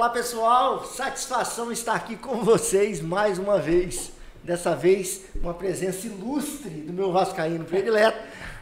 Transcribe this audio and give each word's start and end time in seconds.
Olá 0.00 0.08
pessoal, 0.08 0.82
satisfação 0.86 1.70
estar 1.70 1.94
aqui 1.94 2.16
com 2.16 2.42
vocês 2.42 3.02
mais 3.02 3.38
uma 3.38 3.58
vez. 3.58 4.10
Dessa 4.42 4.74
vez, 4.74 5.26
uma 5.34 5.52
presença 5.52 6.06
ilustre 6.06 6.70
do 6.70 6.90
meu 6.90 7.12
vascaíno 7.12 7.66
predileto, 7.66 8.18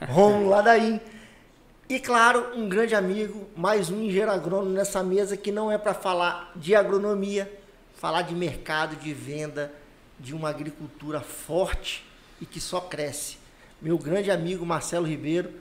Romulo 0.08 0.48
Ladaim. 0.48 1.00
E 1.88 2.00
claro, 2.00 2.58
um 2.58 2.68
grande 2.68 2.96
amigo, 2.96 3.48
mais 3.56 3.88
um 3.88 4.02
engenheiro 4.02 4.32
agrônomo 4.32 4.72
nessa 4.72 5.00
mesa 5.04 5.36
que 5.36 5.52
não 5.52 5.70
é 5.70 5.78
para 5.78 5.94
falar 5.94 6.50
de 6.56 6.74
agronomia, 6.74 7.48
falar 7.94 8.22
de 8.22 8.34
mercado, 8.34 8.96
de 8.96 9.14
venda, 9.14 9.72
de 10.18 10.34
uma 10.34 10.48
agricultura 10.48 11.20
forte 11.20 12.04
e 12.40 12.46
que 12.46 12.60
só 12.60 12.80
cresce. 12.80 13.38
Meu 13.80 13.96
grande 13.96 14.28
amigo 14.28 14.66
Marcelo 14.66 15.06
Ribeiro, 15.06 15.52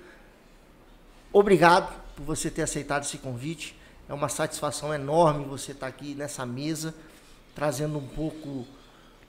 obrigado 1.32 1.94
por 2.16 2.23
você 2.23 2.50
ter 2.50 2.64
aceitado 2.64 3.04
esse 3.04 3.20
convite. 3.20 3.77
É 4.10 4.14
uma 4.14 4.30
satisfação 4.30 4.94
enorme 4.94 5.46
você 5.46 5.72
estar 5.72 5.88
aqui 5.88 6.16
nessa 6.16 6.46
mesa, 6.46 6.96
trazendo 7.54 7.98
um 7.98 8.08
pouco 8.08 8.66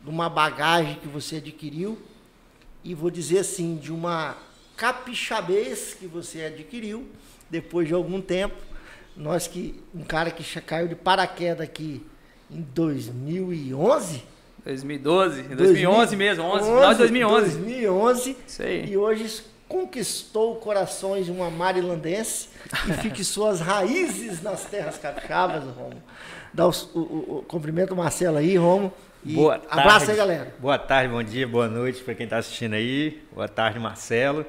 de 0.00 0.08
uma 0.08 0.28
bagagem 0.28 0.96
que 0.96 1.08
você 1.08 1.36
adquiriu 1.36 1.98
e 2.84 2.94
vou 2.94 3.10
dizer 3.10 3.40
assim, 3.40 3.76
de 3.76 3.92
uma 3.92 4.36
capixabez 4.76 5.94
que 5.94 6.06
você 6.06 6.44
adquiriu 6.44 7.06
depois 7.50 7.88
de 7.88 7.94
algum 7.94 8.20
tempo. 8.20 8.56
Nós 9.16 9.48
que 9.48 9.82
um 9.92 10.04
cara 10.04 10.30
que 10.30 10.60
caiu 10.60 10.86
de 10.86 10.94
paraquedas 10.94 11.62
aqui 11.62 12.06
em 12.48 12.60
2011, 12.60 14.22
2012, 14.64 15.42
2011 15.42 16.16
mesmo, 16.16 16.44
11, 16.44 16.62
11, 16.62 16.70
final 16.70 16.92
de 16.92 16.98
2011. 16.98 17.58
2011. 17.58 18.36
Isso 18.46 18.62
aí. 18.62 18.90
E 18.90 18.96
hoje 18.96 19.42
conquistou 19.68 20.56
corações 20.56 21.26
de 21.26 21.32
uma 21.32 21.50
marilandense 21.50 22.48
e 22.88 22.92
fixou 22.94 23.48
as 23.48 23.60
raízes 23.60 24.42
nas 24.42 24.64
terras 24.64 24.96
capixabas, 24.96 25.64
Romo. 25.64 26.02
Dá 26.52 26.66
o, 26.66 26.70
o, 26.94 27.38
o, 27.38 27.44
cumprimento 27.46 27.94
Marcelo 27.94 28.38
aí, 28.38 28.56
Romo. 28.56 28.92
Boa 29.22 29.58
tarde. 29.58 29.80
Abraço 29.80 30.10
aí, 30.10 30.16
galera. 30.16 30.54
Boa 30.58 30.78
tarde, 30.78 31.12
bom 31.12 31.22
dia, 31.22 31.46
boa 31.46 31.68
noite 31.68 32.02
para 32.02 32.14
quem 32.14 32.24
está 32.24 32.38
assistindo 32.38 32.74
aí. 32.74 33.22
Boa 33.32 33.48
tarde, 33.48 33.78
Marcelo. 33.78 34.46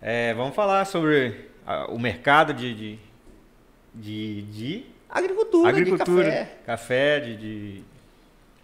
É, 0.00 0.32
vamos 0.34 0.54
falar 0.54 0.84
sobre 0.84 1.50
a, 1.66 1.90
o 1.90 1.98
mercado 1.98 2.54
de, 2.54 2.74
de, 2.74 2.98
de, 3.94 4.42
de 4.42 4.86
agricultura, 5.08 5.68
agricultura, 5.68 6.24
de 6.24 6.30
café, 6.30 6.56
café 6.64 7.20
de, 7.20 7.36
de, 7.36 7.84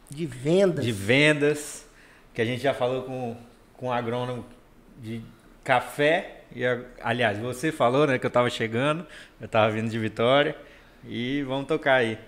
de 0.09 0.27
vendas, 0.27 0.85
de 0.85 0.93
vendas, 0.93 1.87
que 2.33 2.41
a 2.41 2.45
gente 2.45 2.63
já 2.63 2.73
falou 2.73 3.03
com 3.03 3.37
com 3.77 3.93
agrônomo 3.93 4.45
de 4.99 5.21
café. 5.67 6.45
E, 6.55 6.63
aliás, 7.03 7.39
você 7.39 7.73
falou 7.73 8.07
né, 8.07 8.19
que 8.19 8.25
eu 8.25 8.29
estava 8.29 8.49
chegando, 8.49 9.05
eu 9.41 9.47
estava 9.47 9.69
vindo 9.71 9.91
de 9.91 9.99
Vitória. 9.99 10.57
E 11.05 11.43
vamos 11.43 11.67
tocar 11.67 11.97
aí. 11.97 12.19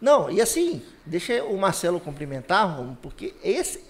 Não, 0.00 0.30
e 0.30 0.40
assim, 0.40 0.82
deixa 1.04 1.42
o 1.44 1.56
Marcelo 1.56 1.98
cumprimentar, 1.98 2.76
porque 3.00 3.34
esse, 3.42 3.82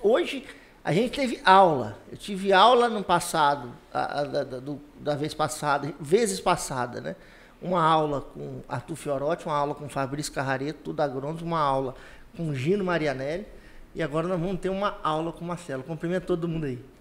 hoje 0.00 0.44
a 0.84 0.92
gente 0.92 1.12
teve 1.12 1.40
aula. 1.44 1.98
Eu 2.10 2.16
tive 2.16 2.52
aula 2.52 2.88
no 2.88 3.02
passado, 3.02 3.72
a, 3.92 4.20
a, 4.20 4.24
da, 4.24 4.44
do, 4.44 4.80
da 4.98 5.14
vez 5.14 5.34
passada, 5.34 5.92
vezes 6.00 6.40
passada, 6.40 7.00
né? 7.00 7.16
Uma 7.60 7.82
aula 7.82 8.22
com 8.22 8.60
Arthur 8.68 8.96
Fiorotti, 8.96 9.46
uma 9.46 9.56
aula 9.56 9.74
com 9.74 9.88
Fabrício 9.88 10.32
Carrareto, 10.32 10.80
tudo 10.82 11.00
agrônomo, 11.00 11.44
uma 11.44 11.60
aula 11.60 11.94
com 12.36 12.52
Gino 12.54 12.84
Marianelli. 12.84 13.46
E 13.94 14.02
agora 14.02 14.26
nós 14.26 14.40
vamos 14.40 14.58
ter 14.60 14.70
uma 14.70 14.98
aula 15.02 15.32
com 15.32 15.44
o 15.44 15.48
Marcelo. 15.48 15.84
Cumprimento 15.84 16.26
todo 16.26 16.48
mundo 16.48 16.66
aí. 16.66 16.91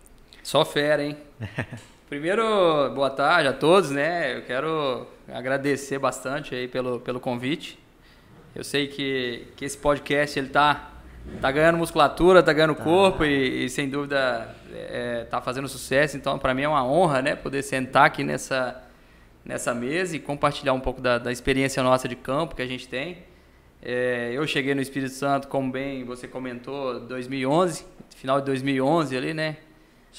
Só 0.43 0.65
fera, 0.65 1.03
hein? 1.03 1.17
Primeiro, 2.09 2.43
boa 2.93 3.09
tarde 3.09 3.47
a 3.47 3.53
todos, 3.53 3.91
né? 3.91 4.35
Eu 4.35 4.41
quero 4.41 5.07
agradecer 5.31 5.99
bastante 5.99 6.53
aí 6.55 6.67
pelo, 6.67 6.99
pelo 6.99 7.19
convite. 7.19 7.79
Eu 8.55 8.63
sei 8.63 8.87
que, 8.87 9.47
que 9.55 9.63
esse 9.63 9.77
podcast 9.77 10.37
ele 10.37 10.49
tá, 10.49 10.91
tá 11.39 11.51
ganhando 11.51 11.77
musculatura, 11.77 12.43
tá 12.43 12.51
ganhando 12.51 12.75
tá. 12.75 12.83
corpo 12.83 13.23
e, 13.23 13.65
e, 13.65 13.69
sem 13.69 13.87
dúvida 13.87 14.53
é, 14.73 15.25
tá 15.29 15.39
fazendo 15.41 15.69
sucesso. 15.69 16.17
Então, 16.17 16.37
para 16.37 16.53
mim 16.53 16.63
é 16.63 16.67
uma 16.67 16.83
honra, 16.83 17.21
né? 17.21 17.35
Poder 17.35 17.61
sentar 17.61 18.07
aqui 18.07 18.23
nessa, 18.23 18.83
nessa 19.45 19.73
mesa 19.73 20.15
e 20.15 20.19
compartilhar 20.19 20.73
um 20.73 20.81
pouco 20.81 20.99
da, 20.99 21.17
da 21.17 21.31
experiência 21.31 21.81
nossa 21.83 22.07
de 22.07 22.15
campo 22.15 22.55
que 22.55 22.61
a 22.61 22.67
gente 22.67 22.89
tem. 22.89 23.19
É, 23.81 24.31
eu 24.33 24.45
cheguei 24.47 24.75
no 24.75 24.81
Espírito 24.81 25.13
Santo, 25.13 25.47
como 25.47 25.71
bem 25.71 26.03
você 26.03 26.27
comentou, 26.27 26.99
2011, 26.99 27.85
final 28.15 28.39
de 28.39 28.47
2011 28.47 29.15
ali, 29.15 29.33
né? 29.33 29.57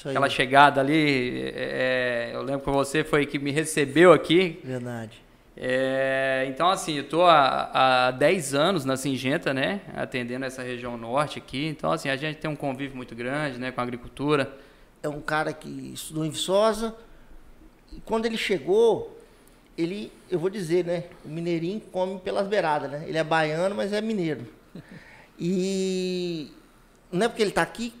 Aquela 0.05 0.29
chegada 0.29 0.81
ali, 0.81 1.51
é, 1.55 2.31
é, 2.31 2.35
eu 2.35 2.41
lembro 2.41 2.61
que 2.61 2.69
você 2.71 3.03
foi 3.03 3.25
que 3.25 3.37
me 3.37 3.51
recebeu 3.51 4.11
aqui. 4.11 4.59
Verdade. 4.63 5.21
É, 5.55 6.45
então, 6.49 6.67
assim, 6.67 6.95
eu 6.95 7.03
estou 7.03 7.25
há, 7.25 8.07
há 8.07 8.11
10 8.11 8.55
anos 8.55 8.85
na 8.85 8.97
Singenta, 8.97 9.53
né? 9.53 9.81
Atendendo 9.95 10.45
essa 10.45 10.63
região 10.63 10.97
norte 10.97 11.37
aqui. 11.37 11.67
Então, 11.67 11.91
assim, 11.91 12.09
a 12.09 12.15
gente 12.15 12.37
tem 12.37 12.49
um 12.49 12.55
convívio 12.55 12.97
muito 12.97 13.15
grande, 13.15 13.59
né? 13.59 13.71
Com 13.71 13.79
a 13.79 13.83
agricultura. 13.83 14.57
É 15.01 15.07
um 15.07 15.21
cara 15.21 15.53
que 15.53 15.69
estudou 15.93 16.25
em 16.25 16.31
Viçosa. 16.31 16.95
E 17.91 18.01
quando 18.01 18.25
ele 18.25 18.37
chegou, 18.37 19.19
ele, 19.77 20.11
eu 20.29 20.39
vou 20.39 20.49
dizer, 20.49 20.85
né? 20.85 21.03
O 21.23 21.29
mineirinho 21.29 21.79
come 21.79 22.19
pelas 22.19 22.47
beiradas, 22.47 22.89
né? 22.89 23.03
Ele 23.07 23.17
é 23.17 23.23
baiano, 23.23 23.75
mas 23.75 23.93
é 23.93 24.01
mineiro. 24.01 24.47
E 25.45 26.51
não 27.11 27.25
é 27.25 27.27
porque 27.27 27.41
ele 27.41 27.49
está 27.49 27.63
aqui 27.63 27.91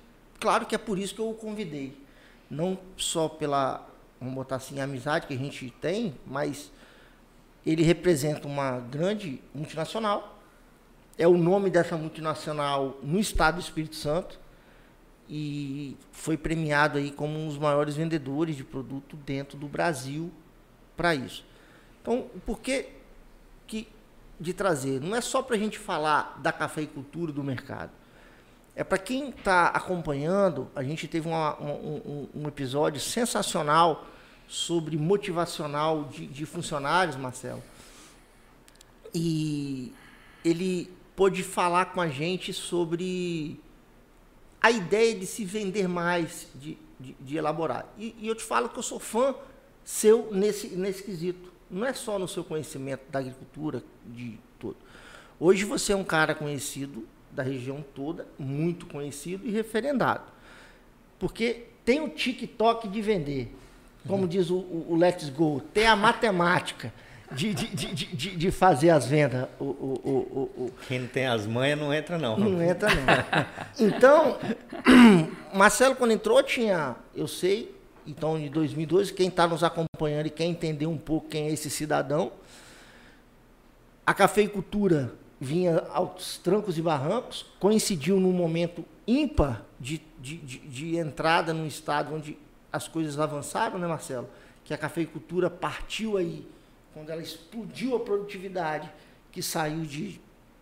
claro 0.43 0.65
que 0.65 0.75
é 0.75 0.77
por 0.77 0.99
isso 0.99 1.15
que 1.15 1.21
eu 1.21 1.29
o 1.29 1.33
convidei. 1.33 1.97
Não 2.49 2.77
só 2.97 3.29
pela, 3.29 3.87
vamos 4.19 4.35
botar 4.35 4.57
assim, 4.57 4.81
amizade 4.81 5.25
que 5.25 5.33
a 5.33 5.37
gente 5.37 5.73
tem, 5.79 6.13
mas 6.27 6.69
ele 7.65 7.81
representa 7.81 8.45
uma 8.45 8.81
grande 8.81 9.41
multinacional. 9.55 10.37
É 11.17 11.25
o 11.25 11.37
nome 11.37 11.69
dessa 11.69 11.95
multinacional 11.95 12.99
no 13.01 13.21
estado 13.21 13.55
do 13.55 13.61
Espírito 13.61 13.95
Santo 13.95 14.37
e 15.29 15.95
foi 16.11 16.35
premiado 16.35 16.97
aí 16.97 17.09
como 17.09 17.39
um 17.39 17.47
dos 17.47 17.57
maiores 17.57 17.95
vendedores 17.95 18.57
de 18.57 18.65
produto 18.65 19.15
dentro 19.15 19.57
do 19.57 19.69
Brasil 19.69 20.29
para 20.97 21.15
isso. 21.15 21.45
Então, 22.01 22.27
por 22.45 22.59
que, 22.59 22.89
que 23.65 23.87
de 24.37 24.51
trazer? 24.51 24.99
Não 24.99 25.15
é 25.15 25.21
só 25.21 25.41
para 25.41 25.55
a 25.55 25.59
gente 25.59 25.79
falar 25.79 26.37
da 26.41 26.51
cafeicultura 26.51 27.31
do 27.31 27.41
mercado. 27.41 28.02
É 28.75 28.83
para 28.83 28.97
quem 28.97 29.29
está 29.29 29.67
acompanhando, 29.67 30.67
a 30.75 30.81
gente 30.81 31.07
teve 31.07 31.27
uma, 31.27 31.59
um, 31.61 32.27
um, 32.33 32.47
episódio 32.47 32.99
sensacional 32.99 34.07
sobre 34.47 34.97
motivacional 34.97 36.05
de, 36.05 36.25
de, 36.25 36.45
funcionários, 36.45 37.15
Marcelo. 37.15 37.61
E 39.13 39.93
ele 40.43 40.91
pôde 41.15 41.43
falar 41.43 41.85
com 41.85 42.01
a 42.01 42.07
gente 42.07 42.51
sobre 42.51 43.59
a 44.59 44.71
ideia 44.71 45.13
de 45.13 45.27
se 45.27 45.45
vender 45.45 45.87
mais, 45.87 46.47
de, 46.55 46.75
de, 46.99 47.15
de 47.19 47.37
elaborar. 47.37 47.85
E, 47.95 48.15
e, 48.17 48.27
eu 48.27 48.33
te 48.33 48.43
falo 48.43 48.69
que 48.69 48.79
eu 48.79 48.83
sou 48.83 48.99
fã 48.99 49.35
seu 49.83 50.29
nesse, 50.31 50.69
nesse 50.69 51.03
quesito. 51.03 51.53
Não 51.69 51.85
é 51.85 51.93
só 51.93 52.17
no 52.17 52.27
seu 52.27 52.43
conhecimento 52.43 53.03
da 53.11 53.19
agricultura, 53.19 53.83
de 54.03 54.39
tudo. 54.57 54.77
Hoje 55.39 55.63
você 55.63 55.93
é 55.93 55.95
um 55.95 56.03
cara 56.03 56.33
conhecido 56.33 57.07
da 57.33 57.43
região 57.43 57.83
toda, 57.95 58.27
muito 58.37 58.85
conhecido 58.85 59.45
e 59.45 59.51
referendado. 59.51 60.23
Porque 61.19 61.65
tem 61.83 62.01
o 62.01 62.09
TikTok 62.09 62.87
de 62.87 63.01
vender, 63.01 63.53
como 64.07 64.27
diz 64.27 64.49
o, 64.49 64.57
o, 64.57 64.95
Let's 64.95 65.29
Go, 65.29 65.61
tem 65.73 65.87
a 65.87 65.95
matemática 65.95 66.93
de, 67.31 67.53
de, 67.53 67.93
de, 67.93 68.35
de, 68.35 68.51
fazer 68.51 68.91
as 68.91 69.07
vendas. 69.07 69.47
O, 69.59 69.63
o, 69.63 70.51
o, 70.55 70.73
Quem 70.87 70.99
não 70.99 71.07
tem 71.07 71.25
as 71.25 71.47
manhas 71.47 71.79
não 71.79 71.93
entra, 71.93 72.17
não. 72.17 72.37
Não 72.37 72.61
entra, 72.61 72.89
não. 72.89 73.87
Então, 73.87 74.37
Marcelo, 75.53 75.95
quando 75.95 76.11
entrou, 76.11 76.43
tinha, 76.43 76.95
eu 77.15 77.27
sei, 77.27 77.73
então, 78.05 78.37
em 78.37 78.49
2012, 78.49 79.13
quem 79.13 79.29
está 79.29 79.47
nos 79.47 79.63
acompanhando 79.63 80.27
e 80.27 80.29
quer 80.29 80.45
entender 80.45 80.85
um 80.85 80.97
pouco 80.97 81.29
quem 81.29 81.47
é 81.47 81.51
esse 81.51 81.69
cidadão, 81.69 82.31
a 84.05 84.13
cafeicultura 84.13 85.13
vinha 85.43 85.79
aos 85.89 86.37
trancos 86.37 86.77
e 86.77 86.81
barrancos, 86.81 87.45
coincidiu 87.59 88.19
num 88.19 88.31
momento 88.31 88.85
ímpar 89.05 89.63
de, 89.79 90.01
de, 90.19 90.37
de, 90.37 90.57
de, 90.59 90.97
entrada 90.97 91.53
num 91.53 91.67
estado 91.67 92.15
onde 92.15 92.37
as 92.71 92.87
coisas 92.87 93.19
avançaram, 93.19 93.77
né, 93.77 93.85
Marcelo? 93.85 94.29
Que 94.63 94.73
a 94.73 94.77
cafeicultura 94.77 95.49
partiu 95.49 96.17
aí, 96.17 96.47
quando 96.93 97.09
ela 97.09 97.21
explodiu 97.21 97.95
a 97.95 97.99
produtividade, 97.99 98.89
que 99.31 99.43
saiu 99.43 99.81
de. 99.81 100.21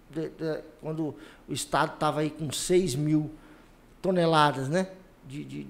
de, 0.09 0.29
de 0.29 0.61
quando 0.81 1.15
o 1.47 1.53
estado 1.53 1.93
estava 1.93 2.21
aí 2.21 2.31
com 2.31 2.51
6 2.51 2.95
mil 2.95 3.31
toneladas 4.01 4.67
né, 4.67 4.89
de, 5.27 5.43
de, 5.43 5.67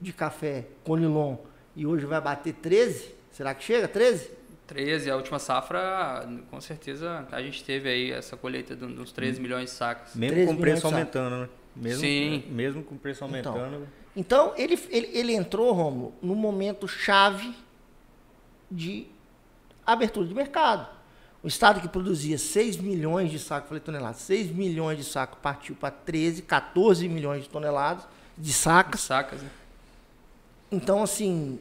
de 0.00 0.12
café 0.12 0.66
Conilon 0.84 1.36
e 1.76 1.86
hoje 1.86 2.06
vai 2.06 2.20
bater 2.20 2.54
13. 2.54 3.14
Será 3.30 3.54
que 3.54 3.62
chega? 3.62 3.86
13? 3.86 4.37
13, 4.68 5.10
a 5.10 5.16
última 5.16 5.38
safra, 5.38 6.28
com 6.50 6.60
certeza, 6.60 7.26
a 7.32 7.40
gente 7.40 7.64
teve 7.64 7.88
aí 7.88 8.12
essa 8.12 8.36
colheita 8.36 8.76
de 8.76 8.84
uns 8.84 9.10
13 9.10 9.40
milhões 9.40 9.64
de 9.64 9.70
sacos. 9.70 10.14
Mesmo 10.14 10.46
com 10.46 10.52
o 10.52 10.58
preço 10.58 10.86
aumentando, 10.86 11.36
né? 11.36 11.48
Mesmo, 11.74 12.00
Sim. 12.00 12.44
Mesmo 12.50 12.82
com 12.82 12.94
o 12.94 12.98
preço 12.98 13.24
então, 13.24 13.52
aumentando. 13.52 13.88
Então, 14.14 14.50
então 14.50 14.52
ele, 14.56 14.78
ele, 14.90 15.10
ele 15.12 15.32
entrou, 15.32 15.72
Romulo, 15.72 16.12
no 16.20 16.34
momento 16.34 16.86
chave 16.86 17.54
de 18.70 19.06
abertura 19.86 20.26
de 20.26 20.34
mercado. 20.34 20.86
O 21.42 21.48
estado 21.48 21.80
que 21.80 21.88
produzia 21.88 22.36
6 22.36 22.76
milhões 22.76 23.30
de 23.30 23.38
sacos, 23.38 23.68
falei 23.68 23.80
toneladas, 23.80 24.18
6 24.18 24.50
milhões 24.50 24.98
de 24.98 25.04
sacos 25.04 25.38
partiu 25.40 25.74
para 25.74 25.90
13, 25.90 26.42
14 26.42 27.08
milhões 27.08 27.44
de 27.44 27.48
toneladas 27.48 28.06
de 28.36 28.52
sacas. 28.52 29.00
Sacas, 29.00 29.40
né? 29.40 29.50
Então, 30.70 31.02
assim, 31.02 31.58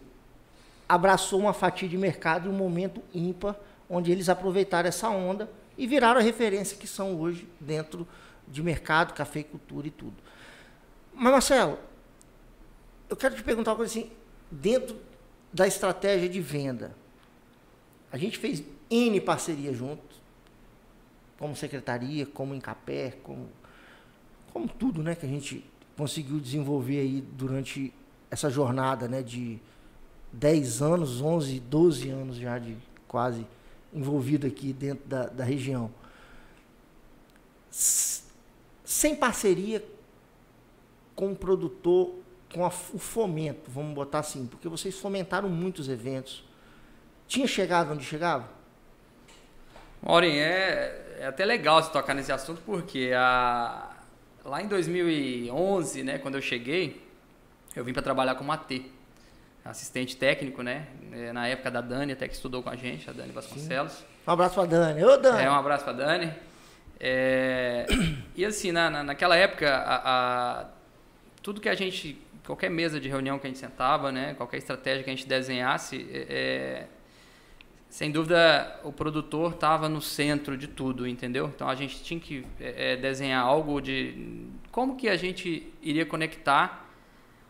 abraçou 0.87 1.39
uma 1.39 1.53
fatia 1.53 1.87
de 1.87 1.97
mercado 1.97 2.47
em 2.47 2.51
um 2.51 2.55
momento 2.55 3.01
ímpar, 3.13 3.55
onde 3.89 4.11
eles 4.11 4.29
aproveitaram 4.29 4.87
essa 4.87 5.09
onda 5.09 5.49
e 5.77 5.85
viraram 5.85 6.19
a 6.19 6.23
referência 6.23 6.77
que 6.77 6.87
são 6.87 7.19
hoje 7.19 7.47
dentro 7.59 8.07
de 8.47 8.63
mercado, 8.63 9.13
cafeicultura 9.13 9.87
e 9.87 9.91
tudo. 9.91 10.15
Mas, 11.13 11.31
Marcelo, 11.31 11.77
eu 13.09 13.15
quero 13.15 13.35
te 13.35 13.43
perguntar 13.43 13.71
uma 13.71 13.77
coisa 13.77 13.99
assim, 13.99 14.11
dentro 14.49 14.97
da 15.51 15.67
estratégia 15.67 16.29
de 16.29 16.41
venda, 16.41 16.95
a 18.11 18.17
gente 18.17 18.37
fez 18.37 18.63
N 18.89 19.19
parcerias 19.21 19.77
juntos, 19.77 20.17
como 21.37 21.55
secretaria, 21.55 22.25
como 22.25 22.55
Encapé, 22.55 23.13
como, 23.23 23.49
como 24.53 24.67
tudo 24.67 25.03
né, 25.03 25.15
que 25.15 25.25
a 25.25 25.29
gente 25.29 25.63
conseguiu 25.97 26.39
desenvolver 26.39 26.99
aí 26.99 27.21
durante 27.21 27.93
essa 28.29 28.49
jornada 28.49 29.07
né, 29.07 29.21
de 29.21 29.59
10 30.37 30.81
anos, 30.83 31.19
11, 31.19 31.59
12 31.59 32.09
anos 32.09 32.35
já 32.37 32.59
de 32.59 32.77
quase 33.07 33.45
envolvido 33.91 34.45
aqui 34.45 34.71
dentro 34.71 35.07
da, 35.07 35.25
da 35.25 35.43
região. 35.43 35.91
Sem 37.71 39.15
parceria 39.15 39.83
com 41.15 41.31
o 41.31 41.35
produtor, 41.35 42.13
com 42.53 42.63
a, 42.63 42.67
o 42.67 42.99
fomento, 42.99 43.71
vamos 43.71 43.95
botar 43.95 44.19
assim, 44.19 44.45
porque 44.45 44.69
vocês 44.69 44.97
fomentaram 44.99 45.49
muitos 45.49 45.89
eventos. 45.89 46.43
Tinha 47.27 47.47
chegado 47.47 47.91
onde 47.91 48.05
chegava? 48.05 48.47
Maureen, 50.03 50.37
é, 50.37 51.17
é 51.19 51.25
até 51.25 51.43
legal 51.45 51.81
você 51.81 51.91
tocar 51.91 52.13
nesse 52.13 52.31
assunto, 52.31 52.61
porque 52.63 53.11
a, 53.15 53.97
lá 54.45 54.61
em 54.61 54.67
2011, 54.67 56.03
né, 56.03 56.19
quando 56.19 56.35
eu 56.35 56.41
cheguei, 56.41 57.03
eu 57.75 57.83
vim 57.83 57.91
para 57.91 58.03
trabalhar 58.03 58.35
como 58.35 58.51
AT, 58.51 58.96
assistente 59.69 60.15
técnico, 60.15 60.61
né? 60.61 60.87
É, 61.11 61.31
na 61.31 61.47
época 61.47 61.69
da 61.69 61.81
Dani, 61.81 62.13
até 62.13 62.27
que 62.27 62.33
estudou 62.33 62.63
com 62.63 62.69
a 62.69 62.75
gente, 62.75 63.09
a 63.09 63.13
Dani 63.13 63.31
Vasconcelos. 63.31 63.93
Sim. 63.93 64.05
Um 64.27 64.31
abraço 64.31 64.55
para 64.55 64.65
Dani. 64.65 65.03
Ô, 65.03 65.17
Dani! 65.17 65.43
É, 65.43 65.49
um 65.49 65.55
abraço 65.55 65.83
para 65.83 65.93
Dani. 65.93 66.33
É, 66.99 67.85
e 68.35 68.45
assim, 68.45 68.71
na, 68.71 68.89
na, 68.89 69.03
naquela 69.03 69.35
época, 69.35 69.69
a, 69.69 70.61
a, 70.61 70.65
tudo 71.41 71.61
que 71.61 71.69
a 71.69 71.75
gente, 71.75 72.19
qualquer 72.45 72.69
mesa 72.69 72.99
de 72.99 73.07
reunião 73.07 73.37
que 73.37 73.45
a 73.45 73.49
gente 73.49 73.59
sentava, 73.59 74.11
né? 74.11 74.33
Qualquer 74.35 74.57
estratégia 74.57 75.03
que 75.03 75.09
a 75.09 75.15
gente 75.15 75.27
desenhasse, 75.27 76.07
é, 76.11 76.25
é 76.29 76.87
sem 77.89 78.11
dúvida 78.11 78.79
o 78.83 78.91
produtor 78.91 79.53
estava 79.53 79.87
no 79.87 80.01
centro 80.01 80.57
de 80.57 80.67
tudo, 80.67 81.07
entendeu? 81.07 81.51
Então 81.53 81.69
a 81.69 81.75
gente 81.75 82.03
tinha 82.03 82.19
que 82.19 82.45
é, 82.59 82.93
é, 82.93 82.97
desenhar 82.97 83.43
algo 83.43 83.79
de 83.81 84.47
como 84.71 84.95
que 84.95 85.07
a 85.07 85.15
gente 85.15 85.71
iria 85.81 86.05
conectar 86.05 86.85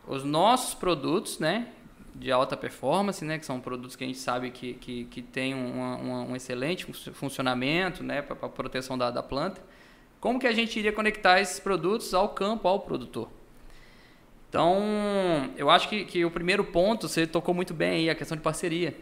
os 0.08 0.24
nossos 0.24 0.74
produtos, 0.74 1.40
né, 1.40 1.68
de 2.16 2.32
alta 2.32 2.58
performance, 2.58 3.24
né, 3.24 3.38
que 3.38 3.46
são 3.46 3.60
produtos 3.60 3.96
que 3.96 4.04
a 4.04 4.08
gente 4.08 4.20
sabe 4.20 4.50
que, 4.50 4.74
que, 4.76 5.06
que 5.06 5.22
tem 5.22 5.54
um, 5.54 6.32
um 6.32 6.36
excelente 6.36 6.86
funcionamento, 7.14 8.04
né, 8.04 8.22
para 8.22 8.36
a 8.42 8.50
proteção 8.50 8.98
da, 8.98 9.12
da 9.12 9.22
planta. 9.22 9.62
Como 10.20 10.40
que 10.40 10.48
a 10.48 10.54
gente 10.54 10.78
iria 10.80 10.92
conectar 10.92 11.40
esses 11.40 11.60
produtos 11.60 12.14
ao 12.14 12.30
campo, 12.30 12.68
ao 12.68 12.80
produtor? 12.80 13.30
Então, 14.50 15.52
eu 15.58 15.70
acho 15.70 15.88
que, 15.90 16.06
que 16.06 16.26
o 16.26 16.32
primeiro 16.32 16.64
ponto, 16.64 17.08
você 17.08 17.28
tocou 17.28 17.54
muito 17.54 17.74
bem 17.74 17.92
aí, 17.92 18.10
a 18.10 18.16
questão 18.16 18.36
de 18.36 18.42
parceria 18.42 18.96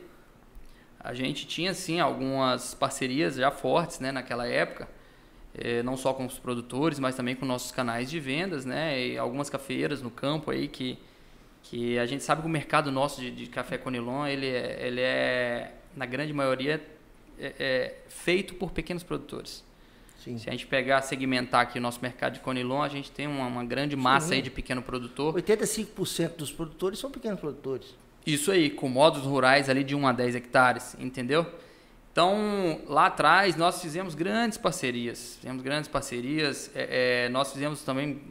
a 1.06 1.14
gente 1.14 1.46
tinha 1.46 1.72
sim 1.76 2.00
algumas 2.00 2.74
parcerias 2.74 3.36
já 3.36 3.52
fortes 3.52 4.00
né, 4.00 4.12
naquela 4.12 4.48
época, 4.48 4.88
eh, 5.54 5.84
não 5.84 5.96
só 5.96 6.12
com 6.16 6.26
os 6.26 6.40
produtores, 6.40 6.98
mas 6.98 7.16
também 7.16 7.36
com 7.36 7.46
nossos 7.46 7.72
canais 7.72 8.10
de 8.10 8.20
vendas, 8.20 8.66
né, 8.66 9.00
e 9.00 9.16
algumas 9.16 9.48
cafeeiras 9.48 10.02
no 10.02 10.10
campo 10.10 10.50
aí 10.50 10.68
que, 10.68 10.98
que 11.70 11.98
a 11.98 12.06
gente 12.06 12.24
sabe 12.24 12.42
que 12.42 12.48
o 12.48 12.50
mercado 12.50 12.92
nosso 12.92 13.20
de, 13.22 13.32
de 13.32 13.48
café 13.48 13.78
Conilon, 13.78 14.26
ele 14.28 14.48
é, 14.48 14.88
ele 14.88 15.02
é, 15.02 15.74
na 15.96 16.06
grande 16.06 16.32
maioria, 16.32 16.82
é, 17.40 17.54
é 17.60 17.96
feito 18.08 18.54
por 18.56 18.72
pequenos 18.72 19.04
produtores. 19.04 19.64
Sim. 20.24 20.38
Se 20.38 20.48
a 20.50 20.52
gente 20.52 20.68
pegar, 20.68 21.02
segmentar 21.02 21.62
aqui 21.62 21.78
o 21.78 21.82
nosso 21.82 22.00
mercado 22.02 22.34
de 22.34 22.40
Conilon, 22.40 22.82
a 22.82 22.90
gente 22.90 23.12
tem 23.12 23.28
uma, 23.28 23.48
uma 23.48 23.64
grande 23.64 23.96
massa 23.96 24.34
aí 24.34 24.42
de 24.42 24.50
pequeno 24.50 24.82
produtor. 24.82 25.34
85% 25.36 26.36
dos 26.36 26.52
produtores 26.52 27.00
são 27.00 27.12
pequenos 27.12 27.40
produtores. 27.40 27.96
Isso 28.26 28.52
aí, 28.52 28.70
com 28.70 28.88
modos 28.88 29.24
rurais 29.24 29.70
ali 29.70 29.84
de 29.84 29.96
1 29.96 30.08
a 30.08 30.12
10 30.12 30.36
hectares, 30.36 30.96
entendeu? 31.00 31.46
Então, 32.16 32.80
lá 32.88 33.08
atrás, 33.08 33.58
nós 33.58 33.82
fizemos 33.82 34.16
grandes 34.16 34.58
parcerias. 34.58 35.36
Fizemos 35.36 35.62
grandes 35.62 35.90
parcerias. 35.90 36.72
É, 36.74 37.26
é, 37.26 37.30
nós 37.30 37.52
fizemos 37.52 37.82
também. 37.82 38.22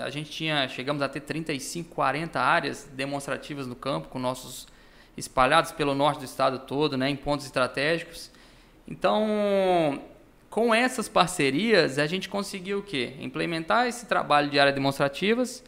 A 0.00 0.10
gente 0.10 0.28
tinha. 0.28 0.66
Chegamos 0.66 1.00
a 1.02 1.08
ter 1.08 1.20
35, 1.20 1.94
40 1.94 2.40
áreas 2.40 2.90
demonstrativas 2.94 3.68
no 3.68 3.76
campo, 3.76 4.08
com 4.08 4.18
nossos 4.18 4.66
espalhados 5.16 5.70
pelo 5.70 5.94
norte 5.94 6.18
do 6.18 6.24
estado 6.24 6.58
todo, 6.58 6.96
né, 6.96 7.08
em 7.08 7.14
pontos 7.14 7.46
estratégicos. 7.46 8.28
Então, 8.88 10.02
com 10.50 10.74
essas 10.74 11.08
parcerias, 11.08 11.96
a 12.00 12.08
gente 12.08 12.28
conseguiu 12.28 12.80
o 12.80 12.82
quê? 12.82 13.14
Implementar 13.20 13.86
esse 13.86 14.06
trabalho 14.06 14.50
de 14.50 14.58
áreas 14.58 14.74
demonstrativas 14.74 15.62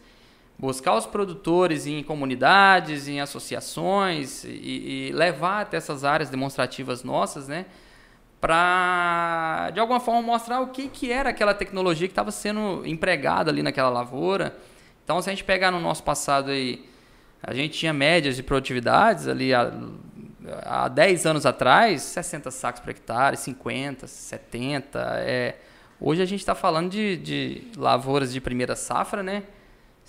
buscar 0.60 0.94
os 0.94 1.06
produtores 1.06 1.86
em 1.86 2.02
comunidades, 2.02 3.08
em 3.08 3.18
associações 3.18 4.44
e, 4.44 5.08
e 5.08 5.12
levar 5.12 5.62
até 5.62 5.78
essas 5.78 6.04
áreas 6.04 6.28
demonstrativas 6.28 7.02
nossas, 7.02 7.48
né? 7.48 7.64
Para, 8.38 9.70
de 9.72 9.80
alguma 9.80 10.00
forma, 10.00 10.20
mostrar 10.20 10.60
o 10.60 10.68
que, 10.68 10.88
que 10.88 11.10
era 11.10 11.30
aquela 11.30 11.54
tecnologia 11.54 12.06
que 12.06 12.12
estava 12.12 12.30
sendo 12.30 12.82
empregada 12.86 13.50
ali 13.50 13.62
naquela 13.62 13.88
lavoura. 13.88 14.54
Então, 15.02 15.20
se 15.22 15.30
a 15.30 15.32
gente 15.32 15.44
pegar 15.44 15.70
no 15.70 15.80
nosso 15.80 16.02
passado 16.02 16.50
aí, 16.50 16.86
a 17.42 17.54
gente 17.54 17.78
tinha 17.78 17.92
médias 17.92 18.36
de 18.36 18.42
produtividades 18.42 19.28
ali 19.28 19.54
há, 19.54 19.72
há 20.62 20.88
10 20.88 21.24
anos 21.24 21.46
atrás, 21.46 22.02
60 22.02 22.50
sacos 22.50 22.82
por 22.82 22.90
hectare, 22.90 23.36
50, 23.36 24.06
70. 24.06 24.98
É, 25.20 25.56
hoje 25.98 26.20
a 26.20 26.26
gente 26.26 26.40
está 26.40 26.54
falando 26.54 26.90
de, 26.90 27.16
de 27.16 27.62
lavouras 27.76 28.30
de 28.30 28.40
primeira 28.42 28.76
safra, 28.76 29.22
né? 29.22 29.42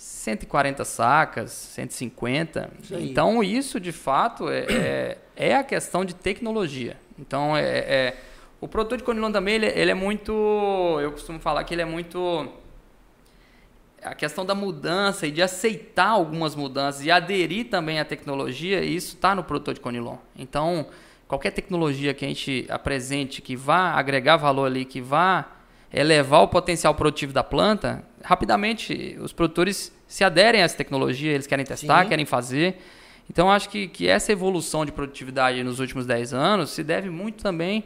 140 0.02 0.84
sacas, 0.84 1.52
150. 1.52 2.70
Isso 2.82 2.94
então, 2.96 3.42
isso 3.42 3.78
de 3.78 3.92
fato 3.92 4.48
é, 4.48 4.58
é, 4.68 5.18
é, 5.36 5.54
a 5.54 5.62
questão 5.62 6.04
de 6.04 6.12
tecnologia. 6.12 6.96
Então, 7.16 7.56
é, 7.56 7.78
é 7.78 8.16
o 8.60 8.66
produtor 8.66 8.98
de 8.98 9.04
conilon 9.04 9.30
também 9.30 9.54
ele, 9.54 9.66
ele, 9.66 9.92
é 9.92 9.94
muito. 9.94 10.32
Eu 11.00 11.12
costumo 11.12 11.38
falar 11.38 11.62
que 11.62 11.72
ele 11.72 11.82
é 11.82 11.84
muito. 11.84 12.48
A 14.02 14.14
questão 14.14 14.44
da 14.44 14.56
mudança 14.56 15.24
e 15.28 15.30
de 15.30 15.40
aceitar 15.40 16.08
algumas 16.08 16.56
mudanças 16.56 17.04
e 17.04 17.10
aderir 17.10 17.68
também 17.68 18.00
à 18.00 18.04
tecnologia, 18.04 18.82
isso 18.82 19.14
está 19.14 19.36
no 19.36 19.44
produtor 19.44 19.74
de 19.74 19.80
conilon. 19.80 20.16
Então, 20.36 20.88
qualquer 21.28 21.52
tecnologia 21.52 22.12
que 22.12 22.24
a 22.24 22.28
gente 22.28 22.66
apresente 22.68 23.40
que 23.40 23.54
vá 23.54 23.92
agregar 23.92 24.36
valor 24.36 24.66
ali, 24.66 24.84
que 24.84 25.00
vá 25.00 25.46
elevar 25.92 26.42
o 26.42 26.48
potencial 26.48 26.94
produtivo 26.94 27.32
da 27.32 27.44
planta, 27.44 28.02
rapidamente 28.22 29.16
os 29.20 29.32
produtores 29.32 29.92
se 30.06 30.24
aderem 30.24 30.62
a 30.62 30.64
essa 30.64 30.76
tecnologia, 30.76 31.32
eles 31.32 31.46
querem 31.46 31.64
testar, 31.64 32.02
Sim. 32.02 32.08
querem 32.08 32.24
fazer. 32.24 32.76
Então, 33.30 33.50
acho 33.50 33.68
que, 33.68 33.88
que 33.88 34.08
essa 34.08 34.32
evolução 34.32 34.84
de 34.84 34.92
produtividade 34.92 35.62
nos 35.62 35.80
últimos 35.80 36.06
10 36.06 36.34
anos 36.34 36.70
se 36.70 36.82
deve 36.82 37.08
muito 37.08 37.42
também 37.42 37.84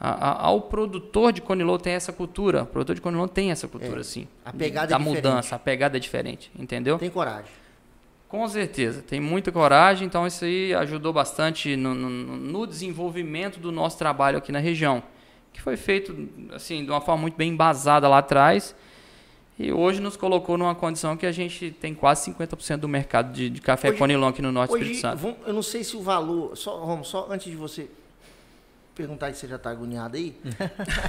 a, 0.00 0.10
a, 0.10 0.46
ao 0.46 0.62
produtor 0.62 1.32
de 1.32 1.40
Conilô 1.40 1.78
ter 1.78 1.90
essa 1.90 2.12
cultura. 2.12 2.62
O 2.62 2.66
produtor 2.66 2.94
de 2.94 3.00
Conilô 3.00 3.26
tem 3.26 3.50
essa 3.50 3.66
cultura, 3.66 4.00
é. 4.00 4.04
sim. 4.04 4.28
A 4.44 4.52
pegada 4.52 4.88
da 4.88 4.96
é 4.96 4.98
diferente. 4.98 5.16
mudança, 5.16 5.56
a 5.56 5.58
pegada 5.58 5.96
é 5.96 6.00
diferente, 6.00 6.50
entendeu? 6.58 6.98
Tem 6.98 7.10
coragem. 7.10 7.50
Com 8.28 8.46
certeza, 8.46 9.00
tem 9.00 9.20
muita 9.20 9.50
coragem, 9.50 10.06
então 10.06 10.26
isso 10.26 10.44
aí 10.44 10.74
ajudou 10.74 11.14
bastante 11.14 11.74
no, 11.76 11.94
no, 11.94 12.10
no 12.10 12.66
desenvolvimento 12.66 13.58
do 13.58 13.72
nosso 13.72 13.96
trabalho 13.96 14.36
aqui 14.36 14.52
na 14.52 14.58
região, 14.58 15.02
que 15.52 15.60
foi 15.60 15.76
feito 15.76 16.28
assim 16.52 16.84
de 16.84 16.90
uma 16.90 17.00
forma 17.00 17.22
muito 17.22 17.36
bem 17.36 17.50
embasada 17.50 18.08
lá 18.08 18.18
atrás 18.18 18.74
e 19.58 19.72
hoje 19.72 20.00
nos 20.00 20.16
colocou 20.16 20.56
numa 20.56 20.74
condição 20.74 21.16
que 21.16 21.26
a 21.26 21.32
gente 21.32 21.72
tem 21.72 21.92
quase 21.92 22.30
50% 22.30 22.76
do 22.76 22.88
mercado 22.88 23.32
de, 23.32 23.50
de 23.50 23.60
café 23.60 23.88
hoje, 23.88 23.98
Conilon 23.98 24.28
aqui 24.28 24.40
no 24.40 24.52
Norte 24.52 24.72
hoje, 24.72 24.84
Espírito 24.84 25.02
Santo. 25.02 25.18
Vamos, 25.18 25.38
eu 25.44 25.52
não 25.52 25.62
sei 25.62 25.82
se 25.82 25.96
o 25.96 26.00
valor. 26.00 26.56
Só, 26.56 26.78
Romo, 26.78 27.04
só 27.04 27.26
antes 27.28 27.50
de 27.50 27.56
você 27.56 27.90
perguntar 28.94 29.32
se 29.34 29.40
você 29.40 29.48
já 29.48 29.56
está 29.56 29.70
agoniado 29.70 30.16
aí. 30.16 30.36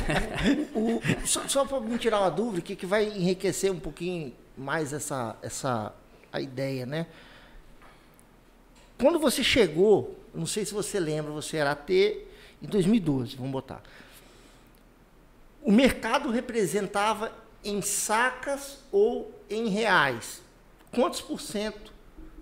o, 0.74 0.96
o, 0.96 1.28
só, 1.28 1.48
só 1.48 1.64
para 1.64 1.80
me 1.80 1.96
tirar 2.00 2.22
uma 2.22 2.32
dúvida, 2.32 2.62
que, 2.62 2.76
que 2.76 2.88
vai 2.88 3.06
enriquecer 3.06 3.72
um 3.72 3.80
pouquinho 3.80 4.34
mais 4.58 4.94
essa, 4.94 5.36
essa 5.44 5.94
a 6.34 6.42
ideia, 6.42 6.88
né? 6.88 7.06
Quando 9.00 9.20
você 9.20 9.44
chegou, 9.44 10.20
não 10.34 10.48
sei 10.48 10.66
se 10.66 10.74
você 10.74 11.00
lembra, 11.00 11.32
você 11.32 11.58
era 11.58 11.72
AT 11.72 11.90
em 11.92 12.68
2012, 12.68 13.36
vamos 13.36 13.52
botar. 13.52 13.84
O 15.62 15.72
mercado 15.72 16.30
representava 16.30 17.32
em 17.64 17.82
sacas 17.82 18.80
ou 18.92 19.34
em 19.50 19.68
reais. 19.68 20.42
Quantos 20.94 21.22
por 21.22 21.42
cento 21.42 21.94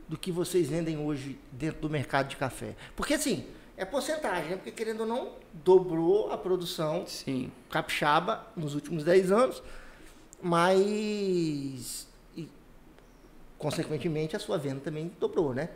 do 0.08 0.18
que 0.18 0.32
vocês 0.32 0.70
vendem 0.70 0.98
hoje 0.98 1.38
dentro 1.52 1.82
do 1.82 1.90
mercado 1.90 2.30
de 2.30 2.38
café? 2.38 2.76
Porque 2.96 3.16
assim, 3.16 3.46
é 3.76 3.86
porcentagem, 3.86 4.52
né? 4.52 4.56
Porque 4.56 4.72
querendo 4.72 5.02
ou 5.02 5.06
não, 5.06 5.32
dobrou 5.54 6.32
a 6.32 6.38
produção 6.38 7.06
Sim. 7.06 7.52
capixaba 7.70 8.48
nos 8.56 8.74
últimos 8.74 9.04
10 9.04 9.32
anos, 9.32 9.64
mas 10.42 12.08
e, 12.36 12.50
consequentemente 13.58 14.36
a 14.36 14.40
sua 14.40 14.58
venda 14.58 14.82
também 14.82 15.12
dobrou, 15.20 15.54
né? 15.54 15.70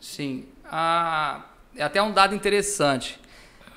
Sim. 0.00 0.48
Ah, 0.64 1.46
é 1.76 1.82
até 1.82 2.02
um 2.02 2.12
dado 2.12 2.34
interessante. 2.34 3.20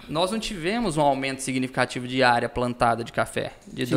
Nós 0.09 0.31
não 0.31 0.39
tivemos 0.39 0.97
um 0.97 1.01
aumento 1.01 1.41
significativo 1.41 2.07
de 2.07 2.21
área 2.23 2.49
plantada 2.49 3.03
de 3.03 3.11
café 3.11 3.53
de 3.67 3.85
Sim. 3.85 3.91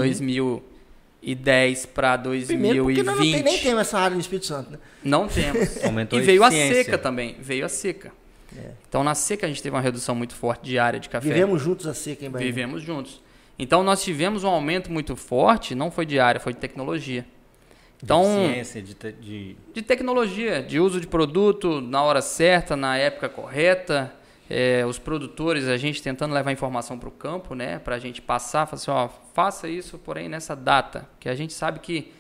2010 1.23 1.87
para 1.87 2.17
Primeiro 2.19 2.85
porque 2.85 3.03
2020. 3.03 3.05
nós 3.05 3.17
não 3.17 3.23
tem, 3.25 3.43
nem 3.43 3.59
temos 3.63 3.81
essa 3.81 3.99
área 3.99 4.15
no 4.15 4.21
Espírito 4.21 4.47
Santo, 4.47 4.71
né? 4.73 4.79
Não 5.03 5.27
temos. 5.29 5.83
Aumentou 5.85 6.19
e 6.19 6.23
a 6.23 6.25
veio 6.25 6.45
a 6.45 6.49
eficiência. 6.49 6.85
seca 6.85 6.99
também. 6.99 7.37
Veio 7.41 7.65
a 7.65 7.69
seca. 7.69 8.13
É. 8.57 8.71
Então 8.89 9.03
na 9.03 9.15
seca 9.15 9.47
a 9.47 9.49
gente 9.49 9.63
teve 9.63 9.75
uma 9.75 9.83
redução 9.83 10.15
muito 10.15 10.35
forte 10.35 10.65
de 10.65 10.79
área 10.79 11.01
de 11.01 11.09
café. 11.09 11.29
Vivemos 11.29 11.61
juntos 11.61 11.87
a 11.87 11.95
seca 11.95 12.25
em 12.25 12.31
Bahia. 12.31 12.47
Vivemos 12.47 12.83
juntos. 12.83 13.21
Então 13.59 13.83
nós 13.83 14.03
tivemos 14.03 14.45
um 14.45 14.49
aumento 14.49 14.91
muito 14.93 15.17
forte, 15.17 15.75
não 15.75 15.91
foi 15.91 16.07
de 16.07 16.19
área, 16.21 16.41
foi 16.41 16.53
de 16.53 16.59
tecnologia. 16.59 17.27
Então, 18.03 18.23
Ciência, 18.53 18.83
de, 18.83 18.95
te- 18.95 19.13
de- 19.13 19.57
de 19.73 19.81
tecnologia, 19.83 20.63
de 20.63 20.79
uso 20.79 21.01
de 21.01 21.07
produto 21.07 21.81
na 21.81 22.03
hora 22.03 22.21
certa, 22.21 22.77
na 22.77 22.97
época 22.99 23.27
correta. 23.29 24.13
É, 24.49 24.85
os 24.87 24.99
produtores, 24.99 25.67
a 25.67 25.77
gente 25.77 26.03
tentando 26.03 26.33
levar 26.33 26.53
informação 26.53 26.99
para 26.99 27.09
o 27.09 27.13
campo, 27.13 27.55
né? 27.55 27.79
Para 27.79 27.97
a 27.97 27.99
gente 27.99 28.23
passar, 28.23 28.67
falar 28.67 28.77
assim, 28.77 28.91
ó, 28.91 29.09
faça 29.35 29.69
isso, 29.69 29.99
porém 29.99 30.29
nessa 30.29 30.55
data, 30.55 31.09
que 31.19 31.29
a 31.29 31.35
gente 31.35 31.53
sabe 31.53 31.81
que, 31.81 32.13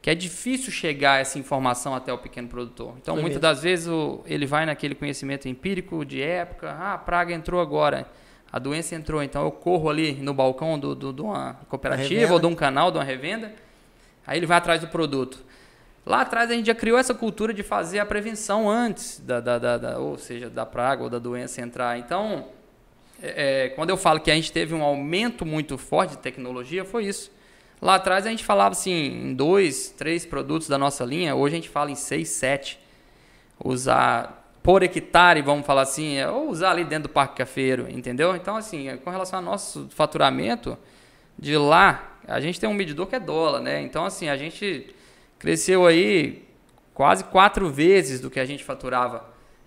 que 0.00 0.08
é 0.08 0.14
difícil 0.14 0.72
chegar 0.72 1.20
essa 1.20 1.38
informação 1.38 1.94
até 1.94 2.12
o 2.12 2.18
pequeno 2.18 2.48
produtor. 2.48 2.94
Então, 3.00 3.14
Foi 3.14 3.22
muitas 3.22 3.40
mesmo. 3.40 3.54
das 3.54 3.62
vezes 3.62 3.86
o, 3.86 4.22
ele 4.24 4.46
vai 4.46 4.64
naquele 4.64 4.94
conhecimento 4.94 5.46
empírico 5.46 6.04
de 6.04 6.22
época, 6.22 6.70
ah, 6.70 6.94
a 6.94 6.98
praga 6.98 7.34
entrou 7.34 7.60
agora, 7.60 8.08
a 8.50 8.58
doença 8.58 8.94
entrou, 8.94 9.22
então 9.22 9.44
eu 9.44 9.50
corro 9.50 9.90
ali 9.90 10.12
no 10.12 10.32
balcão 10.32 10.78
do, 10.78 10.94
do, 10.94 11.12
de 11.12 11.20
uma 11.20 11.54
cooperativa 11.68 12.32
ou 12.32 12.40
de 12.40 12.46
um 12.46 12.54
canal, 12.54 12.90
de 12.90 12.96
uma 12.96 13.04
revenda, 13.04 13.52
Aí 14.26 14.38
ele 14.38 14.46
vai 14.46 14.56
atrás 14.56 14.80
do 14.80 14.88
produto. 14.88 15.38
Lá 16.06 16.20
atrás 16.20 16.50
a 16.50 16.54
gente 16.54 16.66
já 16.66 16.74
criou 16.74 16.98
essa 16.98 17.14
cultura 17.14 17.54
de 17.54 17.62
fazer 17.62 17.98
a 17.98 18.04
prevenção 18.06 18.68
antes 18.68 19.20
da, 19.20 19.40
da, 19.40 19.58
da- 19.58 19.78
da- 19.78 19.98
ou 19.98 20.18
seja, 20.18 20.50
da 20.50 20.66
praga 20.66 21.02
ou 21.02 21.08
da 21.10 21.18
doença 21.18 21.62
entrar. 21.62 21.98
Então, 21.98 22.48
é, 23.22 23.64
é, 23.64 23.68
quando 23.70 23.90
eu 23.90 23.96
falo 23.96 24.20
que 24.20 24.30
a 24.30 24.34
gente 24.34 24.52
teve 24.52 24.74
um 24.74 24.82
aumento 24.82 25.46
muito 25.46 25.78
forte 25.78 26.10
de 26.10 26.18
tecnologia, 26.18 26.84
foi 26.84 27.06
isso. 27.06 27.32
Lá 27.80 27.94
atrás 27.96 28.26
a 28.26 28.30
gente 28.30 28.44
falava 28.44 28.72
assim, 28.72 28.92
em 28.92 29.34
dois, 29.34 29.90
três 29.96 30.26
produtos 30.26 30.68
da 30.68 30.76
nossa 30.76 31.04
linha, 31.04 31.34
hoje 31.34 31.54
a 31.54 31.56
gente 31.58 31.68
fala 31.70 31.90
em 31.90 31.94
seis, 31.94 32.28
sete. 32.28 32.78
Usar 33.62 34.42
por 34.62 34.82
hectare, 34.82 35.42
vamos 35.42 35.66
falar 35.66 35.82
assim, 35.82 36.16
é, 36.16 36.28
ou 36.28 36.48
usar 36.48 36.70
ali 36.70 36.84
dentro 36.84 37.08
do 37.08 37.12
parque 37.12 37.36
cafeiro, 37.36 37.86
entendeu? 37.90 38.34
Então, 38.34 38.56
assim, 38.56 38.88
é, 38.88 38.96
com 38.96 39.10
relação 39.10 39.38
ao 39.38 39.44
nosso 39.44 39.88
faturamento, 39.90 40.76
de 41.38 41.56
lá, 41.56 42.18
a 42.26 42.40
gente 42.40 42.58
tem 42.58 42.68
um 42.68 42.74
medidor 42.74 43.06
que 43.06 43.14
é 43.16 43.20
dólar, 43.20 43.60
né? 43.60 43.80
Então, 43.82 44.04
assim, 44.04 44.28
a 44.28 44.36
gente 44.36 44.94
cresceu 45.38 45.86
aí 45.86 46.44
quase 46.92 47.24
quatro 47.24 47.68
vezes 47.68 48.20
do 48.20 48.30
que 48.30 48.38
a 48.38 48.44
gente 48.44 48.62
faturava 48.64 49.24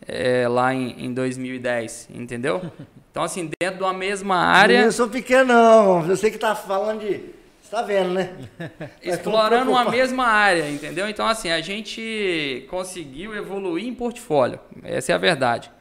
é, 0.07 0.47
lá 0.47 0.73
em, 0.73 1.05
em 1.05 1.13
2010, 1.13 2.09
entendeu? 2.13 2.61
Então, 3.09 3.25
assim, 3.25 3.49
dentro 3.59 3.77
de 3.77 3.83
uma 3.83 3.93
mesma 3.93 4.35
área, 4.35 4.81
Eu 4.81 4.91
sou 4.91 5.09
pequeno, 5.09 5.45
não. 5.45 6.07
Eu 6.07 6.15
sei 6.15 6.29
que 6.29 6.37
tá 6.37 6.53
falando 6.53 6.99
de. 6.99 7.19
Você 7.59 7.71
tá 7.71 7.81
vendo, 7.81 8.13
né? 8.13 8.31
explorando 9.01 9.71
uma 9.71 9.89
mesma 9.89 10.27
área, 10.27 10.69
entendeu? 10.69 11.09
Então, 11.09 11.27
assim, 11.27 11.49
a 11.49 11.59
gente 11.59 12.67
conseguiu 12.69 13.35
evoluir 13.35 13.87
em 13.87 13.95
portfólio, 13.95 14.59
essa 14.83 15.13
é 15.13 15.15
a 15.15 15.17
verdade. 15.17 15.71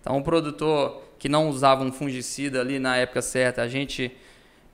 Então, 0.00 0.16
o 0.16 0.22
produtor 0.22 1.02
que 1.18 1.28
não 1.28 1.50
usava 1.50 1.84
um 1.84 1.92
fungicida 1.92 2.62
ali 2.62 2.78
na 2.78 2.96
época 2.96 3.20
certa, 3.20 3.60
a 3.60 3.68
gente 3.68 4.10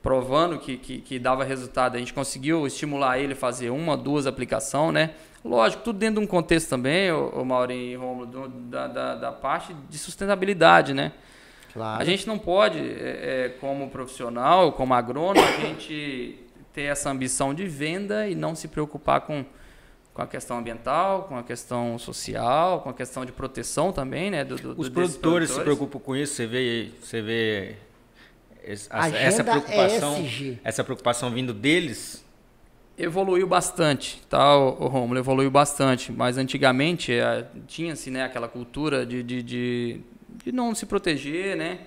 provando 0.02 0.58
que, 0.58 0.76
que, 0.76 1.00
que 1.00 1.18
dava 1.18 1.44
resultado, 1.44 1.94
a 1.94 1.98
gente 1.98 2.12
conseguiu 2.12 2.66
estimular 2.66 3.18
ele 3.18 3.34
a 3.34 3.36
fazer 3.36 3.70
uma, 3.70 3.96
duas 3.96 4.26
aplicações, 4.26 4.92
né? 4.92 5.10
Lógico, 5.44 5.82
tudo 5.82 5.98
dentro 5.98 6.20
de 6.20 6.26
um 6.26 6.28
contexto 6.28 6.68
também, 6.68 7.10
o, 7.12 7.28
o 7.30 7.44
Maurinho 7.44 7.92
e 7.92 7.96
Romulo, 7.96 8.26
do- 8.26 8.48
da, 8.48 8.86
da, 8.88 9.14
da 9.14 9.32
parte 9.32 9.74
de 9.88 9.98
sustentabilidade, 9.98 10.92
né? 10.94 11.12
Claro. 11.72 12.02
A 12.02 12.04
gente 12.04 12.26
não 12.26 12.38
pode, 12.38 12.78
é, 12.78 12.82
é, 13.46 13.48
como 13.60 13.88
profissional, 13.90 14.72
como 14.72 14.92
agrônomo, 14.94 15.46
a 15.46 15.60
gente 15.66 16.38
ter 16.72 16.82
essa 16.82 17.10
ambição 17.10 17.54
de 17.54 17.66
venda 17.66 18.28
e 18.28 18.34
não 18.34 18.54
se 18.54 18.68
preocupar 18.68 19.22
com, 19.22 19.44
com 20.14 20.20
a 20.22 20.26
questão 20.26 20.58
ambiental, 20.58 21.24
com 21.24 21.36
a 21.36 21.42
questão 21.42 21.98
social, 21.98 22.80
com 22.80 22.90
a 22.90 22.94
questão 22.94 23.24
de 23.24 23.32
proteção 23.32 23.90
também, 23.92 24.30
né? 24.30 24.44
Do, 24.44 24.56
do, 24.56 24.70
Os 24.80 24.88
desses 24.88 25.16
produtores 25.16 25.48
se 25.48 25.54
produtores. 25.54 25.62
preocupam 25.64 25.98
com 25.98 26.14
isso, 26.16 26.34
você 26.34 26.46
vê, 26.46 26.90
você 27.00 27.22
vê 27.22 27.76
es- 28.64 28.88
a- 28.90 29.00
Agenda 29.04 29.18
essa 29.20 29.44
preocupação, 29.44 30.20
ESG. 30.24 30.58
essa 30.64 30.84
preocupação 30.84 31.30
vindo 31.30 31.52
deles. 31.54 32.24
Evoluiu 32.98 33.46
bastante, 33.46 34.20
tá, 34.28 34.56
o, 34.56 34.86
Romulo? 34.86 35.18
Evoluiu 35.18 35.50
bastante. 35.50 36.12
Mas 36.12 36.36
antigamente 36.36 37.12
eh, 37.12 37.46
tinha-se 37.66 38.10
né, 38.10 38.22
aquela 38.22 38.46
cultura 38.48 39.04
de, 39.06 39.22
de, 39.22 39.42
de, 39.42 40.00
de 40.44 40.52
não 40.52 40.74
se 40.74 40.84
proteger, 40.86 41.56
né? 41.56 41.80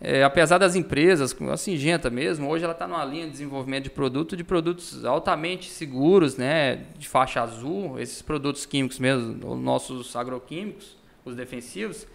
É, 0.00 0.22
apesar 0.22 0.58
das 0.58 0.76
empresas, 0.76 1.36
a 1.50 1.56
Singenta 1.56 2.08
mesmo, 2.08 2.48
hoje 2.48 2.62
ela 2.62 2.72
está 2.72 2.86
numa 2.86 3.04
linha 3.04 3.24
de 3.26 3.32
desenvolvimento 3.32 3.84
de 3.84 3.90
produto, 3.90 4.36
de 4.36 4.44
produtos 4.44 5.04
altamente 5.04 5.68
seguros, 5.68 6.36
né? 6.36 6.84
De 6.96 7.06
faixa 7.08 7.42
azul, 7.42 7.98
esses 7.98 8.22
produtos 8.22 8.64
químicos 8.64 8.98
mesmo, 9.00 9.52
os 9.52 9.58
nossos 9.60 10.14
agroquímicos, 10.16 10.96
os 11.24 11.34
defensivos, 11.34 12.06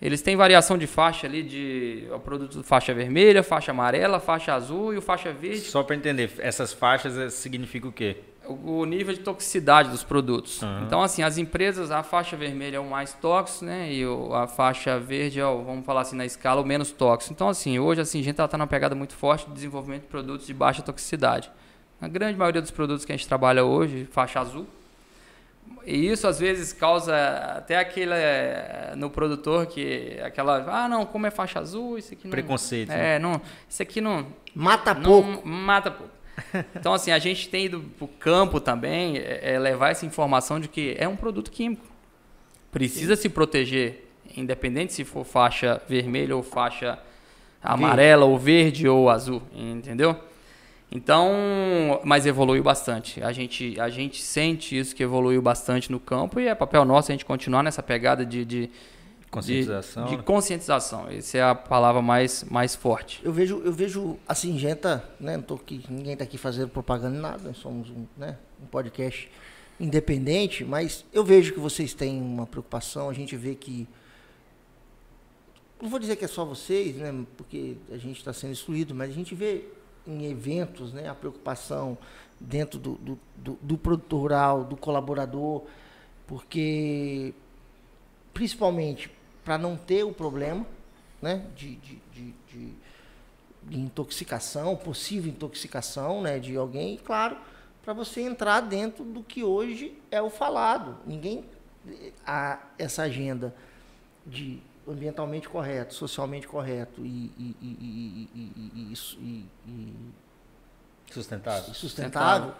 eles 0.00 0.22
têm 0.22 0.36
variação 0.36 0.78
de 0.78 0.86
faixa 0.86 1.26
ali 1.26 1.42
de 1.42 2.06
o 2.12 2.18
produto 2.20 2.62
faixa 2.62 2.94
vermelha, 2.94 3.42
faixa 3.42 3.72
amarela, 3.72 4.20
faixa 4.20 4.54
azul 4.54 4.94
e 4.94 4.98
o 4.98 5.02
faixa 5.02 5.32
verde 5.32 5.60
Só 5.60 5.82
para 5.82 5.96
entender, 5.96 6.32
essas 6.38 6.72
faixas 6.72 7.16
eh, 7.18 7.30
significa 7.30 7.88
o 7.88 7.92
quê? 7.92 8.16
o 8.46 8.78
o 8.80 8.84
nível 8.86 9.12
de 9.12 9.20
toxicidade 9.20 9.90
dos 9.90 10.02
produtos. 10.02 10.62
Aham. 10.62 10.84
Então, 10.86 11.02
assim, 11.02 11.22
as 11.22 11.36
empresas, 11.36 11.90
a 11.90 12.02
faixa 12.02 12.34
vermelha 12.34 12.76
é 12.78 12.80
o 12.80 12.88
mais 12.88 13.12
tóxico, 13.12 13.66
né? 13.66 13.92
E 13.92 14.06
o- 14.06 14.32
a 14.32 14.46
faixa 14.46 14.98
verde 14.98 15.38
é, 15.38 15.44
o, 15.46 15.62
vamos 15.62 15.84
falar 15.84 16.00
assim, 16.00 16.16
na 16.16 16.24
escala, 16.24 16.62
o 16.62 16.64
menos 16.64 16.90
tóxico. 16.90 17.34
Então, 17.34 17.48
assim, 17.50 17.78
hoje 17.78 18.00
a 18.00 18.06
Singenta 18.06 18.44
está 18.44 18.56
numa 18.56 18.66
pegada 18.66 18.94
muito 18.94 19.12
forte 19.14 19.46
de 19.48 19.52
desenvolvimento 19.52 20.02
de 20.02 20.08
produtos 20.08 20.46
de 20.46 20.54
baixa 20.54 20.80
toxicidade. 20.80 21.50
A 22.00 22.08
grande 22.08 22.38
maioria 22.38 22.62
dos 22.62 22.70
produtos 22.70 23.04
que 23.04 23.12
a 23.12 23.16
gente 23.16 23.28
trabalha 23.28 23.64
hoje, 23.64 24.06
faixa 24.10 24.40
azul. 24.40 24.66
E 25.84 26.10
isso, 26.10 26.26
às 26.26 26.38
vezes, 26.38 26.72
causa 26.72 27.16
até 27.56 27.78
aquele, 27.78 28.12
eh, 28.12 28.92
no 28.96 29.08
produtor, 29.08 29.66
que 29.66 30.18
aquela, 30.22 30.64
ah, 30.68 30.88
não, 30.88 31.06
como 31.06 31.26
é 31.26 31.30
faixa 31.30 31.60
azul, 31.60 31.96
isso 31.96 32.12
aqui 32.12 32.24
não... 32.24 32.30
Preconceito, 32.30 32.90
né? 32.90 33.16
É, 33.16 33.18
não, 33.18 33.40
isso 33.68 33.82
aqui 33.82 34.00
não, 34.00 34.26
Mata 34.54 34.92
não 34.92 35.02
pouco. 35.02 35.48
mata 35.48 35.90
pouco. 35.90 36.12
Então, 36.74 36.92
assim, 36.92 37.10
a 37.10 37.18
gente 37.18 37.48
tem 37.48 37.66
ido 37.66 37.80
pro 37.98 38.06
campo 38.06 38.60
também 38.60 39.18
é, 39.18 39.54
é 39.54 39.58
levar 39.58 39.90
essa 39.90 40.06
informação 40.06 40.60
de 40.60 40.68
que 40.68 40.94
é 40.98 41.08
um 41.08 41.16
produto 41.16 41.50
químico. 41.50 41.86
Precisa 42.70 43.16
se 43.16 43.28
proteger, 43.28 44.08
independente 44.36 44.92
se 44.92 45.04
for 45.04 45.24
faixa 45.24 45.80
vermelha 45.88 46.36
ou 46.36 46.42
faixa 46.42 46.98
amarela 47.62 48.24
ou 48.24 48.38
verde 48.38 48.88
ou 48.88 49.08
azul, 49.08 49.42
entendeu? 49.52 50.16
Então, 50.90 52.00
mas 52.02 52.24
evoluiu 52.24 52.62
bastante. 52.62 53.22
A 53.22 53.30
gente, 53.30 53.78
a 53.78 53.90
gente 53.90 54.22
sente 54.22 54.78
isso 54.78 54.96
que 54.96 55.02
evoluiu 55.02 55.42
bastante 55.42 55.92
no 55.92 56.00
campo 56.00 56.40
e 56.40 56.48
é 56.48 56.54
papel 56.54 56.84
nosso 56.84 57.10
a 57.10 57.14
gente 57.14 57.26
continuar 57.26 57.62
nessa 57.62 57.82
pegada 57.82 58.24
de, 58.24 58.44
de, 58.44 58.70
Conscientização. 59.30 60.04
de, 60.04 60.10
de 60.10 60.16
né? 60.16 60.22
conscientização. 60.22 61.08
Essa 61.10 61.38
é 61.38 61.42
a 61.42 61.54
palavra 61.54 62.00
mais, 62.00 62.44
mais 62.44 62.74
forte. 62.74 63.20
Eu 63.22 63.32
vejo, 63.32 63.60
eu 63.62 63.72
vejo 63.72 64.18
a 64.26 64.34
Singenta, 64.34 65.04
né? 65.20 65.36
Não 65.36 65.44
tô 65.44 65.54
aqui, 65.54 65.84
ninguém 65.88 66.14
está 66.14 66.24
aqui 66.24 66.38
fazendo 66.38 66.68
propaganda 66.68 67.16
em 67.16 67.20
nada, 67.20 67.42
nós 67.44 67.58
somos 67.58 67.90
um, 67.90 68.06
né, 68.16 68.38
um 68.62 68.66
podcast 68.66 69.30
independente, 69.78 70.64
mas 70.64 71.04
eu 71.12 71.24
vejo 71.24 71.52
que 71.52 71.60
vocês 71.60 71.92
têm 71.94 72.20
uma 72.20 72.46
preocupação, 72.46 73.10
a 73.10 73.12
gente 73.12 73.36
vê 73.36 73.54
que. 73.54 73.86
Não 75.80 75.88
vou 75.88 76.00
dizer 76.00 76.16
que 76.16 76.24
é 76.24 76.28
só 76.28 76.44
vocês, 76.44 76.96
né? 76.96 77.14
Porque 77.36 77.76
a 77.92 77.98
gente 77.98 78.16
está 78.16 78.32
sendo 78.32 78.52
excluído, 78.52 78.94
mas 78.94 79.10
a 79.10 79.14
gente 79.14 79.34
vê 79.34 79.64
em 80.08 80.24
eventos 80.24 80.92
né, 80.92 81.08
a 81.08 81.14
preocupação 81.14 81.96
dentro 82.40 82.78
do, 82.78 82.94
do, 82.94 83.18
do, 83.36 83.58
do 83.60 83.78
produtor 83.78 84.20
rural, 84.20 84.64
do 84.64 84.76
colaborador, 84.76 85.64
porque 86.26 87.34
principalmente 88.32 89.10
para 89.44 89.58
não 89.58 89.76
ter 89.76 90.04
o 90.04 90.12
problema 90.12 90.66
né, 91.20 91.44
de, 91.54 91.76
de, 91.76 91.98
de, 92.12 92.34
de- 92.48 92.74
intoxicação, 93.70 94.76
possível 94.76 95.30
intoxicação 95.30 96.22
né, 96.22 96.38
de 96.38 96.56
alguém, 96.56 96.94
e 96.94 96.98
claro, 96.98 97.36
para 97.84 97.92
você 97.92 98.22
entrar 98.22 98.60
dentro 98.60 99.04
do 99.04 99.22
que 99.22 99.44
hoje 99.44 99.96
é 100.10 100.22
o 100.22 100.30
falado. 100.30 100.96
Ninguém 101.06 101.44
a 102.26 102.58
essa 102.78 103.02
agenda 103.02 103.54
de 104.26 104.60
ambientalmente 104.90 105.48
correto, 105.48 105.94
socialmente 105.94 106.46
correto 106.46 107.04
e, 107.04 107.32
e, 107.38 107.56
e, 107.60 107.66
e, 107.80 108.30
e, 108.34 108.40
e- 108.40 108.92
e- 108.92 109.48
e- 109.66 110.12
e 111.10 111.12
Sustentável. 111.12 111.74
sustentável, 111.74 112.54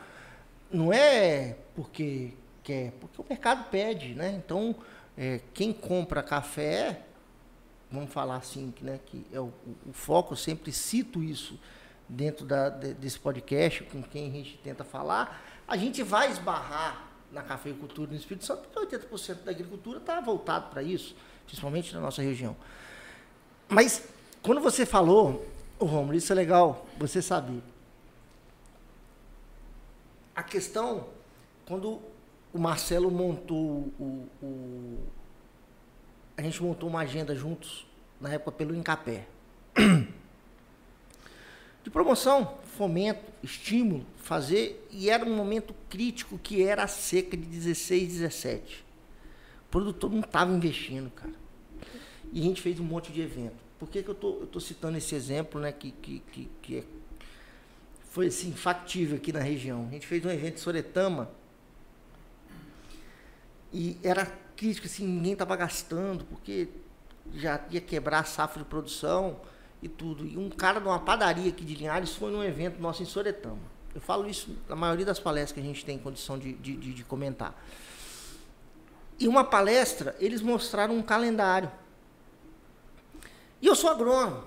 não 0.71 0.93
é 0.93 1.57
porque 1.75 2.33
quer, 2.63 2.93
porque 2.93 3.21
o 3.21 3.25
mercado 3.29 3.69
pede, 3.71 4.15
né? 4.15 4.31
Então, 4.45 4.75
é, 5.17 5.41
quem 5.53 5.73
compra 5.73 6.23
café 6.23 7.03
vamos 7.91 8.13
falar 8.13 8.37
assim, 8.37 8.71
que, 8.71 8.85
né, 8.85 9.01
que 9.07 9.25
é 9.33 9.41
o, 9.41 9.51
o 9.87 9.93
foco, 9.93 10.35
eu 10.35 10.37
sempre 10.37 10.71
cito 10.73 11.23
isso 11.23 11.59
dentro 12.09 12.45
da, 12.45 12.69
de, 12.69 12.93
desse 12.95 13.19
podcast, 13.19 13.83
com 13.85 14.03
quem 14.03 14.29
a 14.29 14.33
gente 14.33 14.59
tenta 14.59 14.85
falar, 14.85 15.43
a 15.67 15.77
gente 15.77 16.03
vai 16.03 16.31
esbarrar 16.31 17.09
na 17.33 17.43
cafeicultura 17.43 18.11
no 18.11 18.17
Espírito 18.17 18.45
Santo, 18.45 18.69
porque 18.69 18.97
80% 18.97 19.43
da 19.45 19.51
agricultura 19.51 19.99
está 19.99 20.21
voltado 20.21 20.69
para 20.71 20.83
isso, 20.83 21.15
principalmente 21.49 21.95
na 21.95 22.01
nossa 22.01 22.23
região. 22.23 22.55
Mas, 23.69 24.07
quando 24.43 24.61
você 24.61 24.85
falou, 24.85 25.47
o 25.79 25.85
oh, 25.85 25.87
Romulo, 25.87 26.17
isso 26.17 26.31
é 26.31 26.37
legal, 26.37 26.87
você 26.99 27.23
sabe. 27.23 27.63
A 30.37 30.43
questão, 30.43 31.09
quando 31.67 32.01
o 32.53 32.59
Marcelo 32.59 33.11
montou 33.11 33.93
o, 33.99 34.29
o 34.43 34.99
a 36.37 36.43
gente 36.43 36.63
montou 36.63 36.89
uma 36.89 37.01
agenda 37.01 37.35
juntos, 37.35 37.85
na 38.21 38.33
época 38.33 38.53
pelo 38.53 38.73
Incapé. 38.75 39.27
De 41.83 41.91
promoção, 41.91 42.59
fomento, 42.77 43.33
estímulo, 43.43 44.07
fazer, 44.19 44.87
e 44.91 45.11
era 45.11 45.25
um 45.25 45.35
momento 45.35 45.75
crítico 45.89 46.39
que 46.39 46.63
era 46.63 46.85
a 46.85 46.87
seca 46.87 47.37
de 47.37 47.45
16, 47.45 48.09
17. 48.09 48.88
O 49.69 49.71
produtor 49.71 50.11
não 50.11 50.21
estava 50.21 50.53
investindo, 50.53 51.11
cara. 51.11 51.35
E 52.33 52.41
a 52.41 52.45
gente 52.45 52.61
fez 52.61 52.81
um 52.81 52.85
monte 52.85 53.13
de 53.13 53.21
evento. 53.21 53.57
Por 53.79 53.89
que, 53.89 54.03
que 54.03 54.09
eu 54.09 54.15
tô, 54.15 54.33
tô 54.47 54.59
citando 54.59 54.99
esse 54.99 55.15
exemplo, 55.15 55.61
né, 55.61 55.71
que, 55.71 55.93
que, 55.93 56.21
que, 56.33 56.51
que 56.61 56.79
é, 56.79 56.85
foi 58.11 58.27
assim, 58.27 58.53
factível 58.53 59.17
aqui 59.17 59.33
na 59.33 59.41
região? 59.41 59.87
A 59.89 59.93
gente 59.93 60.07
fez 60.07 60.25
um 60.25 60.31
evento 60.31 60.57
em 60.57 60.59
Soretama, 60.59 61.31
e 63.73 63.99
era 64.03 64.27
crítico, 64.57 64.87
assim, 64.87 65.07
ninguém 65.07 65.33
estava 65.33 65.55
gastando, 65.55 66.25
porque 66.25 66.69
já 67.35 67.61
ia 67.71 67.81
quebrar 67.81 68.21
a 68.21 68.25
safra 68.25 68.63
de 68.63 68.69
produção 68.69 69.41
e 69.83 69.89
tudo. 69.89 70.27
E 70.27 70.37
um 70.37 70.49
cara 70.49 70.81
de 70.81 70.87
uma 70.87 70.99
padaria 70.99 71.51
aqui 71.51 71.65
de 71.65 71.75
Linhares 71.75 72.15
foi 72.15 72.33
num 72.33 72.43
evento 72.43 72.81
nosso 72.81 73.03
em 73.03 73.07
Soretama. 73.07 73.59
Eu 73.95 74.01
falo 74.01 74.29
isso 74.29 74.57
na 74.69 74.77
maioria 74.77 75.05
das 75.05 75.19
palestras 75.19 75.53
que 75.53 75.61
a 75.61 75.63
gente 75.63 75.85
tem 75.85 75.99
condição 75.99 76.39
de, 76.39 76.53
de, 76.55 76.77
de, 76.77 76.95
de 76.95 77.05
comentar. 77.05 77.55
E 79.19 79.27
uma 79.27 79.45
palestra, 79.45 80.17
eles 80.21 80.41
mostraram 80.41 80.97
um 80.97 81.03
calendário. 81.03 81.71
E 83.61 83.67
eu 83.67 83.75
sou 83.75 83.91
agrônomo. 83.91 84.45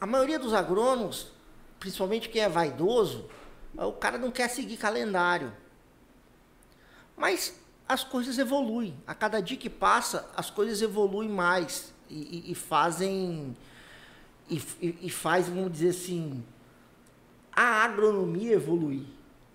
A 0.00 0.06
maioria 0.06 0.38
dos 0.38 0.54
agrônomos, 0.54 1.30
principalmente 1.78 2.28
quem 2.28 2.42
é 2.42 2.48
vaidoso, 2.48 3.28
o 3.76 3.92
cara 3.92 4.16
não 4.16 4.30
quer 4.30 4.48
seguir 4.48 4.76
calendário. 4.76 5.52
Mas 7.16 7.60
as 7.88 8.02
coisas 8.02 8.38
evoluem. 8.38 8.96
A 9.06 9.14
cada 9.14 9.40
dia 9.40 9.56
que 9.56 9.70
passa, 9.70 10.30
as 10.36 10.50
coisas 10.50 10.80
evoluem 10.80 11.28
mais 11.28 11.92
e, 12.08 12.46
e, 12.48 12.52
e 12.52 12.54
fazem 12.54 13.54
e, 14.48 14.62
e, 15.02 15.10
faz, 15.10 15.48
vamos 15.48 15.72
dizer 15.72 15.90
assim, 15.90 16.44
a 17.52 17.84
agronomia 17.84 18.52
evoluir, 18.52 19.04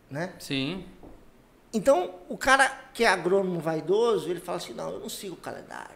né? 0.10 0.34
Sim. 0.40 0.84
Então, 1.74 2.16
o 2.28 2.38
cara 2.38 2.68
que 2.94 3.04
é 3.04 3.08
agrônomo 3.08 3.60
vaidoso, 3.60 4.30
ele 4.30 4.40
fala 4.40 4.58
assim, 4.58 4.74
não, 4.74 4.90
eu 4.90 5.00
não 5.00 5.10
sigo 5.10 5.36
o 5.36 5.38
calendário, 5.38 5.96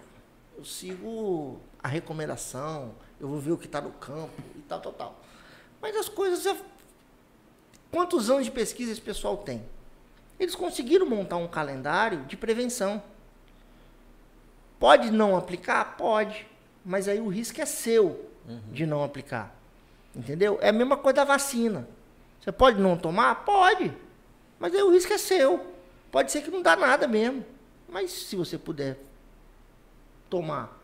eu 0.57 0.63
sigo 0.63 1.59
a 1.81 1.87
recomendação, 1.87 2.93
eu 3.19 3.27
vou 3.27 3.39
ver 3.39 3.51
o 3.51 3.57
que 3.57 3.65
está 3.65 3.81
no 3.81 3.91
campo 3.91 4.41
e 4.55 4.61
tal, 4.61 4.79
tal, 4.79 4.93
tal. 4.93 5.19
Mas 5.81 5.95
as 5.95 6.07
coisas... 6.07 6.55
Quantos 7.91 8.29
anos 8.29 8.45
de 8.45 8.51
pesquisa 8.51 8.91
esse 8.91 9.01
pessoal 9.01 9.37
tem? 9.37 9.63
Eles 10.39 10.55
conseguiram 10.55 11.05
montar 11.05 11.37
um 11.37 11.47
calendário 11.47 12.23
de 12.25 12.35
prevenção. 12.35 13.01
Pode 14.79 15.11
não 15.11 15.37
aplicar? 15.37 15.95
Pode. 15.95 16.47
Mas 16.83 17.07
aí 17.07 17.19
o 17.19 17.27
risco 17.27 17.61
é 17.61 17.65
seu 17.65 18.29
uhum. 18.47 18.61
de 18.71 18.85
não 18.85 19.03
aplicar. 19.03 19.55
Entendeu? 20.15 20.57
É 20.59 20.69
a 20.69 20.73
mesma 20.73 20.97
coisa 20.97 21.17
da 21.17 21.23
vacina. 21.23 21.87
Você 22.41 22.51
pode 22.51 22.81
não 22.81 22.97
tomar? 22.97 23.45
Pode. 23.45 23.95
Mas 24.63 24.73
aí 24.73 24.81
o 24.81 24.91
risco 24.91 25.11
é 25.11 25.17
seu. 25.17 25.73
Pode 26.09 26.31
ser 26.31 26.41
que 26.41 26.49
não 26.49 26.61
dá 26.61 26.73
nada 26.73 27.05
mesmo. 27.05 27.45
Mas 27.89 28.11
se 28.13 28.33
você 28.33 28.57
puder 28.57 28.97
tomar 30.29 30.81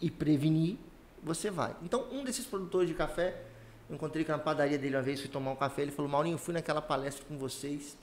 e 0.00 0.08
prevenir, 0.08 0.76
você 1.20 1.50
vai. 1.50 1.74
Então, 1.82 2.06
um 2.12 2.22
desses 2.22 2.46
produtores 2.46 2.88
de 2.88 2.94
café, 2.94 3.42
eu 3.88 3.96
encontrei 3.96 4.24
na 4.24 4.38
padaria 4.38 4.78
dele 4.78 4.94
uma 4.94 5.02
vez, 5.02 5.20
fui 5.20 5.28
tomar 5.28 5.50
um 5.50 5.56
café, 5.56 5.82
ele 5.82 5.90
falou, 5.90 6.08
Maurinho, 6.08 6.34
eu 6.34 6.38
fui 6.38 6.54
naquela 6.54 6.80
palestra 6.80 7.24
com 7.26 7.36
vocês, 7.36 7.96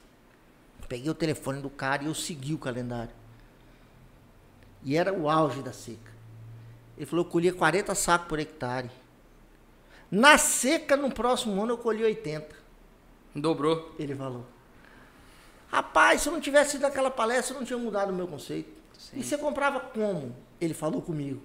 peguei 0.89 1.10
o 1.10 1.15
telefone 1.15 1.62
do 1.62 1.70
cara 1.70 2.04
e 2.04 2.08
eu 2.08 2.13
segui 2.13 2.54
o 2.54 2.58
calendário. 2.58 3.15
E 4.84 4.98
era 4.98 5.13
o 5.13 5.30
auge 5.30 5.62
da 5.62 5.72
seca. 5.72 6.12
Ele 6.98 7.06
falou, 7.06 7.24
eu 7.24 7.32
colhia 7.32 7.54
40 7.54 7.96
sacos 7.96 8.28
por 8.28 8.39
hectare. 8.39 8.91
Na 10.12 10.38
seca, 10.38 10.98
no 10.98 11.10
próximo 11.10 11.63
ano, 11.63 11.72
eu 11.72 11.78
colhi 11.78 12.04
80. 12.04 12.54
Dobrou. 13.34 13.96
Ele 13.98 14.13
falou. 14.13 14.57
Rapaz, 15.69 16.21
se 16.21 16.30
eu 16.30 16.34
não 16.34 16.39
tivesse 16.39 16.77
ido 16.77 16.84
naquela 16.84 17.12
palestra, 17.12 17.56
eu 17.56 17.60
não 17.60 17.65
tinha 17.65 17.77
mudado 17.77 18.12
o 18.12 18.13
meu 18.13 18.27
conceito. 18.27 18.69
Sim. 18.97 19.19
E 19.19 19.23
você 19.23 19.38
comprava 19.38 19.80
como? 19.80 20.36
Ele 20.60 20.73
falou 20.73 21.01
comigo. 21.01 21.41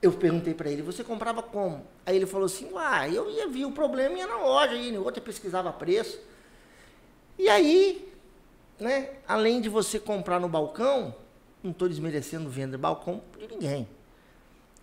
Eu 0.00 0.12
perguntei 0.12 0.54
para 0.54 0.70
ele, 0.70 0.82
você 0.82 1.04
comprava 1.04 1.42
como? 1.42 1.86
Aí 2.04 2.16
ele 2.16 2.26
falou 2.26 2.46
assim, 2.46 2.70
ah, 2.76 3.08
eu 3.08 3.30
ia 3.30 3.46
ver 3.48 3.64
o 3.64 3.72
problema 3.72 4.18
ia 4.18 4.26
na 4.26 4.36
loja, 4.36 4.74
ia 4.74 5.00
outra 5.00 5.20
pesquisava 5.20 5.72
preço. 5.72 6.20
E 7.38 7.48
aí, 7.48 8.12
né, 8.80 9.10
além 9.28 9.60
de 9.60 9.68
você 9.68 10.00
comprar 10.00 10.40
no 10.40 10.48
balcão, 10.48 11.14
não 11.62 11.70
estou 11.70 11.88
desmerecendo 11.88 12.50
venda 12.50 12.76
de 12.76 12.82
balcão 12.82 13.22
de 13.38 13.46
ninguém. 13.46 13.88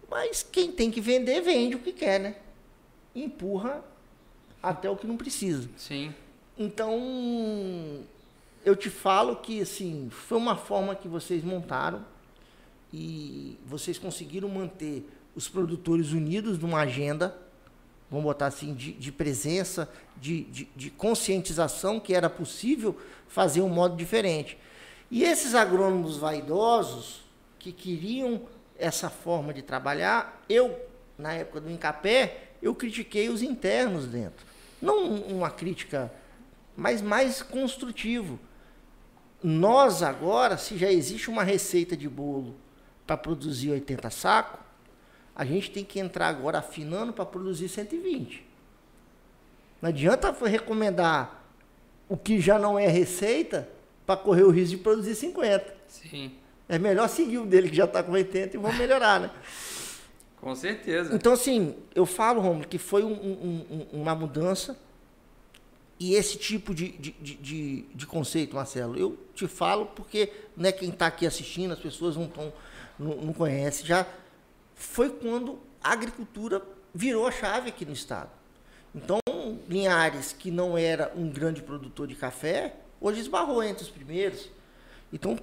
Mas 0.09 0.41
quem 0.41 0.71
tem 0.71 0.89
que 0.89 1.01
vender, 1.01 1.41
vende 1.41 1.75
o 1.75 1.79
que 1.79 1.91
quer, 1.91 2.19
né? 2.19 2.35
empurra 3.15 3.83
até 4.61 4.89
o 4.89 4.95
que 4.95 5.07
não 5.07 5.17
precisa. 5.17 5.69
Sim. 5.77 6.13
Então, 6.61 8.03
eu 8.65 8.75
te 8.75 8.89
falo 8.89 9.37
que, 9.37 9.61
assim, 9.61 10.09
foi 10.11 10.37
uma 10.37 10.57
forma 10.57 10.93
que 10.93 11.07
vocês 11.07 11.41
montaram 11.41 12.05
e 12.91 13.57
vocês 13.65 13.97
conseguiram 13.97 14.49
manter 14.49 15.09
os 15.33 15.47
produtores 15.47 16.11
unidos 16.11 16.59
numa 16.59 16.81
agenda, 16.81 17.33
vamos 18.11 18.25
botar 18.25 18.47
assim, 18.47 18.73
de, 18.73 18.91
de 18.91 19.09
presença, 19.09 19.89
de, 20.17 20.43
de, 20.45 20.67
de 20.75 20.89
conscientização 20.89 21.97
que 21.97 22.13
era 22.13 22.29
possível 22.29 22.97
fazer 23.29 23.61
um 23.61 23.69
modo 23.69 23.95
diferente. 23.95 24.57
E 25.09 25.23
esses 25.23 25.55
agrônomos 25.55 26.17
vaidosos 26.17 27.21
que 27.57 27.71
queriam 27.71 28.41
essa 28.77 29.09
forma 29.09 29.53
de 29.53 29.61
trabalhar, 29.61 30.43
eu, 30.49 30.77
na 31.17 31.31
época 31.31 31.61
do 31.61 31.71
Incapé, 31.71 32.49
eu 32.61 32.75
critiquei 32.75 33.29
os 33.29 33.41
internos 33.41 34.05
dentro. 34.05 34.45
Não 34.81 35.05
uma 35.05 35.49
crítica, 35.49 36.11
mas 36.79 37.01
mais 37.01 37.41
construtivo. 37.41 38.39
Nós 39.43 40.01
agora, 40.01 40.57
se 40.57 40.77
já 40.77 40.91
existe 40.91 41.29
uma 41.29 41.43
receita 41.43 41.95
de 41.95 42.09
bolo 42.09 42.55
para 43.05 43.17
produzir 43.17 43.71
80 43.71 44.09
sacos, 44.09 44.59
a 45.35 45.45
gente 45.45 45.71
tem 45.71 45.83
que 45.83 45.99
entrar 45.99 46.27
agora 46.27 46.59
afinando 46.59 47.13
para 47.13 47.25
produzir 47.25 47.69
120. 47.69 48.45
Não 49.81 49.89
adianta 49.89 50.31
recomendar 50.45 51.43
o 52.09 52.17
que 52.17 52.41
já 52.41 52.59
não 52.59 52.77
é 52.77 52.87
receita 52.87 53.69
para 54.05 54.17
correr 54.17 54.43
o 54.43 54.49
risco 54.49 54.75
de 54.75 54.83
produzir 54.83 55.15
50. 55.15 55.73
Sim. 55.87 56.31
É 56.67 56.77
melhor 56.77 57.07
seguir 57.07 57.37
o 57.37 57.45
dele 57.45 57.69
que 57.69 57.75
já 57.75 57.85
está 57.85 58.03
com 58.03 58.11
80 58.11 58.55
e 58.55 58.59
vamos 58.59 58.77
melhorar, 58.77 59.19
né? 59.19 59.31
Com 60.41 60.55
certeza. 60.55 61.13
Então, 61.15 61.33
assim, 61.33 61.75
eu 61.93 62.05
falo, 62.05 62.41
Romulo, 62.41 62.67
que 62.67 62.77
foi 62.77 63.03
um, 63.03 63.11
um, 63.11 63.87
uma 63.93 64.15
mudança. 64.15 64.77
E 65.99 66.13
esse 66.13 66.37
tipo 66.37 66.73
de, 66.73 66.89
de, 66.93 67.11
de, 67.11 67.81
de, 67.81 68.07
conceito, 68.07 68.55
Marcelo, 68.55 68.97
eu 68.97 69.17
te 69.35 69.47
falo 69.47 69.87
porque 69.87 70.31
né, 70.55 70.71
quem 70.71 70.89
está 70.89 71.07
aqui 71.07 71.27
assistindo, 71.27 71.73
as 71.73 71.79
pessoas 71.79 72.15
não, 72.15 72.27
tão, 72.27 72.53
não, 72.97 73.15
não 73.17 73.33
conhecem, 73.33 73.85
já 73.85 74.07
foi 74.75 75.09
quando 75.09 75.59
a 75.83 75.91
agricultura 75.91 76.61
virou 76.95 77.27
a 77.27 77.31
chave 77.31 77.67
aqui 77.67 77.85
no 77.85 77.91
estado. 77.91 78.29
Então, 78.95 79.19
Linhares, 79.67 80.31
que 80.31 80.49
não 80.49 80.77
era 80.77 81.11
um 81.15 81.29
grande 81.29 81.61
produtor 81.61 82.07
de 82.07 82.15
café, 82.15 82.75
hoje 83.01 83.19
esbarrou 83.19 83.61
entre 83.61 83.83
os 83.83 83.89
primeiros. 83.89 84.49
Então, 85.11 85.37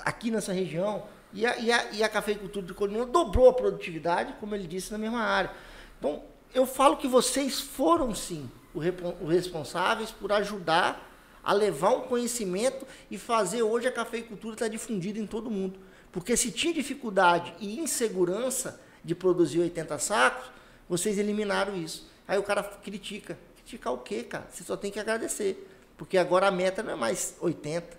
aqui 0.00 0.30
nessa 0.30 0.52
região. 0.52 1.04
E 1.32 1.46
a, 1.46 1.56
e 1.58 1.70
a, 1.70 1.92
e 1.92 2.02
a 2.02 2.08
cafeicultura 2.08 2.66
de 2.66 2.74
Colina 2.74 3.06
dobrou 3.06 3.48
a 3.48 3.52
produtividade, 3.52 4.34
como 4.40 4.54
ele 4.54 4.66
disse, 4.66 4.90
na 4.90 4.98
mesma 4.98 5.20
área. 5.20 5.52
Então, 5.98 6.22
eu 6.52 6.66
falo 6.66 6.96
que 6.96 7.06
vocês 7.06 7.60
foram, 7.60 8.12
sim, 8.14 8.50
os 8.74 9.30
responsáveis 9.30 10.10
por 10.10 10.32
ajudar 10.32 11.08
a 11.42 11.52
levar 11.52 11.90
um 11.90 12.02
conhecimento 12.02 12.86
e 13.10 13.18
fazer 13.18 13.62
hoje 13.62 13.88
a 13.88 13.92
cafeicultura 13.92 14.54
estar 14.54 14.68
difundida 14.68 15.18
em 15.18 15.26
todo 15.26 15.50
mundo. 15.50 15.78
Porque 16.12 16.36
se 16.36 16.50
tinha 16.50 16.72
dificuldade 16.74 17.54
e 17.58 17.80
insegurança 17.80 18.80
de 19.02 19.14
produzir 19.14 19.60
80 19.60 19.98
sacos, 19.98 20.50
vocês 20.88 21.18
eliminaram 21.18 21.76
isso. 21.76 22.08
Aí 22.26 22.38
o 22.38 22.42
cara 22.42 22.62
critica. 22.62 23.38
Criticar 23.56 23.92
o 23.92 23.98
quê, 23.98 24.22
cara? 24.22 24.46
Você 24.50 24.64
só 24.64 24.76
tem 24.76 24.90
que 24.90 24.98
agradecer. 24.98 25.68
Porque 25.96 26.18
agora 26.18 26.48
a 26.48 26.50
meta 26.50 26.82
não 26.82 26.92
é 26.92 26.96
mais 26.96 27.36
80, 27.40 27.96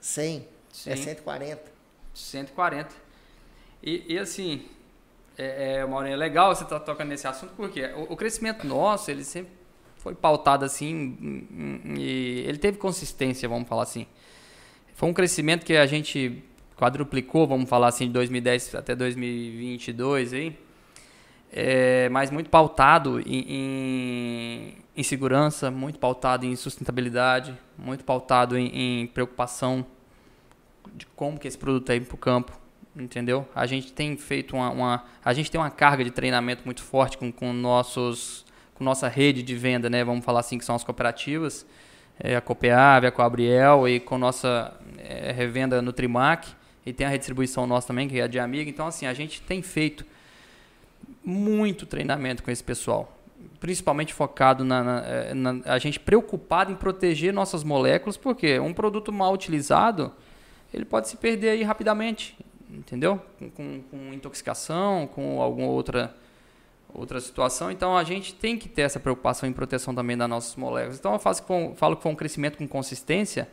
100, 0.00 0.48
Sim. 0.72 0.90
É 0.90 0.96
140. 0.96 1.62
140. 2.14 2.94
E, 3.82 4.14
e 4.14 4.18
assim, 4.18 4.68
É, 5.36 5.76
é, 5.76 5.86
Maurinho, 5.86 6.14
é 6.14 6.16
legal 6.16 6.54
você 6.54 6.64
estar 6.64 6.80
tá 6.80 6.84
tocando 6.84 7.10
nesse 7.10 7.26
assunto, 7.26 7.52
porque 7.54 7.84
o, 7.86 8.12
o, 8.12 8.16
crescimento 8.16 8.66
nosso, 8.66 9.08
ele 9.08 9.22
sempre 9.22 9.52
foi 10.08 10.14
pautado 10.14 10.64
assim, 10.64 11.44
e 11.98 12.44
ele 12.46 12.56
teve 12.56 12.78
consistência, 12.78 13.46
vamos 13.46 13.68
falar 13.68 13.82
assim. 13.82 14.06
Foi 14.94 15.06
um 15.06 15.12
crescimento 15.12 15.66
que 15.66 15.76
a 15.76 15.84
gente 15.84 16.42
quadruplicou, 16.76 17.46
vamos 17.46 17.68
falar 17.68 17.88
assim, 17.88 18.06
de 18.06 18.14
2010 18.14 18.74
até 18.74 18.94
2022 18.94 20.32
aí, 20.32 20.58
é, 21.52 22.08
mas 22.08 22.30
muito 22.30 22.48
pautado 22.48 23.20
em, 23.20 23.44
em, 23.48 24.74
em, 24.96 25.02
segurança, 25.02 25.70
muito 25.70 25.98
pautado 25.98 26.46
em 26.46 26.56
sustentabilidade, 26.56 27.54
muito 27.76 28.02
pautado 28.02 28.56
em, 28.56 29.02
em 29.02 29.06
preocupação 29.08 29.84
de 30.94 31.04
como 31.04 31.38
que 31.38 31.46
esse 31.46 31.58
produto 31.58 31.82
está 31.82 31.96
indo 31.96 32.06
para 32.06 32.14
o 32.14 32.18
campo 32.18 32.58
entendeu? 32.96 33.46
A 33.54 33.64
gente 33.64 33.92
tem 33.92 34.16
feito 34.16 34.56
uma, 34.56 34.70
uma, 34.70 35.04
a 35.24 35.32
gente 35.32 35.50
tem 35.50 35.60
uma 35.60 35.70
carga 35.70 36.02
de 36.02 36.10
treinamento 36.10 36.62
muito 36.64 36.82
forte 36.82 37.16
com, 37.16 37.30
com 37.30 37.52
nossos 37.52 38.44
com 38.78 38.84
nossa 38.84 39.08
rede 39.08 39.42
de 39.42 39.56
venda, 39.56 39.90
né? 39.90 40.04
Vamos 40.04 40.24
falar 40.24 40.40
assim 40.40 40.56
que 40.56 40.64
são 40.64 40.76
as 40.76 40.84
cooperativas, 40.84 41.66
é, 42.18 42.36
a 42.36 42.40
Copeave, 42.40 43.08
a 43.08 43.10
Coabriel 43.10 43.88
e 43.88 43.98
com 43.98 44.16
nossa 44.16 44.72
é, 44.96 45.32
revenda 45.32 45.82
Nutrimac 45.82 46.48
e 46.86 46.92
tem 46.92 47.06
a 47.06 47.10
redistribuição 47.10 47.66
nossa 47.66 47.88
também 47.88 48.08
que 48.08 48.20
é 48.20 48.22
a 48.22 48.26
de 48.28 48.38
Amiga. 48.38 48.70
Então 48.70 48.86
assim 48.86 49.04
a 49.06 49.12
gente 49.12 49.42
tem 49.42 49.60
feito 49.60 50.06
muito 51.24 51.84
treinamento 51.84 52.42
com 52.42 52.50
esse 52.50 52.62
pessoal, 52.62 53.18
principalmente 53.58 54.14
focado 54.14 54.64
na, 54.64 54.82
na, 54.84 55.00
é, 55.04 55.34
na 55.34 55.60
a 55.64 55.78
gente 55.78 55.98
preocupado 55.98 56.70
em 56.70 56.76
proteger 56.76 57.32
nossas 57.32 57.64
moléculas, 57.64 58.16
porque 58.16 58.60
um 58.60 58.72
produto 58.72 59.12
mal 59.12 59.32
utilizado 59.34 60.12
ele 60.72 60.84
pode 60.84 61.08
se 61.08 61.16
perder 61.16 61.50
aí 61.50 61.62
rapidamente 61.64 62.36
entendeu? 62.70 63.20
Com, 63.38 63.50
com, 63.50 63.82
com, 63.90 64.12
intoxicação, 64.12 65.06
com 65.06 65.40
alguma 65.40 65.68
outra, 65.68 66.14
outra 66.92 67.20
situação. 67.20 67.70
Então 67.70 67.96
a 67.96 68.04
gente 68.04 68.34
tem 68.34 68.56
que 68.56 68.68
ter 68.68 68.82
essa 68.82 69.00
preocupação 69.00 69.48
em 69.48 69.52
proteção 69.52 69.94
também 69.94 70.16
das 70.16 70.28
nossas 70.28 70.56
moléculas. 70.56 70.98
Então 70.98 71.12
eu 71.12 71.18
faço, 71.18 71.44
falo 71.76 71.96
que 71.96 72.02
foi 72.02 72.12
um 72.12 72.16
crescimento 72.16 72.58
com 72.58 72.66
consistência 72.66 73.48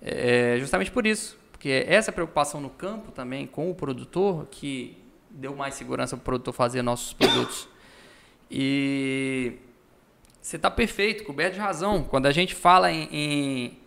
é, 0.00 0.56
justamente 0.58 0.90
por 0.90 1.06
isso. 1.06 1.38
Porque 1.50 1.84
essa 1.88 2.12
preocupação 2.12 2.60
no 2.60 2.70
campo 2.70 3.10
também 3.10 3.46
com 3.46 3.70
o 3.70 3.74
produtor 3.74 4.46
que 4.50 4.98
deu 5.30 5.56
mais 5.56 5.74
segurança 5.74 6.16
para 6.16 6.22
o 6.22 6.24
produtor 6.24 6.52
fazer 6.54 6.82
nossos 6.82 7.12
produtos. 7.12 7.68
E 8.50 9.54
você 10.40 10.56
está 10.56 10.70
perfeito, 10.70 11.24
coberto 11.24 11.54
de 11.54 11.60
razão. 11.60 12.04
Quando 12.04 12.26
a 12.26 12.32
gente 12.32 12.54
fala 12.54 12.92
em, 12.92 13.08
em, 13.10 13.78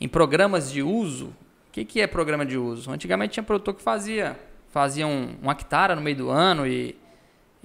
em 0.00 0.08
programas 0.08 0.72
de 0.72 0.82
uso, 0.82 1.32
que, 1.76 1.84
que 1.84 2.00
é 2.00 2.06
programa 2.06 2.46
de 2.46 2.56
uso? 2.56 2.90
Antigamente 2.90 3.34
tinha 3.34 3.44
produtor 3.44 3.74
que 3.74 3.82
fazia, 3.82 4.38
fazia 4.70 5.06
um, 5.06 5.36
um 5.42 5.50
hectare 5.50 5.94
no 5.94 6.00
meio 6.00 6.16
do 6.16 6.30
ano 6.30 6.66
e, 6.66 6.96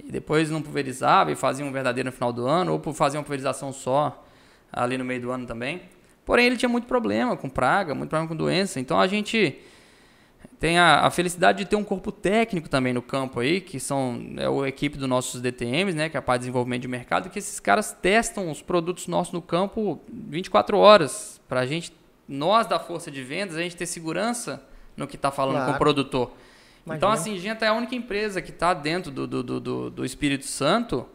e 0.04 0.10
depois 0.10 0.50
não 0.50 0.62
pulverizava 0.62 1.30
e 1.30 1.36
fazia 1.36 1.64
um 1.64 1.72
verdadeiro 1.72 2.08
no 2.08 2.12
final 2.12 2.32
do 2.32 2.46
ano, 2.46 2.72
ou 2.72 2.92
fazia 2.92 3.18
uma 3.18 3.24
pulverização 3.24 3.72
só 3.72 4.24
ali 4.72 4.98
no 4.98 5.04
meio 5.04 5.20
do 5.20 5.30
ano 5.30 5.46
também. 5.46 5.82
Porém, 6.24 6.46
ele 6.46 6.56
tinha 6.56 6.68
muito 6.68 6.86
problema 6.86 7.36
com 7.36 7.48
praga, 7.48 7.94
muito 7.94 8.10
problema 8.10 8.28
com 8.28 8.36
doença. 8.36 8.78
Então 8.80 8.98
a 8.98 9.06
gente 9.06 9.58
tem 10.58 10.78
a, 10.78 11.00
a, 11.00 11.10
felicidade 11.10 11.58
de 11.58 11.64
ter 11.64 11.76
um 11.76 11.84
corpo 11.84 12.12
técnico 12.12 12.68
também 12.68 12.92
no 12.92 13.02
campo 13.02 13.40
aí, 13.40 13.60
que 13.60 13.80
são 13.80 14.20
é 14.36 14.46
a 14.46 14.68
equipe 14.68 14.96
dos 14.96 15.08
nossos 15.08 15.40
DTMs, 15.40 15.96
né, 15.96 16.08
que 16.08 16.16
é 16.16 16.20
a 16.20 16.22
parte 16.22 16.40
de 16.40 16.46
desenvolvimento 16.46 16.82
de 16.82 16.88
mercado, 16.88 17.30
que 17.30 17.38
esses 17.38 17.58
caras 17.58 17.92
testam 17.92 18.50
os 18.50 18.62
produtos 18.62 19.08
nossos 19.08 19.32
no 19.32 19.42
campo 19.42 20.00
24 20.08 20.78
horas, 20.78 21.40
para 21.48 21.60
a 21.60 21.66
gente 21.66 21.92
nós 22.28 22.66
da 22.66 22.78
força 22.78 23.10
de 23.10 23.22
vendas, 23.22 23.56
a 23.56 23.60
gente 23.60 23.76
ter 23.76 23.86
segurança 23.86 24.62
no 24.96 25.06
que 25.06 25.16
está 25.16 25.30
falando 25.30 25.56
claro. 25.56 25.70
com 25.70 25.76
o 25.76 25.78
produtor. 25.78 26.30
Imagina. 26.84 26.96
Então, 26.96 27.10
assim, 27.10 27.34
a 27.34 27.38
Genta 27.38 27.64
é 27.64 27.68
a 27.68 27.72
única 27.72 27.94
empresa 27.94 28.42
que 28.42 28.50
está 28.50 28.74
dentro 28.74 29.10
do, 29.10 29.26
do, 29.26 29.60
do, 29.60 29.90
do, 29.90 30.04
Espírito 30.04 30.46
Santo 30.46 31.06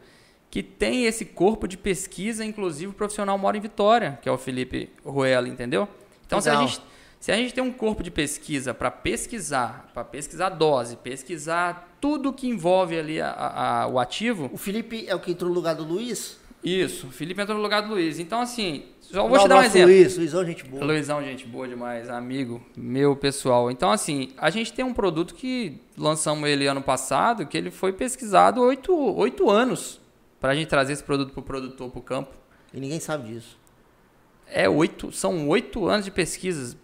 que 0.49 0.63
tem 0.63 1.05
esse 1.05 1.25
corpo 1.25 1.67
de 1.67 1.77
pesquisa, 1.77 2.43
inclusive 2.43 2.91
o 2.91 2.93
profissional 2.93 3.37
mora 3.37 3.57
em 3.57 3.59
Vitória, 3.59 4.17
que 4.21 4.29
é 4.29 4.31
o 4.31 4.37
Felipe 4.37 4.89
Ruela, 5.05 5.49
entendeu? 5.49 5.89
Então, 6.25 6.39
se 6.39 6.49
a, 6.49 6.55
gente, 6.55 6.81
se 7.19 7.31
a 7.31 7.35
gente 7.35 7.53
tem 7.53 7.63
um 7.63 7.71
corpo 7.71 8.01
de 8.01 8.09
pesquisa 8.09 8.73
para 8.73 8.89
pesquisar, 8.89 9.91
para 9.93 10.05
pesquisar 10.05 10.49
dose, 10.49 10.95
pesquisar 10.95 11.95
tudo 11.99 12.31
que 12.31 12.47
envolve 12.47 12.97
ali 12.97 13.19
a, 13.19 13.31
a, 13.31 13.87
o 13.87 13.99
ativo. 13.99 14.49
O 14.53 14.57
Felipe 14.57 15.05
é 15.07 15.13
o 15.13 15.19
que 15.19 15.31
entrou 15.31 15.49
no 15.49 15.55
lugar 15.55 15.75
do 15.75 15.83
Luiz? 15.83 16.39
Isso, 16.63 17.07
o 17.07 17.11
Felipe 17.11 17.41
entrou 17.41 17.57
no 17.57 17.63
lugar 17.63 17.81
do 17.81 17.89
Luiz. 17.89 18.19
Então, 18.19 18.41
assim, 18.41 18.83
só 18.99 19.27
vou 19.27 19.37
Não, 19.37 19.43
te 19.43 19.47
dar 19.47 19.59
um 19.59 19.63
exemplo. 19.63 19.89
Luiz, 19.89 20.17
Luizão, 20.17 20.45
gente 20.45 20.63
boa. 20.65 20.83
Luizão, 20.83 21.23
gente 21.23 21.45
boa 21.45 21.67
demais, 21.67 22.09
amigo 22.09 22.61
meu 22.75 23.15
pessoal. 23.15 23.71
Então, 23.71 23.91
assim, 23.91 24.33
a 24.37 24.49
gente 24.49 24.73
tem 24.73 24.83
um 24.83 24.93
produto 24.93 25.33
que 25.33 25.79
lançamos 25.97 26.47
ele 26.49 26.67
ano 26.67 26.81
passado, 26.81 27.45
que 27.45 27.57
ele 27.57 27.71
foi 27.71 27.93
pesquisado 27.93 28.61
oito, 28.61 28.93
oito 28.93 29.49
anos 29.49 30.01
para 30.39 30.51
a 30.51 30.55
gente 30.55 30.67
trazer 30.67 30.93
esse 30.93 31.03
produto 31.03 31.31
para 31.31 31.39
o 31.39 31.43
produtor, 31.43 31.89
para 31.89 31.99
o 31.99 32.03
campo. 32.03 32.33
E 32.73 32.79
ninguém 32.79 32.99
sabe 32.99 33.31
disso. 33.31 33.57
É 34.49 34.69
oito, 34.69 35.11
são 35.11 35.49
oito 35.49 35.87
anos 35.87 36.05
de 36.05 36.11
pesquisas 36.11 36.77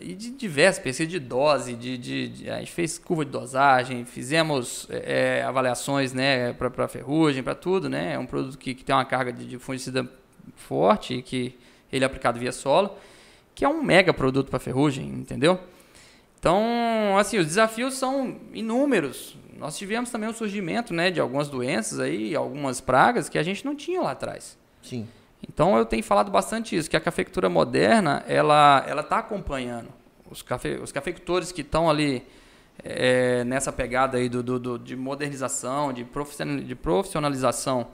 e 0.00 0.14
de 0.14 0.30
diversas 0.30 0.82
pesquisas 0.82 1.12
de 1.12 1.18
dose, 1.18 1.74
de, 1.74 1.98
de, 1.98 2.28
de, 2.28 2.50
a 2.50 2.58
gente 2.58 2.72
fez 2.72 2.98
curva 2.98 3.24
de 3.24 3.30
dosagem, 3.30 4.04
fizemos 4.04 4.86
é, 4.90 5.42
avaliações, 5.42 6.12
né, 6.14 6.54
para 6.54 6.88
ferrugem, 6.88 7.42
para 7.42 7.54
tudo, 7.54 7.88
né. 7.88 8.14
É 8.14 8.18
um 8.18 8.26
produto 8.26 8.56
que, 8.56 8.74
que 8.74 8.82
tem 8.82 8.94
uma 8.94 9.04
carga 9.04 9.32
de, 9.32 9.46
de 9.46 9.58
fungicida 9.58 10.08
forte, 10.56 11.20
que 11.22 11.54
ele 11.92 12.04
é 12.04 12.06
aplicado 12.06 12.38
via 12.38 12.52
solo, 12.52 12.96
que 13.54 13.64
é 13.64 13.68
um 13.68 13.82
mega 13.82 14.12
produto 14.12 14.48
para 14.48 14.58
ferrugem, 14.58 15.06
entendeu? 15.06 15.60
Então, 16.38 17.16
assim, 17.18 17.38
os 17.38 17.46
desafios 17.46 17.94
são 17.94 18.38
inúmeros. 18.52 19.36
Nós 19.56 19.78
tivemos 19.78 20.10
também 20.10 20.28
o 20.28 20.34
surgimento, 20.34 20.92
né, 20.92 21.10
de 21.10 21.20
algumas 21.20 21.48
doenças 21.48 22.00
aí, 22.00 22.34
algumas 22.34 22.80
pragas 22.80 23.28
que 23.28 23.38
a 23.38 23.42
gente 23.42 23.64
não 23.64 23.74
tinha 23.74 24.00
lá 24.00 24.10
atrás. 24.10 24.58
Sim. 24.82 25.06
Então, 25.48 25.76
eu 25.76 25.84
tenho 25.84 26.02
falado 26.02 26.30
bastante 26.30 26.76
isso, 26.76 26.88
que 26.88 26.96
a 26.96 27.00
cafeicultura 27.00 27.48
moderna, 27.48 28.24
ela 28.26 28.84
ela 28.86 29.02
está 29.02 29.18
acompanhando 29.18 29.88
os, 30.30 30.42
cafe, 30.42 30.78
os 30.82 30.90
cafeicultores 30.90 31.52
que 31.52 31.60
estão 31.60 31.88
ali 31.88 32.26
é, 32.82 33.44
nessa 33.44 33.72
pegada 33.72 34.18
aí 34.18 34.28
do, 34.28 34.42
do, 34.42 34.58
do, 34.58 34.78
de 34.78 34.96
modernização, 34.96 35.92
de 35.92 36.04
profissionalização 36.04 37.86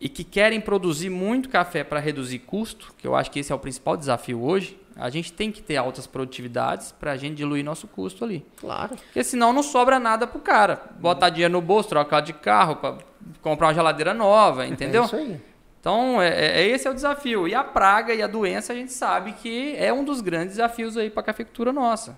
e 0.00 0.08
que 0.08 0.24
querem 0.24 0.60
produzir 0.60 1.10
muito 1.10 1.48
café 1.48 1.84
para 1.84 2.00
reduzir 2.00 2.40
custo, 2.40 2.92
que 2.98 3.06
eu 3.06 3.14
acho 3.14 3.30
que 3.30 3.38
esse 3.38 3.52
é 3.52 3.54
o 3.54 3.58
principal 3.58 3.96
desafio 3.96 4.42
hoje, 4.42 4.76
a 4.96 5.08
gente 5.08 5.32
tem 5.32 5.50
que 5.52 5.62
ter 5.62 5.76
altas 5.76 6.06
produtividades 6.06 6.92
para 6.92 7.12
a 7.12 7.16
gente 7.16 7.36
diluir 7.36 7.64
nosso 7.64 7.86
custo 7.86 8.24
ali. 8.24 8.44
Claro. 8.56 8.96
Porque 8.96 9.22
senão 9.22 9.52
não 9.52 9.62
sobra 9.62 9.98
nada 9.98 10.26
para 10.26 10.36
o 10.36 10.40
cara. 10.40 10.82
Botar 10.98 11.30
dinheiro 11.30 11.52
no 11.52 11.62
bolso, 11.62 11.88
trocar 11.88 12.20
de 12.20 12.32
carro, 12.32 12.76
para 12.76 12.98
comprar 13.40 13.68
uma 13.68 13.74
geladeira 13.74 14.12
nova, 14.12 14.66
entendeu? 14.66 15.04
É 15.04 15.06
isso 15.06 15.16
aí. 15.16 15.40
Então, 15.82 16.22
é, 16.22 16.28
é, 16.28 16.62
é, 16.62 16.68
esse 16.68 16.86
é 16.86 16.90
o 16.92 16.94
desafio. 16.94 17.48
E 17.48 17.56
a 17.56 17.64
praga 17.64 18.14
e 18.14 18.22
a 18.22 18.28
doença, 18.28 18.72
a 18.72 18.76
gente 18.76 18.92
sabe 18.92 19.32
que 19.32 19.74
é 19.76 19.92
um 19.92 20.04
dos 20.04 20.20
grandes 20.20 20.50
desafios 20.50 20.96
aí 20.96 21.10
para 21.10 21.22
a 21.22 21.24
cafeicultura 21.24 21.72
nossa. 21.72 22.16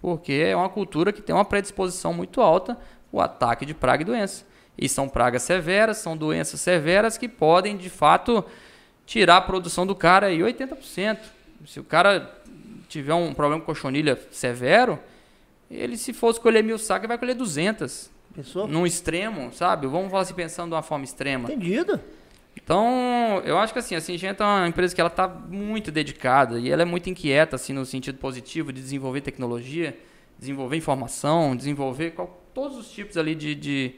Porque 0.00 0.32
é 0.32 0.56
uma 0.56 0.70
cultura 0.70 1.12
que 1.12 1.20
tem 1.20 1.34
uma 1.34 1.44
predisposição 1.44 2.14
muito 2.14 2.40
alta 2.40 2.78
o 3.12 3.20
ataque 3.20 3.66
de 3.66 3.74
praga 3.74 4.00
e 4.00 4.06
doença. 4.06 4.46
E 4.78 4.88
são 4.88 5.10
pragas 5.10 5.42
severas, 5.42 5.98
são 5.98 6.16
doenças 6.16 6.58
severas 6.62 7.18
que 7.18 7.28
podem, 7.28 7.76
de 7.76 7.90
fato, 7.90 8.42
tirar 9.04 9.36
a 9.36 9.42
produção 9.42 9.86
do 9.86 9.94
cara 9.94 10.28
aí 10.28 10.38
80%. 10.38 11.18
Se 11.66 11.78
o 11.78 11.84
cara 11.84 12.34
tiver 12.88 13.12
um 13.12 13.34
problema 13.34 13.60
com 13.60 13.66
cochonilha 13.66 14.18
severo, 14.30 14.98
ele, 15.70 15.98
se 15.98 16.14
for 16.14 16.30
escolher 16.30 16.64
mil 16.64 16.78
sacas, 16.78 17.06
vai 17.06 17.18
colher 17.18 17.34
200. 17.34 18.10
Pensou? 18.34 18.66
Num 18.66 18.86
extremo, 18.86 19.52
sabe? 19.52 19.86
Vamos 19.86 20.10
falar 20.10 20.22
assim, 20.22 20.32
pensando 20.32 20.70
de 20.70 20.74
uma 20.76 20.82
forma 20.82 21.04
extrema. 21.04 21.52
Entendido. 21.52 22.00
Então, 22.56 23.40
eu 23.44 23.58
acho 23.58 23.72
que 23.72 23.78
assim, 23.78 23.94
a 23.94 24.00
Singenta 24.00 24.44
é 24.44 24.46
uma 24.46 24.68
empresa 24.68 24.94
que 24.94 25.00
ela 25.00 25.08
está 25.08 25.26
muito 25.26 25.90
dedicada 25.90 26.58
e 26.58 26.70
ela 26.70 26.82
é 26.82 26.84
muito 26.84 27.08
inquieta, 27.08 27.56
assim, 27.56 27.72
no 27.72 27.84
sentido 27.84 28.18
positivo 28.18 28.72
de 28.72 28.80
desenvolver 28.80 29.20
tecnologia, 29.20 29.98
desenvolver 30.38 30.76
informação, 30.76 31.56
desenvolver 31.56 32.10
qual, 32.12 32.42
todos 32.52 32.76
os 32.76 32.90
tipos 32.90 33.16
ali 33.16 33.34
de, 33.34 33.54
de 33.54 33.94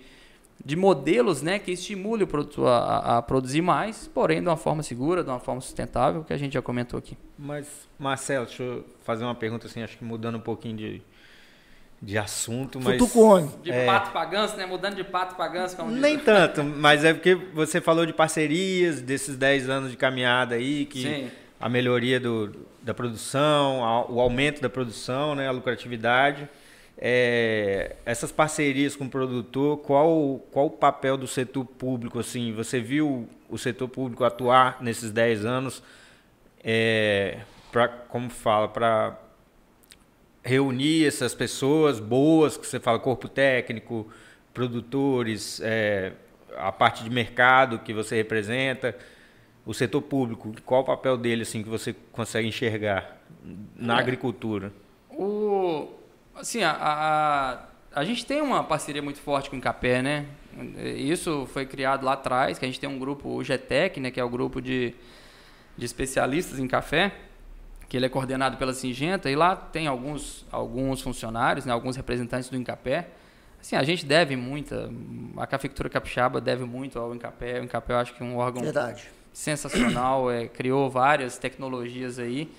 de 0.65 0.77
modelos 0.77 1.43
né, 1.43 1.59
que 1.59 1.73
estimule 1.73 2.25
o 2.25 2.27
produtor 2.27 2.69
a, 2.69 3.19
a, 3.19 3.23
produzir 3.23 3.61
mais, 3.61 4.09
porém 4.09 4.41
de 4.41 4.49
uma 4.49 4.57
forma 4.57 4.83
segura, 4.83 5.23
de 5.23 5.29
uma 5.29 5.39
forma 5.39 5.61
sustentável, 5.61 6.25
que 6.25 6.33
a 6.33 6.37
gente 6.37 6.55
já 6.55 6.63
comentou 6.63 6.99
aqui. 6.99 7.17
Mas, 7.39 7.89
Marcelo, 7.99 8.47
deixa 8.47 8.63
eu 8.63 8.85
fazer 9.03 9.25
uma 9.25 9.35
pergunta 9.35 9.67
assim, 9.67 9.83
acho 9.83 9.99
que 9.99 10.05
mudando 10.05 10.37
um 10.37 10.41
pouquinho 10.41 10.77
de, 10.77 11.03
de 12.05 12.19
assunto, 12.19 12.81
mas... 12.81 12.99
Futucone. 12.99 13.51
De 13.63 13.71
é... 13.71 13.87
pato 13.87 14.11
para 14.13 14.25
ganso, 14.27 14.57
né? 14.57 14.67
Mudando 14.67 14.97
de 14.97 15.05
pato 15.05 15.35
para 15.35 15.49
ganso. 15.49 15.77
Como 15.77 15.91
Nem 15.91 16.17
diz. 16.17 16.25
tanto, 16.25 16.63
mas 16.63 17.05
é 17.05 17.15
porque 17.15 17.35
você 17.35 17.81
falou 17.81 18.05
de 18.05 18.13
parcerias, 18.13 19.01
desses 19.01 19.37
10 19.37 19.69
anos 19.69 19.91
de 19.91 19.97
caminhada 19.97 20.55
aí, 20.55 20.85
que 20.85 21.03
Sim. 21.03 21.31
a 21.59 21.69
melhoria 21.69 22.21
do, 22.21 22.55
da 22.83 22.93
produção, 22.93 24.07
o 24.09 24.21
aumento 24.21 24.61
da 24.61 24.69
produção, 24.69 25.35
né, 25.35 25.49
a 25.49 25.51
lucratividade 25.51 26.49
é, 26.97 27.97
essas 28.05 28.31
parcerias 28.31 28.95
com 28.95 29.05
o 29.05 29.11
produtor, 29.11 29.79
qual, 29.79 30.41
qual 30.51 30.67
o 30.67 30.71
papel 30.71 31.17
do 31.17 31.27
setor 31.27 31.65
público? 31.65 32.19
Assim, 32.19 32.53
você 32.53 32.81
viu 32.81 33.29
o 33.49 33.59
setor 33.59 33.89
público 33.89 34.25
atuar 34.25 34.79
nesses 34.81 35.11
10 35.11 35.45
anos, 35.45 35.83
é, 36.63 37.41
pra, 37.73 37.89
como 37.89 38.31
fala, 38.31 38.69
para 38.69 39.19
reunir 40.45 41.07
essas 41.07 41.35
pessoas 41.35 41.99
boas, 41.99 42.57
que 42.57 42.67
você 42.67 42.79
fala 42.79 42.99
corpo 42.99 43.29
técnico, 43.29 44.07
produtores, 44.53 45.61
é, 45.65 46.13
a 46.57 46.71
parte 46.71 47.03
de 47.03 47.11
mercado 47.11 47.79
que 47.79 47.95
você 47.95 48.15
representa, 48.15 48.95
o 49.67 49.73
setor 49.73 50.03
público, 50.03 50.55
qual 50.65 50.83
o 50.83 50.85
papel 50.85 51.17
dele 51.17 51.43
assim 51.43 51.63
que 51.63 51.69
você 51.69 51.97
consegue 52.13 52.47
enxergar 52.47 53.19
na 53.75 53.97
é. 53.97 54.01
agricultura? 54.01 54.71
O, 55.11 55.89
assim, 56.37 56.63
a, 56.63 56.73
a, 56.73 58.01
a, 58.01 58.05
gente 58.05 58.27
tem 58.27 58.43
uma 58.43 58.63
parceria 58.63 59.01
muito 59.01 59.21
forte 59.21 59.49
com 59.49 59.57
o 59.57 59.59
Incapé, 59.59 60.03
né? 60.03 60.27
Isso 60.97 61.49
foi 61.53 61.65
criado 61.65 62.05
lá 62.05 62.13
atrás, 62.13 62.59
que 62.59 62.65
a 62.65 62.69
gente 62.69 62.79
tem 62.79 62.89
um 62.89 62.99
grupo, 62.99 63.29
o 63.31 63.43
GTEC, 63.43 63.99
né, 63.99 64.11
que 64.11 64.21
é 64.21 64.25
o 64.25 64.29
grupo 64.29 64.61
de, 64.61 64.95
de 65.77 65.85
especialistas 65.85 66.59
em 66.59 66.69
café, 66.69 67.13
que 67.89 67.97
ele 67.97 68.07
é 68.07 68.09
coordenado 68.09 68.57
pela 68.57 68.73
Singenta, 68.73 69.31
e 69.31 69.37
lá 69.37 69.55
tem 69.55 69.87
alguns, 69.87 70.45
alguns 70.51 71.01
funcionários, 71.01 71.67
né, 71.67 71.73
alguns 71.73 71.97
representantes 71.97 72.49
do 72.49 72.57
Incapé. 72.57 73.09
Assim, 73.61 73.77
a 73.77 73.83
gente 73.83 74.05
deve 74.05 74.37
muita, 74.37 74.91
a 75.37 75.47
cafeicultura 75.47 75.89
capixaba 75.89 76.41
deve 76.41 76.65
muito 76.65 76.99
ao 76.99 77.15
Incapé. 77.15 77.61
O 77.61 77.65
Incapé 77.65 77.95
eu 77.95 77.99
acho 77.99 78.15
que 78.15 78.23
é 78.23 78.27
um 78.27 78.37
órgão 78.37 78.63
Verdade. 78.63 79.09
sensacional, 79.33 80.31
é, 80.31 80.49
criou 80.49 80.91
várias 80.91 81.39
tecnologias 81.39 82.19
aí. 82.19 82.51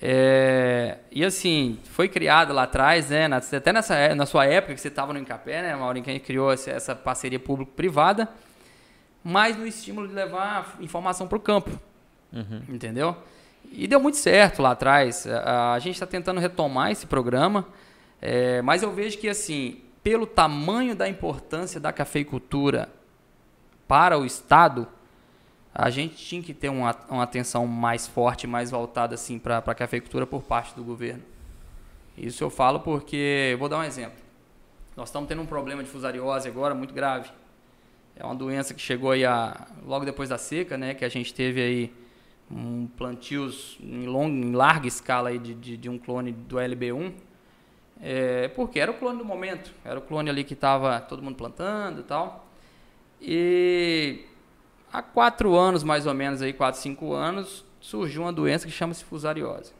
É, 0.00 0.98
e 1.10 1.24
assim, 1.24 1.78
foi 1.84 2.08
criado 2.08 2.52
lá 2.52 2.64
atrás, 2.64 3.08
né, 3.08 3.26
na, 3.28 3.38
até 3.38 3.72
nessa, 3.72 3.94
é, 3.94 4.14
na 4.14 4.26
sua 4.26 4.44
época 4.46 4.74
que 4.74 4.80
você 4.80 4.88
estava 4.88 5.12
no 5.12 5.18
Incapé, 5.18 5.62
né, 5.62 5.74
Maurinho, 5.74 6.04
que 6.04 6.10
a 6.10 6.12
gente 6.12 6.24
criou 6.24 6.52
essa, 6.52 6.70
essa 6.70 6.94
parceria 6.94 7.38
público-privada, 7.38 8.28
mas 9.24 9.56
no 9.56 9.66
estímulo 9.66 10.06
de 10.06 10.14
levar 10.14 10.76
informação 10.80 11.26
para 11.26 11.36
o 11.36 11.40
campo, 11.40 11.70
uhum. 12.32 12.62
entendeu? 12.68 13.16
E 13.72 13.86
deu 13.86 14.00
muito 14.00 14.16
certo 14.16 14.62
lá 14.62 14.72
atrás. 14.72 15.26
A, 15.26 15.74
a 15.74 15.78
gente 15.78 15.94
está 15.94 16.06
tentando 16.06 16.40
retomar 16.40 16.90
esse 16.90 17.06
programa, 17.06 17.66
é, 18.20 18.62
mas 18.62 18.82
eu 18.82 18.92
vejo 18.92 19.18
que, 19.18 19.28
assim, 19.28 19.80
pelo 20.02 20.26
tamanho 20.26 20.94
da 20.94 21.08
importância 21.08 21.80
da 21.80 21.92
cafeicultura 21.92 22.88
para 23.86 24.18
o 24.18 24.24
Estado, 24.24 24.88
a 25.74 25.90
gente 25.90 26.16
tinha 26.16 26.42
que 26.42 26.54
ter 26.54 26.68
uma, 26.68 26.96
uma 27.08 27.22
atenção 27.22 27.66
mais 27.66 28.06
forte, 28.06 28.46
mais 28.46 28.70
voltada 28.70 29.14
assim, 29.14 29.38
para 29.38 29.58
a 29.58 29.74
cafeicultura 29.74 30.26
por 30.26 30.42
parte 30.42 30.74
do 30.74 30.82
governo. 30.82 31.22
Isso 32.16 32.42
eu 32.42 32.48
falo 32.48 32.80
porque, 32.80 33.54
vou 33.58 33.68
dar 33.68 33.78
um 33.78 33.84
exemplo. 33.84 34.18
Nós 34.96 35.08
estamos 35.08 35.28
tendo 35.28 35.42
um 35.42 35.46
problema 35.46 35.82
de 35.82 35.90
fusariose 35.90 36.48
agora 36.48 36.74
muito 36.74 36.94
grave. 36.94 37.28
É 38.16 38.24
uma 38.24 38.34
doença 38.34 38.72
que 38.72 38.80
chegou 38.80 39.10
aí 39.10 39.26
a, 39.26 39.66
logo 39.84 40.06
depois 40.06 40.30
da 40.30 40.38
seca, 40.38 40.78
né, 40.78 40.94
que 40.94 41.04
a 41.04 41.08
gente 41.10 41.34
teve 41.34 41.60
aí 41.60 41.94
um 42.50 42.86
plantios 42.86 43.78
em, 43.80 44.06
long, 44.06 44.28
em 44.28 44.52
larga 44.52 44.86
escala 44.86 45.30
aí 45.30 45.38
de, 45.38 45.54
de, 45.54 45.76
de 45.76 45.88
um 45.88 45.98
clone 45.98 46.32
do 46.32 46.56
LB1, 46.56 47.12
é, 48.00 48.48
porque 48.48 48.78
era 48.78 48.90
o 48.90 48.94
clone 48.94 49.18
do 49.18 49.24
momento, 49.24 49.72
era 49.84 49.98
o 49.98 50.02
clone 50.02 50.30
ali 50.30 50.44
que 50.44 50.54
estava 50.54 51.00
todo 51.00 51.22
mundo 51.22 51.36
plantando 51.36 52.00
e 52.00 52.04
tal. 52.04 52.46
E 53.20 54.24
há 54.92 55.02
quatro 55.02 55.56
anos, 55.56 55.82
mais 55.82 56.06
ou 56.06 56.14
menos, 56.14 56.42
aí, 56.42 56.52
quatro, 56.52 56.80
cinco 56.80 57.12
anos, 57.12 57.64
surgiu 57.80 58.22
uma 58.22 58.32
doença 58.32 58.66
que 58.66 58.72
chama-se 58.72 59.04
fusariose. 59.04 59.72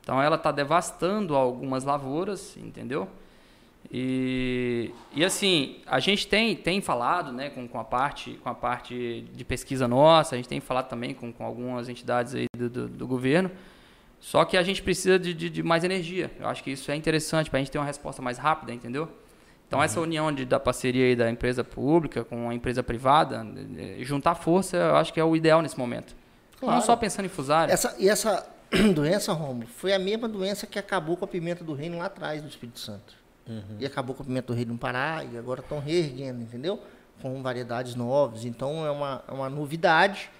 Então 0.00 0.22
ela 0.22 0.36
está 0.36 0.52
devastando 0.52 1.34
algumas 1.34 1.84
lavouras, 1.84 2.56
entendeu? 2.56 3.08
E, 3.90 4.92
e 5.14 5.24
assim, 5.24 5.76
a 5.86 6.00
gente 6.00 6.26
tem, 6.26 6.56
tem 6.56 6.80
falado 6.80 7.32
né, 7.32 7.50
com, 7.50 7.68
com, 7.68 7.78
a 7.78 7.84
parte, 7.84 8.32
com 8.42 8.48
a 8.48 8.54
parte 8.54 9.24
de 9.32 9.44
pesquisa 9.44 9.86
nossa, 9.86 10.34
a 10.34 10.38
gente 10.38 10.48
tem 10.48 10.60
falado 10.60 10.88
também 10.88 11.14
com, 11.14 11.32
com 11.32 11.44
algumas 11.44 11.88
entidades 11.88 12.34
aí 12.34 12.46
do, 12.56 12.68
do, 12.68 12.88
do 12.88 13.06
governo, 13.06 13.50
só 14.20 14.44
que 14.44 14.56
a 14.56 14.62
gente 14.62 14.82
precisa 14.82 15.18
de, 15.18 15.32
de, 15.32 15.48
de 15.48 15.62
mais 15.62 15.84
energia. 15.84 16.30
Eu 16.40 16.48
acho 16.48 16.64
que 16.64 16.70
isso 16.70 16.90
é 16.90 16.96
interessante 16.96 17.48
para 17.48 17.58
a 17.58 17.60
gente 17.60 17.70
ter 17.70 17.78
uma 17.78 17.84
resposta 17.84 18.20
mais 18.20 18.38
rápida, 18.38 18.72
entendeu? 18.72 19.08
Então, 19.66 19.80
uhum. 19.80 19.84
essa 19.84 20.00
união 20.00 20.32
de, 20.32 20.44
da 20.44 20.60
parceria 20.60 21.06
aí 21.06 21.16
da 21.16 21.30
empresa 21.30 21.62
pública 21.62 22.24
com 22.24 22.48
a 22.48 22.54
empresa 22.54 22.82
privada, 22.82 23.46
juntar 24.00 24.34
força, 24.34 24.76
eu 24.76 24.96
acho 24.96 25.12
que 25.12 25.20
é 25.20 25.24
o 25.24 25.34
ideal 25.36 25.60
nesse 25.62 25.78
momento. 25.78 26.14
Claro. 26.58 26.76
Não 26.76 26.82
só 26.82 26.96
pensando 26.96 27.26
em 27.26 27.28
fusário. 27.28 27.72
Essa, 27.72 27.94
e 27.98 28.08
essa 28.08 28.46
doença, 28.94 29.32
Romulo, 29.32 29.66
foi 29.66 29.92
a 29.92 29.98
mesma 29.98 30.28
doença 30.28 30.66
que 30.66 30.78
acabou 30.78 31.16
com 31.16 31.24
a 31.24 31.28
pimenta 31.28 31.62
do 31.64 31.74
reino 31.74 31.98
lá 31.98 32.06
atrás 32.06 32.42
do 32.42 32.48
Espírito 32.48 32.78
Santo. 32.78 33.25
Uhum. 33.46 33.76
E 33.78 33.86
acabou 33.86 34.14
com 34.14 34.22
a 34.22 34.26
pimenta 34.26 34.48
do 34.48 34.54
reino 34.54 34.72
no 34.72 34.78
Pará, 34.78 35.24
e 35.24 35.36
agora 35.36 35.60
estão 35.60 35.78
reerguendo, 35.78 36.42
entendeu? 36.42 36.82
Com 37.22 37.42
variedades 37.42 37.94
novas. 37.94 38.44
Então, 38.44 38.84
é 38.84 38.90
uma, 38.90 39.24
é 39.28 39.32
uma 39.32 39.48
novidade, 39.48 40.30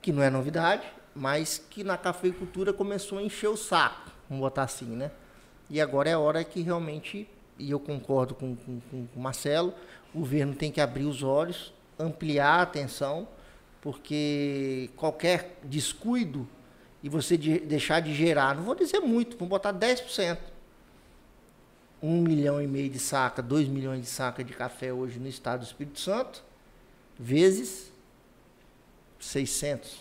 que 0.00 0.12
não 0.12 0.22
é 0.22 0.30
novidade, 0.30 0.86
mas 1.14 1.58
que 1.70 1.82
na 1.82 1.98
cafeicultura 1.98 2.72
começou 2.72 3.18
a 3.18 3.22
encher 3.22 3.48
o 3.48 3.56
saco, 3.56 4.10
vamos 4.28 4.42
botar 4.42 4.62
assim, 4.62 4.86
né? 4.86 5.10
E 5.68 5.80
agora 5.80 6.08
é 6.08 6.14
a 6.14 6.18
hora 6.18 6.42
que 6.42 6.62
realmente 6.62 7.28
e 7.60 7.70
eu 7.70 7.78
concordo 7.78 8.34
com, 8.34 8.56
com, 8.56 8.80
com 8.90 9.06
o 9.14 9.20
Marcelo, 9.20 9.74
o 10.14 10.20
governo 10.20 10.54
tem 10.54 10.72
que 10.72 10.80
abrir 10.80 11.04
os 11.04 11.22
olhos, 11.22 11.72
ampliar 11.98 12.60
a 12.60 12.62
atenção, 12.62 13.28
porque 13.80 14.90
qualquer 14.96 15.58
descuido 15.62 16.48
e 17.02 17.08
você 17.08 17.36
de, 17.36 17.60
deixar 17.60 18.00
de 18.00 18.14
gerar, 18.14 18.54
não 18.54 18.62
vou 18.62 18.74
dizer 18.74 19.00
muito, 19.00 19.36
vamos 19.36 19.50
botar 19.50 19.72
10%. 19.72 20.38
Um 22.02 22.22
milhão 22.22 22.62
e 22.62 22.66
meio 22.66 22.88
de 22.88 22.98
saca, 22.98 23.42
dois 23.42 23.68
milhões 23.68 24.00
de 24.00 24.08
saca 24.08 24.42
de 24.42 24.52
café 24.52 24.92
hoje 24.92 25.18
no 25.18 25.28
estado 25.28 25.60
do 25.60 25.66
Espírito 25.66 26.00
Santo, 26.00 26.42
vezes 27.18 27.92
600. 29.18 29.98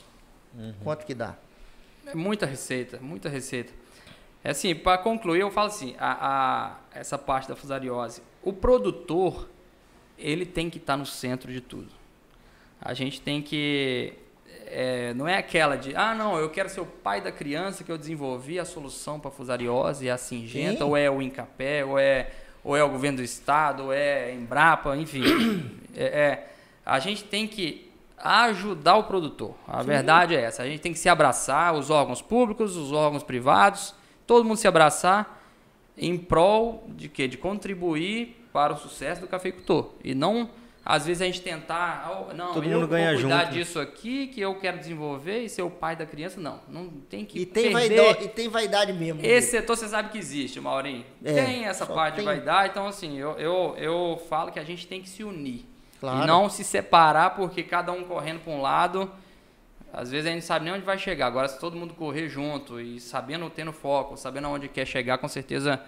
Uhum. 0.56 0.74
Quanto 0.84 1.06
que 1.06 1.14
dá? 1.14 1.36
É 2.06 2.16
muita 2.16 2.46
receita, 2.46 3.00
muita 3.00 3.30
receita. 3.30 3.72
É 4.44 4.52
assim, 4.52 4.74
para 4.74 4.98
concluir, 4.98 5.42
eu 5.42 5.52
falo 5.52 5.68
assim, 5.68 5.96
a, 6.00 6.78
a, 6.94 6.98
essa 6.98 7.18
parte 7.18 7.48
da 7.50 7.56
fusariose. 7.56 8.22
O 8.42 8.54
produtor, 8.54 9.50
ele 10.18 10.46
tem 10.46 10.70
que 10.70 10.78
estar 10.78 10.94
tá 10.94 10.98
no 10.98 11.06
centro 11.06 11.52
de 11.52 11.60
tudo. 11.60 11.90
A 12.82 12.94
gente 12.94 13.20
tem 13.22 13.42
que... 13.42 14.14
É, 14.72 15.14
não 15.16 15.28
é 15.28 15.38
aquela 15.38 15.76
de, 15.76 15.96
ah, 15.96 16.14
não, 16.14 16.38
eu 16.38 16.50
quero 16.50 16.70
ser 16.70 16.80
o 16.80 16.86
pai 16.86 17.22
da 17.22 17.32
criança 17.32 17.84
que 17.84 17.92
eu 17.92 17.98
desenvolvi 17.98 18.60
a 18.60 18.66
solução 18.66 19.20
para 19.20 19.30
a 19.30 19.32
fusariose, 19.32 20.08
é 20.08 20.12
a 20.12 20.18
Singenta, 20.18 20.78
Sim. 20.78 20.84
ou 20.84 20.96
é 20.96 21.10
o 21.10 21.22
Incapé, 21.22 21.84
ou 21.84 21.98
é, 21.98 22.30
ou 22.64 22.78
é 22.78 22.84
o 22.84 22.90
governo 22.90 23.18
do 23.18 23.24
estado, 23.24 23.86
ou 23.86 23.94
é 23.94 24.34
Embrapa, 24.34 24.96
enfim. 24.96 25.24
é, 25.98 26.04
é, 26.04 26.48
a 26.86 27.00
gente 27.00 27.24
tem 27.24 27.48
que 27.48 27.92
ajudar 28.18 28.98
o 28.98 29.04
produtor. 29.06 29.56
A 29.68 29.82
Sim. 29.82 29.88
verdade 29.88 30.36
é 30.36 30.42
essa. 30.42 30.62
A 30.62 30.68
gente 30.68 30.82
tem 30.82 30.94
que 30.94 31.00
se 31.00 31.10
abraçar, 31.10 31.74
os 31.74 31.90
órgãos 31.90 32.22
públicos, 32.22 32.78
os 32.78 32.92
órgãos 32.92 33.24
privados, 33.24 33.96
todo 34.28 34.46
mundo 34.46 34.58
se 34.58 34.68
abraçar 34.68 35.42
em 35.98 36.18
prol 36.18 36.86
de 36.90 37.10
quê? 37.10 37.28
De 37.28 37.38
contribuir 37.38 38.48
para 38.54 38.74
o 38.74 38.78
sucesso 38.78 39.22
do 39.22 39.28
cafeicultor. 39.28 39.92
E 40.04 40.14
não, 40.14 40.50
às 40.92 41.06
vezes, 41.06 41.22
a 41.22 41.26
gente 41.26 41.44
tentar, 41.44 42.10
oh, 42.10 42.34
não, 42.34 42.52
todo 42.52 42.66
eu 42.66 42.80
mundo 42.80 42.88
ganha 42.88 43.12
vou 43.12 43.22
cuidar 43.22 43.44
junto. 43.44 43.54
disso 43.54 43.80
aqui, 43.80 44.26
que 44.26 44.42
eu 44.42 44.56
quero 44.56 44.80
desenvolver 44.80 45.44
e 45.44 45.48
ser 45.48 45.62
o 45.62 45.70
pai 45.70 45.96
da 45.96 46.04
criança. 46.04 46.42
Não, 46.42 46.60
não 46.68 46.90
tem 46.90 47.24
que 47.26 47.38
e 47.38 47.46
tem 47.46 47.72
perder. 47.72 47.96
Vaidade, 47.98 48.26
e 48.26 48.28
tem 48.28 48.50
vaidade 48.50 48.94
mesmo. 48.94 49.24
Esse 49.24 49.52
setor 49.52 49.78
você 49.78 49.88
sabe 49.88 50.10
que 50.10 50.18
existe, 50.18 50.60
Maurinho. 50.60 51.06
É, 51.24 51.46
tem 51.46 51.66
essa 51.66 51.86
parte 51.86 52.16
tem. 52.16 52.24
de 52.24 52.26
vaidade. 52.26 52.72
Então, 52.72 52.88
assim, 52.88 53.20
eu, 53.20 53.34
eu, 53.34 53.76
eu 53.78 54.20
falo 54.28 54.52
que 54.52 54.58
a 54.58 54.64
gente 54.64 54.88
tem 54.88 55.00
que 55.00 55.08
se 55.08 55.24
unir. 55.24 55.64
Claro. 56.00 56.24
E 56.24 56.26
não 56.26 56.50
se 56.50 56.64
separar 56.64 57.36
porque 57.36 57.62
cada 57.62 57.92
um 57.92 58.06
correndo 58.06 58.40
para 58.40 58.52
um 58.52 58.60
lado 58.60 59.12
às 59.94 60.12
vezes 60.12 60.28
a 60.28 60.30
gente 60.30 60.42
não 60.42 60.48
sabe 60.48 60.66
nem 60.66 60.74
onde 60.74 60.86
vai 60.86 60.98
chegar. 60.98 61.28
Agora, 61.28 61.48
se 61.48 61.60
todo 61.60 61.76
mundo 61.76 61.94
correr 61.94 62.30
junto 62.30 62.80
e 62.80 63.00
sabendo, 63.00 63.50
tendo 63.50 63.74
foco, 63.74 64.16
sabendo 64.18 64.48
aonde 64.48 64.68
quer 64.68 64.86
chegar, 64.86 65.18
com 65.18 65.28
certeza 65.28 65.82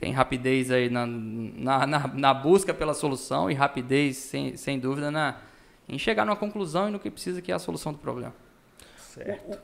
tem 0.00 0.12
rapidez 0.12 0.70
aí 0.70 0.88
na, 0.88 1.04
na, 1.06 1.86
na, 1.86 2.08
na 2.08 2.34
busca 2.34 2.72
pela 2.72 2.94
solução 2.94 3.50
e 3.50 3.54
rapidez, 3.54 4.16
sem, 4.16 4.56
sem 4.56 4.78
dúvida, 4.78 5.10
na, 5.10 5.36
em 5.86 5.98
chegar 5.98 6.24
numa 6.24 6.36
conclusão 6.36 6.88
e 6.88 6.90
no 6.90 6.98
que 6.98 7.10
precisa, 7.10 7.42
que 7.42 7.52
é 7.52 7.54
a 7.54 7.58
solução 7.58 7.92
do 7.92 7.98
problema. 7.98 8.34
Certo. 8.96 9.58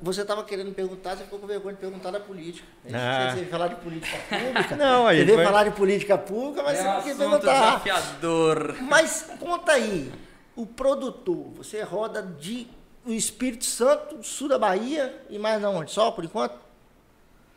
Você 0.00 0.22
estava 0.22 0.44
querendo 0.44 0.72
perguntar, 0.72 1.16
você 1.16 1.24
ficou 1.24 1.40
com 1.40 1.46
vergonha 1.46 1.74
de 1.74 1.80
perguntar 1.80 2.12
da 2.12 2.20
política. 2.20 2.66
Ah. 2.94 3.34
Você 3.34 3.44
falar 3.46 3.66
de 3.66 3.74
política 3.76 4.16
pública. 4.28 4.76
Não, 4.78 5.08
aí 5.08 5.18
você 5.18 5.24
veio 5.24 5.38
foi... 5.38 5.44
falar 5.44 5.64
de 5.64 5.70
política 5.72 6.16
pública, 6.16 6.62
mas 6.62 6.78
é 6.78 6.82
você 6.84 7.08
quer 7.08 7.16
perguntar. 7.16 7.80
desafiador. 7.80 8.76
Mas 8.82 9.28
conta 9.40 9.72
aí, 9.72 10.12
o 10.54 10.64
produtor, 10.64 11.50
você 11.56 11.82
roda 11.82 12.22
de 12.22 12.68
o 13.04 13.10
Espírito 13.10 13.64
Santo, 13.64 14.22
sul 14.22 14.48
da 14.48 14.58
Bahia 14.58 15.20
e 15.28 15.36
mais 15.36 15.62
aonde? 15.64 15.90
Só 15.90 16.12
por 16.12 16.24
enquanto? 16.24 16.69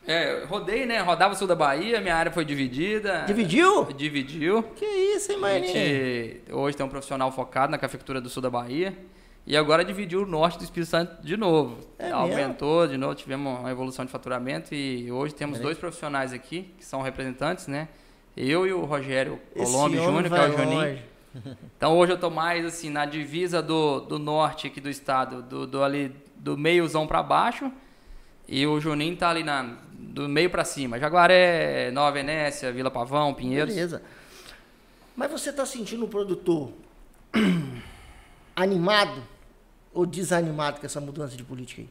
É, 0.06 0.44
rodei, 0.44 0.84
né? 0.84 1.00
Rodava 1.00 1.34
o 1.34 1.36
sul 1.36 1.46
da 1.46 1.54
Bahia, 1.54 2.00
minha 2.00 2.14
área 2.14 2.30
foi 2.30 2.44
dividida. 2.44 3.24
Dividiu? 3.26 3.84
Dividiu. 3.92 4.62
Que 4.62 4.84
isso, 4.84 5.32
hein, 5.32 5.38
Marinho? 5.38 6.40
Hoje 6.52 6.76
tem 6.76 6.84
um 6.84 6.88
profissional 6.88 7.32
focado 7.32 7.70
na 7.70 7.78
cafeicultura 7.78 8.20
do 8.20 8.28
sul 8.28 8.42
da 8.42 8.50
Bahia. 8.50 8.96
E 9.46 9.56
agora 9.56 9.84
dividiu 9.84 10.22
o 10.22 10.26
norte 10.26 10.56
do 10.56 10.64
Espírito 10.64 10.88
Santo 10.88 11.22
de 11.22 11.36
novo. 11.36 11.78
É 11.98 12.10
Aumentou 12.10 12.80
mesmo? 12.80 12.92
de 12.92 12.98
novo, 12.98 13.14
tivemos 13.14 13.60
uma 13.60 13.70
evolução 13.70 14.04
de 14.04 14.10
faturamento 14.10 14.74
e 14.74 15.12
hoje 15.12 15.34
temos 15.34 15.58
dois 15.58 15.76
profissionais 15.76 16.32
aqui, 16.32 16.72
que 16.78 16.84
são 16.84 17.02
representantes, 17.02 17.66
né? 17.66 17.88
Eu 18.34 18.66
e 18.66 18.72
o 18.72 18.84
Rogério 18.84 19.38
Colombo 19.54 19.96
Júnior, 19.96 20.30
que 20.30 20.34
é 20.34 20.48
o 20.48 20.58
Juninho. 20.58 20.98
Então 21.76 21.96
hoje 21.98 22.12
eu 22.12 22.14
estou 22.14 22.30
mais 22.30 22.64
assim 22.64 22.88
na 22.88 23.04
divisa 23.04 23.60
do, 23.60 24.00
do 24.00 24.18
norte 24.18 24.66
aqui 24.66 24.80
do 24.80 24.88
estado, 24.88 25.42
do, 25.42 25.66
do 25.66 25.82
ali 25.82 26.14
do 26.36 26.56
meiozão 26.56 27.06
para 27.06 27.22
baixo, 27.22 27.70
e 28.48 28.66
o 28.66 28.80
Juninho 28.80 29.16
tá 29.16 29.30
ali 29.30 29.42
na 29.42 29.76
do 30.14 30.28
meio 30.28 30.48
para 30.48 30.64
cima. 30.64 30.96
Jaguaré, 30.96 31.90
Nova 31.90 32.12
Venécia, 32.12 32.70
Vila 32.72 32.88
Pavão, 32.88 33.34
Pinheiros. 33.34 33.74
Beleza. 33.74 34.00
Mas 35.16 35.28
você 35.28 35.50
está 35.50 35.66
sentindo 35.66 36.04
o 36.04 36.08
produtor 36.08 36.70
animado 38.54 39.20
ou 39.92 40.06
desanimado 40.06 40.78
com 40.78 40.86
essa 40.86 41.00
mudança 41.00 41.36
de 41.36 41.42
política 41.42 41.82
aí? 41.82 41.88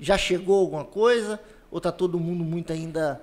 Já 0.00 0.18
chegou 0.18 0.58
alguma 0.58 0.84
coisa? 0.84 1.40
Ou 1.70 1.78
está 1.78 1.92
todo 1.92 2.18
mundo 2.18 2.42
muito 2.42 2.72
ainda. 2.72 3.22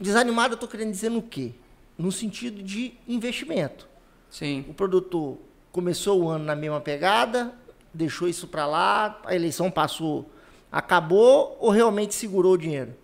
Desanimado, 0.00 0.54
eu 0.54 0.56
estou 0.56 0.68
querendo 0.68 0.90
dizer 0.90 1.10
no 1.10 1.20
quê? 1.20 1.52
No 1.98 2.10
sentido 2.10 2.62
de 2.62 2.94
investimento. 3.06 3.86
Sim. 4.30 4.64
O 4.66 4.72
produtor 4.72 5.38
começou 5.70 6.22
o 6.22 6.28
ano 6.30 6.46
na 6.46 6.56
mesma 6.56 6.80
pegada, 6.80 7.52
deixou 7.92 8.28
isso 8.28 8.48
para 8.48 8.66
lá, 8.66 9.20
a 9.24 9.34
eleição 9.34 9.70
passou, 9.70 10.30
acabou 10.78 11.56
ou 11.60 11.70
realmente 11.70 12.14
segurou 12.14 12.54
o 12.54 12.58
dinheiro? 12.58 12.94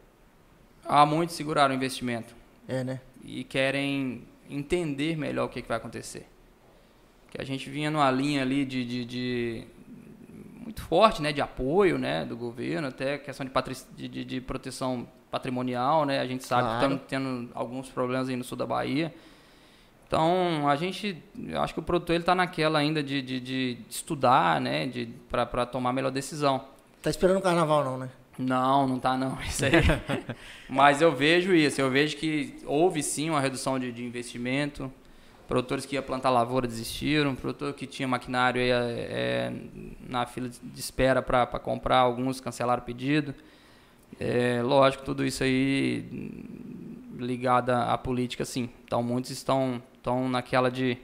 Há 0.84 1.06
muitos 1.06 1.36
seguraram 1.36 1.72
o 1.72 1.76
investimento 1.76 2.34
É, 2.68 2.82
né? 2.82 3.00
e 3.24 3.44
querem 3.44 4.24
entender 4.48 5.16
melhor 5.16 5.44
o 5.46 5.48
que, 5.48 5.62
que 5.62 5.68
vai 5.68 5.76
acontecer. 5.76 6.26
Que 7.30 7.40
a 7.40 7.44
gente 7.44 7.70
vinha 7.70 7.90
numa 7.90 8.10
linha 8.10 8.42
ali 8.42 8.64
de, 8.64 8.84
de, 8.84 9.04
de- 9.04 9.64
muito 10.64 10.82
forte, 10.82 11.22
né, 11.22 11.32
de 11.32 11.40
apoio, 11.40 11.96
né, 11.96 12.24
do 12.24 12.36
governo, 12.36 12.88
até 12.88 13.18
questão 13.18 13.46
de, 13.46 13.52
patri- 13.52 13.76
de, 13.96 14.24
de- 14.24 14.40
proteção 14.40 15.06
patrimonial, 15.30 16.04
né, 16.04 16.18
a 16.18 16.26
gente 16.26 16.44
sabe 16.44 16.62
Claro. 16.62 16.78
que 16.78 16.84
estamos 16.84 17.02
tendo 17.08 17.50
alguns 17.54 17.88
problemas 17.88 18.28
aí 18.28 18.34
no 18.34 18.42
sul 18.42 18.56
da 18.58 18.66
Bahia. 18.66 19.14
Então, 20.08 20.68
a 20.68 20.74
gente, 20.74 21.22
eu 21.38 21.60
acho 21.62 21.72
que 21.72 21.78
o 21.78 21.84
produtor 21.84 22.14
ele 22.16 22.22
está 22.22 22.34
naquela 22.34 22.80
ainda 22.80 23.00
de, 23.00 23.22
de, 23.22 23.38
de 23.38 23.78
estudar, 23.88 24.60
né, 24.60 24.86
de 24.88 25.06
para 25.28 25.64
tomar 25.64 25.90
a 25.90 25.92
melhor 25.92 26.10
decisão. 26.10 26.64
Tá 27.02 27.08
esperando 27.08 27.38
o 27.38 27.42
carnaval 27.42 27.84
não, 27.84 27.98
né? 27.98 28.10
Não, 28.38 28.86
não 28.86 28.98
tá 28.98 29.16
não, 29.16 29.38
isso 29.46 29.64
aí. 29.64 29.72
Mas 30.68 31.00
eu 31.00 31.14
vejo 31.14 31.54
isso, 31.54 31.80
eu 31.80 31.90
vejo 31.90 32.16
que 32.16 32.56
houve 32.64 33.02
sim 33.02 33.30
uma 33.30 33.40
redução 33.40 33.78
de, 33.78 33.90
de 33.92 34.04
investimento. 34.04 34.90
Produtores 35.48 35.84
que 35.84 35.96
iam 35.96 36.02
plantar 36.02 36.30
lavoura 36.30 36.68
desistiram, 36.68 37.34
produtor 37.34 37.72
que 37.74 37.84
tinha 37.84 38.06
maquinário 38.06 38.62
é, 38.62 39.52
na 40.08 40.24
fila 40.24 40.48
de 40.48 40.80
espera 40.80 41.20
para 41.20 41.46
comprar, 41.58 41.98
alguns 41.98 42.40
cancelaram 42.40 42.80
o 42.80 42.84
pedido. 42.84 43.34
É, 44.18 44.62
lógico, 44.62 45.02
tudo 45.02 45.24
isso 45.24 45.42
aí 45.42 46.04
ligado 47.18 47.70
à 47.70 47.98
política, 47.98 48.44
sim. 48.44 48.70
Então 48.84 49.02
muitos 49.02 49.32
estão, 49.32 49.82
estão 49.96 50.28
naquela 50.28 50.70
de 50.70 50.96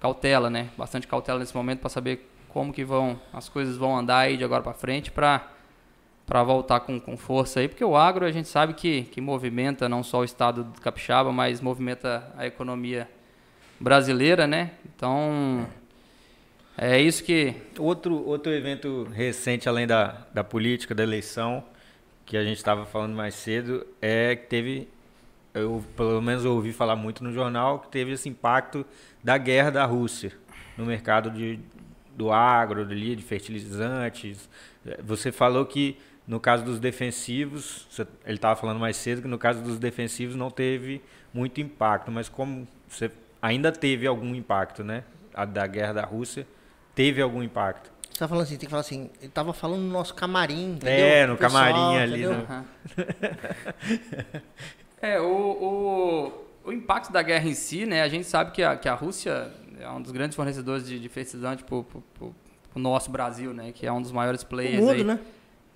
cautela, 0.00 0.48
né? 0.48 0.70
Bastante 0.76 1.06
cautela 1.06 1.38
nesse 1.38 1.54
momento 1.54 1.80
para 1.80 1.90
saber 1.90 2.29
como 2.52 2.72
que 2.72 2.84
vão 2.84 3.20
as 3.32 3.48
coisas 3.48 3.76
vão 3.76 3.96
andar 3.96 4.18
aí 4.18 4.36
de 4.36 4.44
agora 4.44 4.62
para 4.62 4.74
frente 4.74 5.10
para 5.10 5.48
para 6.30 6.44
voltar 6.44 6.78
com, 6.78 7.00
com 7.00 7.16
força 7.16 7.58
aí, 7.58 7.66
porque 7.66 7.84
o 7.84 7.96
agro 7.96 8.24
a 8.24 8.30
gente 8.30 8.46
sabe 8.46 8.72
que, 8.72 9.02
que 9.02 9.20
movimenta 9.20 9.88
não 9.88 10.04
só 10.04 10.20
o 10.20 10.24
estado 10.24 10.62
do 10.62 10.80
Capixaba, 10.80 11.32
mas 11.32 11.60
movimenta 11.60 12.32
a 12.36 12.46
economia 12.46 13.08
brasileira, 13.80 14.46
né? 14.46 14.70
Então, 14.94 15.66
é 16.78 17.00
isso 17.00 17.24
que 17.24 17.56
Outro, 17.76 18.24
outro 18.24 18.52
evento 18.52 19.08
recente, 19.12 19.68
além 19.68 19.88
da, 19.88 20.24
da 20.32 20.44
política, 20.44 20.94
da 20.94 21.02
eleição, 21.02 21.64
que 22.24 22.36
a 22.36 22.44
gente 22.44 22.58
estava 22.58 22.86
falando 22.86 23.12
mais 23.12 23.34
cedo, 23.34 23.84
é 24.00 24.36
que 24.36 24.46
teve, 24.46 24.88
eu 25.52 25.84
pelo 25.96 26.22
menos 26.22 26.44
ouvi 26.44 26.72
falar 26.72 26.94
muito 26.94 27.24
no 27.24 27.32
jornal, 27.32 27.80
que 27.80 27.88
teve 27.88 28.12
esse 28.12 28.28
impacto 28.28 28.86
da 29.24 29.36
guerra 29.36 29.70
da 29.70 29.84
Rússia 29.84 30.30
no 30.76 30.86
mercado 30.86 31.28
de, 31.28 31.58
do 32.16 32.32
agro, 32.32 32.82
ali, 32.82 33.16
de 33.16 33.22
fertilizantes. 33.22 34.48
Você 35.04 35.32
falou 35.32 35.66
que 35.66 35.96
no 36.26 36.38
caso 36.38 36.64
dos 36.64 36.78
defensivos, 36.78 37.86
você- 37.90 38.06
ele 38.24 38.36
estava 38.36 38.54
falando 38.54 38.78
mais 38.78 38.96
cedo 38.96 39.22
que 39.22 39.28
no 39.28 39.38
caso 39.38 39.60
dos 39.62 39.78
defensivos 39.78 40.36
não 40.36 40.50
teve 40.50 41.02
muito 41.34 41.60
impacto, 41.60 42.10
mas 42.10 42.28
como 42.28 42.66
você 42.88 43.10
ainda 43.42 43.72
teve 43.72 44.06
algum 44.06 44.34
impacto, 44.34 44.84
né? 44.84 45.02
A 45.34 45.44
da 45.44 45.66
guerra 45.66 45.94
da 45.94 46.04
Rússia 46.04 46.46
teve 46.94 47.20
algum 47.22 47.42
impacto. 47.42 47.90
Você 48.12 48.18
tá 48.18 48.28
falando 48.28 48.42
assim, 48.44 48.56
tem 48.56 48.66
que 48.66 48.70
falar 48.70 48.80
assim, 48.80 49.10
ele 49.20 49.30
tava 49.30 49.52
falando 49.52 49.80
no 49.80 49.90
nosso 49.90 50.14
camarim, 50.14 50.72
entendeu? 50.72 51.06
É, 51.06 51.26
no 51.26 51.36
pessoal, 51.36 51.64
camarim 51.64 51.96
ali, 51.96 52.26
né? 52.26 52.46
Aham. 52.48 52.64
é, 55.00 55.20
o, 55.20 56.34
o, 56.64 56.68
o 56.68 56.72
impacto 56.72 57.12
da 57.12 57.22
guerra 57.22 57.48
em 57.48 57.54
si, 57.54 57.86
né? 57.86 58.02
A 58.02 58.08
gente 58.08 58.26
sabe 58.26 58.52
que 58.52 58.62
a, 58.62 58.76
que 58.76 58.88
a 58.88 58.94
Rússia 58.94 59.50
é 59.80 59.90
um 59.90 60.00
dos 60.02 60.12
grandes 60.12 60.36
fornecedores 60.36 60.86
de, 60.86 60.98
de 60.98 61.08
fertilizante 61.08 61.64
para 61.64 61.76
o 61.76 62.78
nosso 62.78 63.10
Brasil, 63.10 63.52
né? 63.52 63.72
Que 63.72 63.86
é 63.86 63.92
um 63.92 64.00
dos 64.02 64.12
maiores 64.12 64.42
O 64.42 64.46
players 64.46 64.80
mundo, 64.80 64.92
aí. 64.92 65.04
né? 65.04 65.20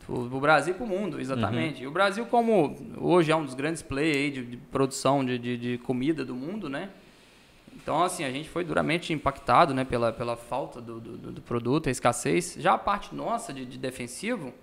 O 0.08 0.36
o 0.36 0.40
Brasil 0.40 0.74
para 0.74 0.84
o 0.84 0.86
mundo, 0.86 1.18
exatamente. 1.20 1.82
E 1.82 1.86
o 1.86 1.90
Brasil, 1.90 2.26
como 2.26 2.76
hoje 2.98 3.32
é 3.32 3.36
um 3.36 3.44
dos 3.44 3.54
grandes 3.54 3.80
players 3.80 4.34
de, 4.34 4.44
de 4.44 4.56
produção 4.56 5.24
de, 5.24 5.38
de, 5.38 5.56
de 5.56 5.78
comida 5.78 6.24
do 6.24 6.34
mundo, 6.34 6.68
né? 6.68 6.90
Então, 7.74 8.02
assim, 8.02 8.24
a 8.24 8.30
gente 8.30 8.48
foi 8.48 8.64
duramente 8.64 9.12
impactado 9.12 9.74
né, 9.74 9.84
pela, 9.84 10.12
pela 10.12 10.36
falta 10.36 10.80
do, 10.80 11.00
do, 11.00 11.32
do 11.32 11.42
produto, 11.42 11.88
a 11.88 11.90
escassez. 11.90 12.56
Já 12.58 12.74
a 12.74 12.78
parte 12.78 13.14
nossa 13.14 13.52
de, 13.52 13.64
de 13.66 13.76
defensivo, 13.78 14.54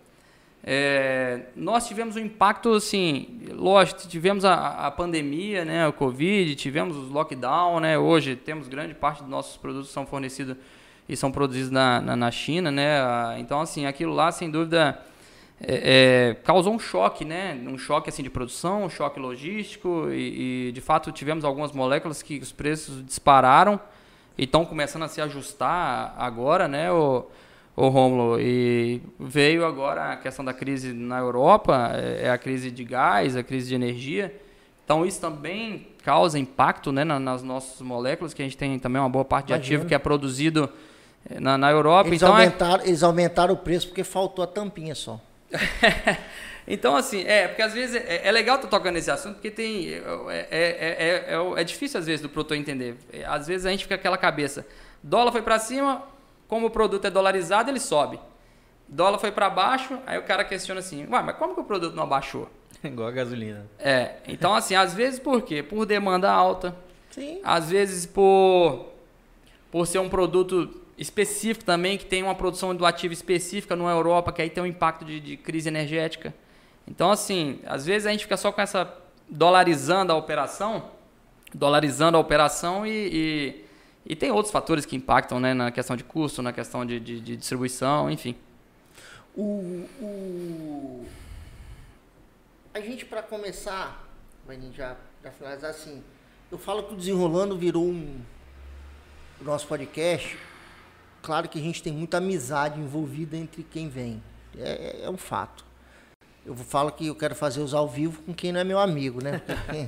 é, 0.64 1.42
nós 1.56 1.88
tivemos 1.88 2.16
um 2.16 2.20
impacto, 2.20 2.74
assim, 2.74 3.40
lógico, 3.52 4.08
tivemos 4.08 4.46
a, 4.46 4.88
a 4.88 4.92
pandemia, 4.92 5.66
né, 5.66 5.88
o 5.88 5.94
Covid, 5.94 6.56
tivemos 6.56 6.96
os 6.96 7.10
lockdown, 7.10 7.80
né, 7.80 7.98
hoje 7.98 8.36
temos 8.36 8.68
grande 8.68 8.94
parte 8.94 9.22
dos 9.22 9.30
nossos 9.30 9.58
produtos 9.58 9.88
que 9.88 9.94
são 9.94 10.06
fornecidos 10.06 10.56
e 11.10 11.18
são 11.18 11.32
produzidos 11.32 11.72
na, 11.72 12.00
na, 12.00 12.16
na 12.16 12.32
China, 12.32 12.70
né, 12.70 13.00
então, 13.40 13.60
assim, 13.60 13.88
aquilo 13.88 14.14
lá, 14.14 14.32
sem 14.32 14.52
dúvida, 14.52 15.00
é, 15.64 16.30
é, 16.30 16.34
causou 16.44 16.74
um 16.74 16.80
choque, 16.80 17.24
né? 17.24 17.54
Um 17.68 17.78
choque 17.78 18.10
assim 18.10 18.24
de 18.24 18.32
produção, 18.32 18.86
um 18.86 18.90
choque 18.90 19.20
logístico 19.20 20.08
e, 20.10 20.70
e, 20.70 20.72
de 20.72 20.82
fato 20.82 21.12
tivemos 21.12 21.46
algumas 21.46 21.72
moléculas 21.72 22.24
que 22.24 22.40
os 22.40 22.52
preços 22.52 23.06
dispararam 23.06 23.80
e 24.36 24.46
estão 24.46 24.66
começando 24.66 25.04
a 25.04 25.08
se 25.08 25.22
ajustar 25.22 26.16
agora, 26.18 26.68
né? 26.68 26.92
O, 26.92 27.28
o 27.76 27.88
Rômulo 27.88 28.40
e 28.40 29.02
veio 29.20 29.66
agora 29.66 30.12
a 30.14 30.18
questão 30.18 30.44
da 30.44 30.54
crise 30.54 30.92
na 30.94 31.20
Europa, 31.20 31.92
é 31.94 32.28
é 32.28 32.30
a 32.32 32.38
crise 32.38 32.70
de 32.72 32.84
gás, 32.84 33.36
a 33.36 33.44
crise 33.44 33.70
de 33.70 33.76
energia. 33.76 34.34
Então 34.84 35.06
isso 35.06 35.22
também 35.22 35.88
causa 36.04 36.38
impacto, 36.38 36.92
né, 36.92 37.04
na- 37.04 37.20
nas 37.20 37.42
nossas 37.44 37.80
moléculas 37.82 38.34
que 38.34 38.42
a 38.42 38.46
gente 38.46 38.58
tem 38.58 38.78
também 38.80 39.02
uma 39.02 39.08
boa 39.10 39.24
parte 39.24 39.48
de 39.48 39.54
ativo 39.54 39.86
que 39.86 39.96
é 39.96 40.00
produzido 40.00 40.70
eh, 41.30 41.40
na, 41.40 41.58
na 41.58 41.72
Europa. 41.72 42.10
Eles, 42.10 42.22
então 42.22 42.38
é- 42.38 42.44
aumentaram, 42.44 42.84
eles 42.84 43.04
aumentaram 43.04 43.54
o 43.54 43.58
preço 43.58 43.88
porque 43.88 44.04
faltou 44.04 44.44
a 44.44 44.48
tampinha 44.48 44.96
só. 44.96 45.20
Então, 46.68 46.96
assim, 46.96 47.24
é, 47.26 47.48
porque 47.48 47.62
às 47.64 47.74
vezes 47.74 47.96
é, 47.96 48.22
é 48.28 48.32
legal 48.32 48.56
estar 48.56 48.68
tocando 48.68 48.94
nesse 48.94 49.10
assunto, 49.10 49.34
porque 49.34 49.50
tem. 49.50 49.90
É, 49.90 49.98
é, 50.30 50.46
é, 50.52 51.32
é, 51.32 51.36
é- 51.36 51.62
é 51.62 51.64
difícil 51.64 52.00
às 52.00 52.06
vezes 52.06 52.22
do 52.22 52.30
produtor 52.30 52.56
entender. 52.56 52.96
É, 53.12 53.26
Às 53.26 53.48
vezes 53.48 53.66
a 53.66 53.72
gente 53.72 53.84
fica 53.84 53.96
com 53.98 54.00
aquela 54.00 54.18
cabeça. 54.18 54.66
Dólar 55.02 55.32
foi 55.32 55.42
para 55.42 55.58
cima, 55.58 56.04
como 56.52 56.68
o 56.68 56.70
produto 56.70 57.06
é 57.06 57.10
dolarizado, 57.10 57.72
ele 57.72 57.80
sobe. 57.80 58.20
Dólar 58.86 59.20
foi 59.20 59.32
para 59.32 59.50
baixo, 59.50 59.98
aí 60.06 60.18
o 60.18 60.24
cara 60.24 60.44
questiona 60.44 60.82
assim: 60.82 61.08
Ué, 61.10 61.22
mas 61.22 61.38
como 61.38 61.56
que 61.56 61.62
o 61.62 61.64
produto 61.64 61.96
não 61.96 62.04
abaixou? 62.04 62.50
Igual 62.84 63.08
a 63.08 63.12
gasolina. 63.12 63.66
É, 63.80 64.16
então 64.28 64.54
assim, 64.54 64.76
às 64.76 64.94
vezes 64.94 65.18
por 65.18 65.44
quê? 65.44 65.64
Por 65.64 65.86
demanda 65.86 66.30
alta, 66.30 66.76
Sim. 67.10 67.40
às 67.42 67.70
vezes 67.70 68.06
por, 68.06 68.88
por 69.72 69.88
ser 69.88 70.00
um 70.00 70.10
produto 70.10 70.82
específico 70.98 71.64
também, 71.64 71.98
que 71.98 72.06
tem 72.06 72.22
uma 72.22 72.36
produção 72.36 72.76
do 72.76 72.86
ativo 72.86 73.14
específica 73.14 73.74
na 73.74 73.90
Europa, 73.90 74.34
que 74.34 74.42
aí 74.42 74.50
tem 74.50 74.62
um 74.62 74.68
impacto 74.68 75.06
de, 75.06 75.22
de 75.22 75.38
crise 75.38 75.70
energética. 75.70 76.34
Então, 76.86 77.12
assim, 77.12 77.62
às 77.66 77.86
vezes 77.86 78.06
a 78.06 78.12
gente 78.12 78.26
fica 78.26 78.36
só 78.36 78.52
com 78.52 78.60
essa 78.60 78.94
dolarizando 79.30 80.12
a 80.12 80.18
operação, 80.18 80.92
dolarizando 81.54 82.18
a 82.18 82.20
operação 82.20 82.86
e, 82.86 82.92
e, 82.92 83.66
e 84.06 84.16
tem 84.16 84.32
outros 84.32 84.52
fatores 84.52 84.86
que 84.86 84.96
impactam 84.96 85.40
né, 85.40 85.54
na 85.54 85.72
questão 85.72 85.96
de 85.96 86.04
custo, 86.04 86.42
na 86.42 86.52
questão 86.52 86.86
de, 86.86 87.00
de, 87.00 87.20
de 87.20 87.38
distribuição, 87.38 88.10
enfim. 88.10 88.36
O, 89.36 89.88
o... 90.02 91.06
A 92.74 92.80
gente, 92.80 93.06
para 93.06 93.22
começar, 93.22 94.08
vai 94.46 94.60
já, 94.74 94.96
já 95.24 95.32
finalizar 95.32 95.70
assim, 95.72 96.04
eu 96.52 96.58
falo 96.58 96.84
que 96.84 96.94
o 96.94 96.98
Desenrolando 96.98 97.58
virou 97.58 97.86
um... 97.86 98.20
O 99.40 99.44
nosso 99.44 99.66
podcast, 99.68 100.38
claro 101.24 101.50
que 101.50 101.58
a 101.58 101.62
gente 101.62 101.82
tem 101.82 101.92
muita 101.92 102.18
amizade 102.18 102.80
envolvida 102.80 103.36
entre 103.36 103.64
quem 103.64 103.90
vem. 103.90 104.22
É, 104.56 105.02
é 105.04 105.10
um 105.10 105.18
fato. 105.18 105.66
Eu 106.46 106.56
falo 106.56 106.92
que 106.92 107.08
eu 107.08 107.16
quero 107.16 107.36
fazer 107.36 107.62
os 107.62 107.74
ao 107.74 107.88
vivo 107.88 108.22
com 108.24 108.34
quem 108.34 108.52
não 108.52 108.60
é 108.60 108.64
meu 108.64 108.80
amigo, 108.80 109.24
né? 109.24 109.40
Porque 109.40 109.88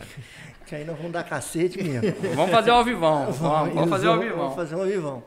que 0.67 0.75
aí 0.75 0.85
nós 0.85 0.95
vamos 0.97 1.11
dar 1.11 1.23
cacete 1.23 1.81
mesmo. 1.81 2.13
Vamos 2.35 2.51
fazer 2.51 2.71
o 2.71 2.75
ao 2.75 2.83
vivão, 2.83 3.31
vamos, 3.31 3.73
vamos 3.73 3.89
fazer 3.89 4.07
o 4.07 4.11
ao 4.11 4.17
Vamos 4.17 4.31
vivão. 4.31 4.55
fazer 4.55 4.75
um 4.75 4.79
ao 4.81 4.85
vivão. 4.87 5.23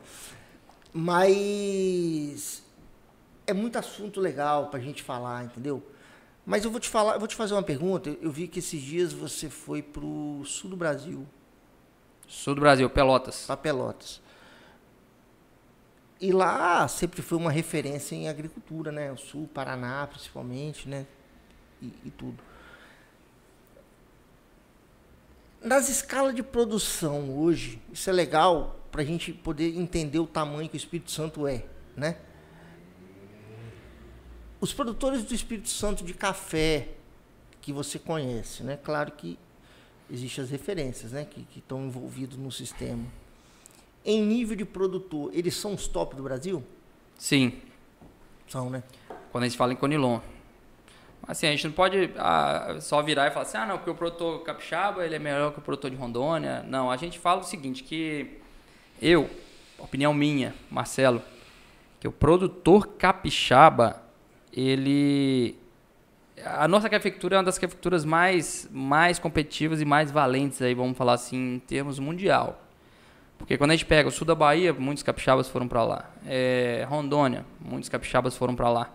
Mas 0.92 2.62
é 3.46 3.52
muito 3.52 3.78
assunto 3.78 4.20
legal 4.20 4.68
pra 4.68 4.80
gente 4.80 5.02
falar, 5.02 5.44
entendeu? 5.44 5.82
Mas 6.44 6.64
eu 6.64 6.70
vou 6.70 6.78
te 6.80 6.88
falar, 6.88 7.14
eu 7.14 7.18
vou 7.18 7.28
te 7.28 7.34
fazer 7.36 7.54
uma 7.54 7.62
pergunta. 7.62 8.16
Eu 8.22 8.30
vi 8.30 8.46
que 8.48 8.60
esses 8.60 8.80
dias 8.80 9.12
você 9.12 9.50
foi 9.50 9.82
pro 9.82 10.42
sul 10.44 10.70
do 10.70 10.76
Brasil, 10.76 11.26
Sul 12.28 12.54
do 12.56 12.60
Brasil, 12.60 12.88
Pelotas. 12.90 13.44
para 13.46 13.56
Pelotas. 13.56 14.20
E 16.20 16.32
lá 16.32 16.88
sempre 16.88 17.20
foi 17.20 17.36
uma 17.36 17.50
referência 17.50 18.14
em 18.14 18.28
agricultura, 18.28 18.90
né? 18.90 19.12
O 19.12 19.16
sul, 19.16 19.48
Paraná, 19.52 20.06
principalmente, 20.06 20.88
né? 20.88 21.04
E, 21.82 21.92
e 22.04 22.10
tudo. 22.10 22.42
nas 25.66 25.88
escalas 25.88 26.32
de 26.32 26.44
produção 26.44 27.36
hoje, 27.36 27.82
isso 27.92 28.08
é 28.08 28.12
legal 28.12 28.78
para 28.90 29.02
a 29.02 29.04
gente 29.04 29.32
poder 29.32 29.76
entender 29.76 30.20
o 30.20 30.26
tamanho 30.26 30.68
que 30.68 30.76
o 30.76 30.78
Espírito 30.78 31.10
Santo 31.10 31.44
é, 31.44 31.64
né? 31.96 32.16
Os 34.60 34.72
produtores 34.72 35.24
do 35.24 35.34
Espírito 35.34 35.68
Santo 35.68 36.04
de 36.04 36.14
café 36.14 36.90
que 37.60 37.72
você 37.72 37.98
conhece, 37.98 38.62
né? 38.62 38.78
Claro 38.80 39.10
que 39.10 39.36
existem 40.08 40.44
as 40.44 40.50
referências, 40.50 41.10
né? 41.10 41.24
Que, 41.24 41.42
que 41.42 41.58
estão 41.58 41.84
envolvidos 41.84 42.38
no 42.38 42.52
sistema. 42.52 43.04
Em 44.04 44.24
nível 44.24 44.56
de 44.56 44.64
produtor, 44.64 45.32
eles 45.34 45.56
são 45.56 45.74
os 45.74 45.88
top 45.88 46.14
do 46.14 46.22
Brasil? 46.22 46.62
Sim. 47.18 47.60
São, 48.46 48.70
né? 48.70 48.84
Quando 49.32 49.42
a 49.42 49.48
gente 49.48 49.58
fala 49.58 49.72
em 49.72 49.76
Conilon. 49.76 50.20
Assim, 51.28 51.48
a 51.48 51.50
gente 51.50 51.66
não 51.66 51.72
pode 51.72 52.10
ah, 52.16 52.76
só 52.80 53.02
virar 53.02 53.26
e 53.26 53.30
falar 53.30 53.42
assim, 53.42 53.56
ah, 53.56 53.66
não, 53.66 53.78
porque 53.78 53.90
o 53.90 53.94
produtor 53.94 54.42
capixaba 54.42 55.04
ele 55.04 55.16
é 55.16 55.18
melhor 55.18 55.52
que 55.52 55.58
o 55.58 55.62
produtor 55.62 55.90
de 55.90 55.96
Rondônia. 55.96 56.62
Não, 56.68 56.90
a 56.90 56.96
gente 56.96 57.18
fala 57.18 57.40
o 57.40 57.44
seguinte, 57.44 57.82
que 57.82 58.38
eu, 59.02 59.28
opinião 59.76 60.14
minha, 60.14 60.54
Marcelo, 60.70 61.20
que 61.98 62.06
o 62.06 62.12
produtor 62.12 62.86
capixaba, 62.98 64.02
ele... 64.52 65.56
A 66.44 66.68
nossa 66.68 66.88
cafeicultura 66.88 67.34
é 67.34 67.38
uma 67.38 67.44
das 67.44 67.58
cafeituras 67.58 68.04
mais, 68.04 68.68
mais 68.70 69.18
competitivas 69.18 69.80
e 69.80 69.84
mais 69.84 70.12
valentes, 70.12 70.62
aí, 70.62 70.74
vamos 70.74 70.96
falar 70.96 71.14
assim, 71.14 71.54
em 71.54 71.58
termos 71.58 71.98
mundial. 71.98 72.62
Porque 73.36 73.58
quando 73.58 73.72
a 73.72 73.74
gente 73.74 73.86
pega 73.86 74.08
o 74.08 74.12
sul 74.12 74.26
da 74.26 74.34
Bahia, 74.34 74.72
muitos 74.72 75.02
capixabas 75.02 75.48
foram 75.48 75.66
para 75.66 75.82
lá. 75.82 76.10
É, 76.26 76.86
Rondônia, 76.88 77.44
muitos 77.60 77.88
capixabas 77.88 78.36
foram 78.36 78.54
para 78.54 78.68
lá. 78.68 78.90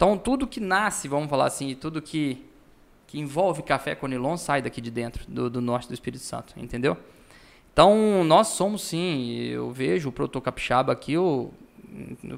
Então, 0.00 0.16
tudo 0.16 0.46
que 0.46 0.60
nasce, 0.60 1.08
vamos 1.08 1.28
falar 1.28 1.44
assim, 1.44 1.74
tudo 1.74 2.00
que, 2.00 2.42
que 3.06 3.20
envolve 3.20 3.62
café 3.62 3.94
conilon 3.94 4.34
sai 4.38 4.62
daqui 4.62 4.80
de 4.80 4.90
dentro, 4.90 5.30
do, 5.30 5.50
do 5.50 5.60
norte 5.60 5.88
do 5.88 5.92
Espírito 5.92 6.24
Santo, 6.24 6.54
entendeu? 6.56 6.96
Então, 7.70 8.24
nós 8.24 8.46
somos 8.46 8.80
sim, 8.80 9.42
eu 9.42 9.70
vejo 9.70 10.08
o 10.08 10.12
produtor 10.12 10.40
capixaba 10.40 10.90
aqui, 10.90 11.16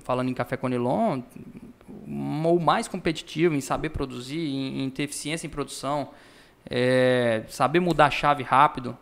falando 0.00 0.28
em 0.28 0.34
café 0.34 0.56
conilon, 0.56 1.22
o 1.88 2.58
mais 2.58 2.88
competitivo 2.88 3.54
em 3.54 3.60
saber 3.60 3.90
produzir, 3.90 4.40
em, 4.40 4.82
em 4.82 4.90
ter 4.90 5.04
eficiência 5.04 5.46
em 5.46 5.50
produção, 5.50 6.10
é, 6.68 7.44
saber 7.48 7.78
mudar 7.78 8.06
a 8.06 8.10
chave 8.10 8.42
rápido, 8.42 8.98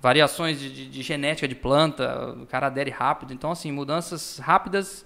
variações 0.00 0.58
de, 0.58 0.72
de, 0.72 0.88
de, 0.88 1.02
genética 1.02 1.46
de 1.46 1.54
planta, 1.54 2.34
o 2.40 2.46
cara 2.46 2.68
adere 2.68 2.90
rápido. 2.90 3.34
Então, 3.34 3.50
assim, 3.50 3.70
mudanças 3.70 4.38
rápidas 4.38 5.04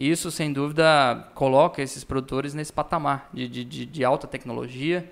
isso, 0.00 0.30
sem 0.30 0.50
dúvida, 0.50 1.28
coloca 1.34 1.82
esses 1.82 2.02
produtores 2.04 2.54
nesse 2.54 2.72
patamar 2.72 3.28
de, 3.34 3.46
de, 3.46 3.84
de 3.84 4.02
alta 4.02 4.26
tecnologia. 4.26 5.10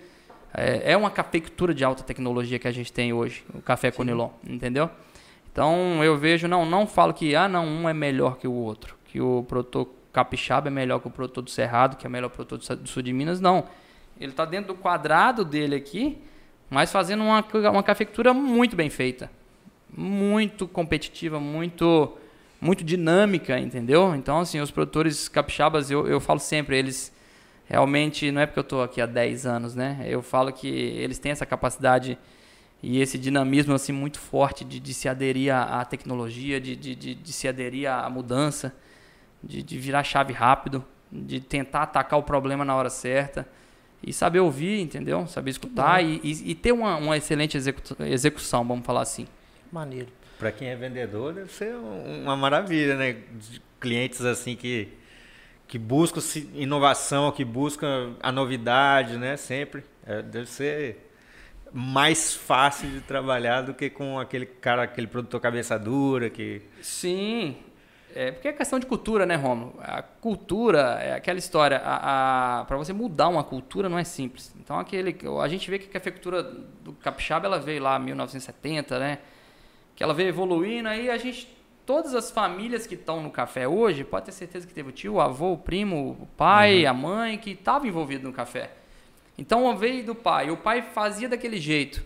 É, 0.55 0.93
é, 0.93 0.97
uma 0.97 1.11
cafeicultura 1.11 1.75
de 1.75 1.85
alta 1.85 2.03
tecnologia 2.03 2.59
que 2.59 2.67
a 2.67 2.71
gente 2.71 2.91
tem 2.91 3.13
hoje, 3.13 3.45
o 3.53 3.61
café. 3.61 3.91
Conilon, 3.91 4.31
entendeu? 4.49 4.89
Então 5.53 6.03
eu 6.03 6.17
vejo, 6.17 6.49
não, 6.49 6.65
não 6.65 6.87
falo 6.87 7.13
que 7.13 7.37
ah, 7.37 7.47
não, 7.47 7.67
um 7.67 7.87
é 7.87 7.93
melhor 7.93 8.39
que 8.39 8.49
o 8.49 8.53
outro, 8.53 8.97
que 9.05 9.21
o 9.21 9.45
produtor 9.47 9.91
capixaba 10.11 10.69
é 10.69 10.71
melhor 10.71 11.01
que 11.01 11.09
o 11.09 11.11
produtor 11.11 11.45
do 11.45 11.51
Cerrado, 11.51 11.99
que 11.99 12.07
é 12.07 12.09
melhor 12.09 12.29
o 12.29 12.31
produtor 12.31 12.77
do 12.77 12.89
sul 12.89 13.03
de 13.03 13.13
Minas, 13.13 13.43
não. 13.43 13.65
Ele 14.19 14.31
está 14.31 14.47
dentro 14.47 14.73
do 14.73 14.81
quadrado 14.81 15.45
dele 15.45 15.77
aqui, 15.77 16.17
mas 16.71 16.91
fazendo 16.91 17.23
uma, 17.23 17.45
uma 17.71 17.83
cafeicultura 17.83 18.33
muito 18.33 18.75
bem 18.75 18.89
feita, 18.89 19.31
muito 19.95 20.67
competitiva, 20.67 21.39
muito 21.39 22.17
muito 22.61 22.83
dinâmica, 22.83 23.59
entendeu? 23.59 24.15
Então, 24.15 24.41
assim, 24.41 24.61
os 24.61 24.71
produtores 24.71 25.29
capixabas, 25.29 25.91
eu, 25.91 26.07
eu 26.07 26.21
falo 26.21 26.41
sempre, 26.41 26.77
eles 26.77 27.13
realmente, 27.67 28.33
não 28.33 28.41
é 28.41 28.47
porque 28.47 28.59
eu 28.59 28.63
estou 28.63 28.83
aqui 28.83 29.01
há 29.01 29.07
10 29.07 29.47
anos, 29.47 29.75
né? 29.75 30.05
Eu 30.07 30.23
falo 30.23 30.53
que 30.53 30.67
eles 30.67 31.19
têm 31.19 31.33
essa 31.33 31.47
capacidade 31.47 32.19
e 32.83 33.01
esse 33.01 33.19
dinamismo 33.19 33.75
assim 33.75 33.93
muito 33.93 34.19
forte 34.19 34.65
de, 34.65 34.81
de 34.81 34.95
se 34.95 35.09
aderir 35.09 35.55
à, 35.55 35.85
tecnologia, 35.85 36.61
de, 36.61 36.75
de, 36.75 36.95
de, 36.95 37.15
de, 37.15 37.33
se 37.33 37.49
aderir 37.49 37.91
à 37.91 38.09
mudança, 38.09 38.75
de, 39.43 39.63
de 39.63 39.79
virar 39.79 40.05
chave 40.05 40.33
rápido, 40.33 40.85
de 41.11 41.41
tentar 41.41 41.83
atacar 41.83 42.19
o 42.19 42.23
problema 42.23 42.65
na 42.65 42.75
hora 42.75 42.89
certa 42.89 43.47
e 44.03 44.13
saber 44.13 44.41
ouvir, 44.41 44.81
entendeu? 44.81 45.27
Saber 45.27 45.51
escutar 45.51 46.03
e, 46.03 46.21
e, 46.23 46.51
e, 46.53 46.55
ter 46.55 46.73
uma, 46.73 46.97
uma 46.97 47.17
excelente 47.17 47.59
execução, 47.59 48.65
vamos 48.65 48.87
falar 48.87 49.03
assim. 49.03 49.27
Maneiro. 49.73 50.09
Para 50.39 50.53
quem 50.53 50.69
é 50.69 50.77
vendedor, 50.77 51.33
deve 51.33 51.53
ser 51.53 51.75
uma 51.75 52.37
maravilha, 52.37 52.97
né? 52.97 53.17
Clientes 53.81 54.25
assim 54.25 54.55
que, 54.55 54.89
que 55.67 55.79
buscam 55.79 56.21
inovação, 56.55 57.33
que 57.33 57.45
buscam 57.45 58.15
a 58.23 58.31
novidade, 58.31 59.17
né? 59.17 59.37
Sempre. 59.37 59.85
É, 60.07 60.23
deve 60.23 60.47
ser 60.47 61.11
mais 61.73 62.35
fácil 62.35 62.89
de 62.89 63.01
trabalhar 63.01 63.63
do 63.63 63.75
que 63.75 63.91
com 63.91 64.19
aquele 64.19 64.47
cara, 64.47 64.85
aquele 64.85 65.07
produtor 65.07 65.41
cabeça 65.41 65.79
dura 65.79 66.31
que... 66.31 66.63
Sim, 66.81 67.57
é, 68.15 68.33
porque 68.33 68.49
é 68.49 68.53
questão 68.53 68.79
de 68.79 68.87
cultura, 68.87 69.27
né, 69.27 69.37
Romulo? 69.37 69.75
A 69.81 70.03
cultura 70.03 70.99
é 71.01 71.15
aquela 71.15 71.39
história. 71.39 71.79
Para 71.79 72.77
você 72.77 72.93
mudar 72.93 73.29
uma 73.29 73.45
cultura 73.45 73.89
não 73.89 73.99
é 73.99 74.05
simples. 74.05 74.55
Então, 74.59 74.79
aquele, 74.79 75.17
a 75.41 75.49
gente 75.49 75.71
vê 75.71 75.79
que 75.79 75.87
a 75.89 75.93
cafeicultura 75.93 76.43
do 76.43 76.93
capixaba 76.95 77.47
ela 77.47 77.61
veio 77.61 77.83
lá 77.83 77.99
em 77.99 78.05
1970, 78.05 78.99
né? 78.99 79.19
Que 79.99 80.05
ela 80.05 80.15
veio 80.15 80.29
evoluindo, 80.29 80.89
aí 80.89 81.11
a 81.11 81.17
gente, 81.17 81.49
todas 81.85 82.15
as 82.15 82.31
famílias 82.31 82.87
que 82.87 82.95
estão 82.95 83.21
no 83.21 83.31
café 83.33 83.67
hoje, 83.67 84.05
pode 84.05 84.27
ter 84.27 84.33
certeza 84.33 84.65
que 84.65 84.73
teve 84.73 84.91
o 84.91 84.93
tio, 84.93 85.15
o 85.15 85.21
avô, 85.21 85.55
o 85.55 85.59
primo, 85.59 86.17
o 86.21 86.27
pai, 86.37 86.85
uhum. 86.85 86.91
a 86.91 86.95
mãe, 86.95 87.37
que 87.37 87.51
estava 87.51 87.85
envolvido 87.85 88.29
no 88.29 88.33
café. 88.33 88.71
Então 89.37 89.77
veio 89.77 90.07
do 90.07 90.15
pai, 90.15 90.53
o 90.53 90.57
pai 90.57 90.83
fazia 90.83 91.29
daquele 91.29 91.59
jeito. 91.59 92.05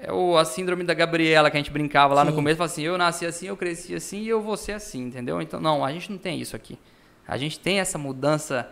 É 0.00 0.12
o, 0.12 0.36
a 0.36 0.44
síndrome 0.44 0.82
da 0.82 0.94
Gabriela 0.94 1.48
que 1.48 1.56
a 1.56 1.60
gente 1.60 1.70
brincava 1.70 2.12
lá 2.12 2.24
Sim. 2.24 2.30
no 2.30 2.34
começo, 2.34 2.56
falava 2.56 2.72
assim, 2.72 2.82
eu 2.82 2.98
nasci 2.98 3.24
assim, 3.24 3.46
eu 3.46 3.56
cresci 3.56 3.94
assim 3.94 4.22
e 4.22 4.28
eu 4.28 4.40
vou 4.40 4.56
ser 4.56 4.72
assim, 4.72 5.04
entendeu? 5.04 5.40
Então, 5.40 5.60
não, 5.60 5.84
a 5.84 5.92
gente 5.92 6.10
não 6.10 6.18
tem 6.18 6.40
isso 6.40 6.56
aqui. 6.56 6.76
A 7.28 7.36
gente 7.36 7.56
tem 7.56 7.78
essa 7.78 7.98
mudança, 7.98 8.68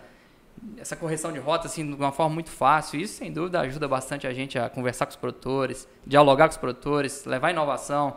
essa 0.77 0.97
correção 0.97 1.33
de 1.33 1.39
rota 1.39 1.69
assim, 1.69 1.87
de 1.87 1.95
uma 1.95 2.11
forma 2.11 2.35
muito 2.35 2.51
fácil. 2.51 2.99
Isso, 3.01 3.15
sem 3.15 3.33
dúvida, 3.33 3.61
ajuda 3.61 3.87
bastante 3.87 4.27
a 4.27 4.33
gente 4.33 4.59
a 4.59 4.69
conversar 4.69 5.07
com 5.07 5.11
os 5.11 5.17
produtores, 5.17 5.87
dialogar 6.05 6.49
com 6.49 6.51
os 6.51 6.59
produtores, 6.59 7.25
levar 7.27 7.53
inovação 7.53 8.17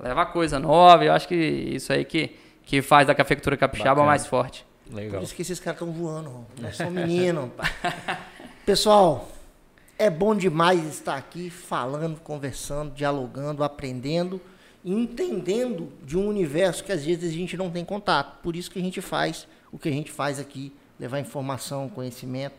levar 0.00 0.26
coisa 0.26 0.58
nova. 0.58 1.04
Eu 1.04 1.12
acho 1.12 1.26
que 1.28 1.34
isso 1.34 1.92
aí 1.92 2.04
que, 2.04 2.36
que 2.62 2.82
faz 2.82 3.06
da 3.06 3.14
cafeicultura 3.14 3.56
capixaba 3.56 3.90
Bacana. 3.90 4.06
mais 4.06 4.26
forte. 4.26 4.66
Legal. 4.90 5.20
Por 5.20 5.24
isso 5.24 5.34
que 5.34 5.42
esses 5.42 5.60
caras 5.60 5.80
estão 5.80 5.92
voando. 5.92 6.46
Nós 6.60 6.76
somos 6.76 6.92
meninos. 6.92 7.50
Pessoal, 8.64 9.28
é 9.98 10.08
bom 10.08 10.34
demais 10.34 10.84
estar 10.86 11.16
aqui 11.16 11.50
falando, 11.50 12.20
conversando, 12.20 12.94
dialogando, 12.94 13.64
aprendendo, 13.64 14.40
entendendo 14.84 15.92
de 16.04 16.16
um 16.16 16.26
universo 16.28 16.84
que 16.84 16.92
às 16.92 17.04
vezes 17.04 17.30
a 17.30 17.34
gente 17.34 17.56
não 17.56 17.70
tem 17.70 17.84
contato. 17.84 18.40
Por 18.42 18.56
isso 18.56 18.70
que 18.70 18.78
a 18.78 18.82
gente 18.82 19.00
faz 19.00 19.46
o 19.70 19.78
que 19.78 19.88
a 19.88 19.92
gente 19.92 20.10
faz 20.10 20.38
aqui, 20.38 20.72
levar 20.98 21.20
informação, 21.20 21.88
conhecimento, 21.88 22.54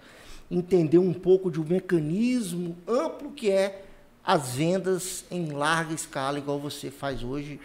entender 0.50 1.00
um 1.00 1.14
pouco 1.14 1.50
de 1.50 1.60
um 1.60 1.64
mecanismo 1.64 2.76
amplo 2.88 3.32
que 3.32 3.50
é 3.50 3.86
as 4.24 4.56
vendas 4.56 5.26
em 5.32 5.52
larga 5.52 5.94
escala, 5.94 6.38
igual 6.38 6.60
você 6.60 6.92
faz 6.92 7.24
hoje, 7.24 7.60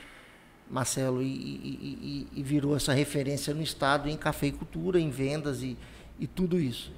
Marcelo, 0.71 1.23
e, 1.23 1.27
e, 1.27 2.29
e, 2.33 2.41
e 2.41 2.43
virou 2.43 2.75
essa 2.77 2.93
referência 2.93 3.53
no 3.53 3.63
Estado 3.63 4.09
em 4.09 4.17
cafeicultura, 4.17 4.99
em 4.99 5.11
vendas 5.11 5.63
e, 5.63 5.77
e 6.19 6.27
tudo 6.27 6.59
isso. 6.59 6.91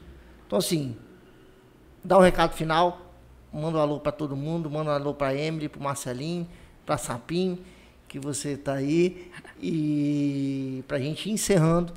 Então, 0.46 0.58
assim, 0.58 0.96
dá 2.04 2.16
um 2.16 2.22
recado 2.22 2.54
final, 2.54 3.12
manda 3.52 3.78
um 3.78 3.80
alô 3.80 3.98
para 3.98 4.12
todo 4.12 4.36
mundo, 4.36 4.70
manda 4.70 4.90
um 4.90 4.94
alô 4.94 5.14
para 5.14 5.34
Emily, 5.34 5.68
para 5.68 5.82
Marcelinho, 5.82 6.48
para 6.84 6.96
Sapim, 6.96 7.58
que 8.06 8.20
você 8.20 8.50
está 8.50 8.74
aí, 8.74 9.30
e 9.60 10.84
para 10.86 10.98
a 10.98 11.00
gente 11.00 11.28
ir 11.28 11.32
encerrando. 11.32 11.92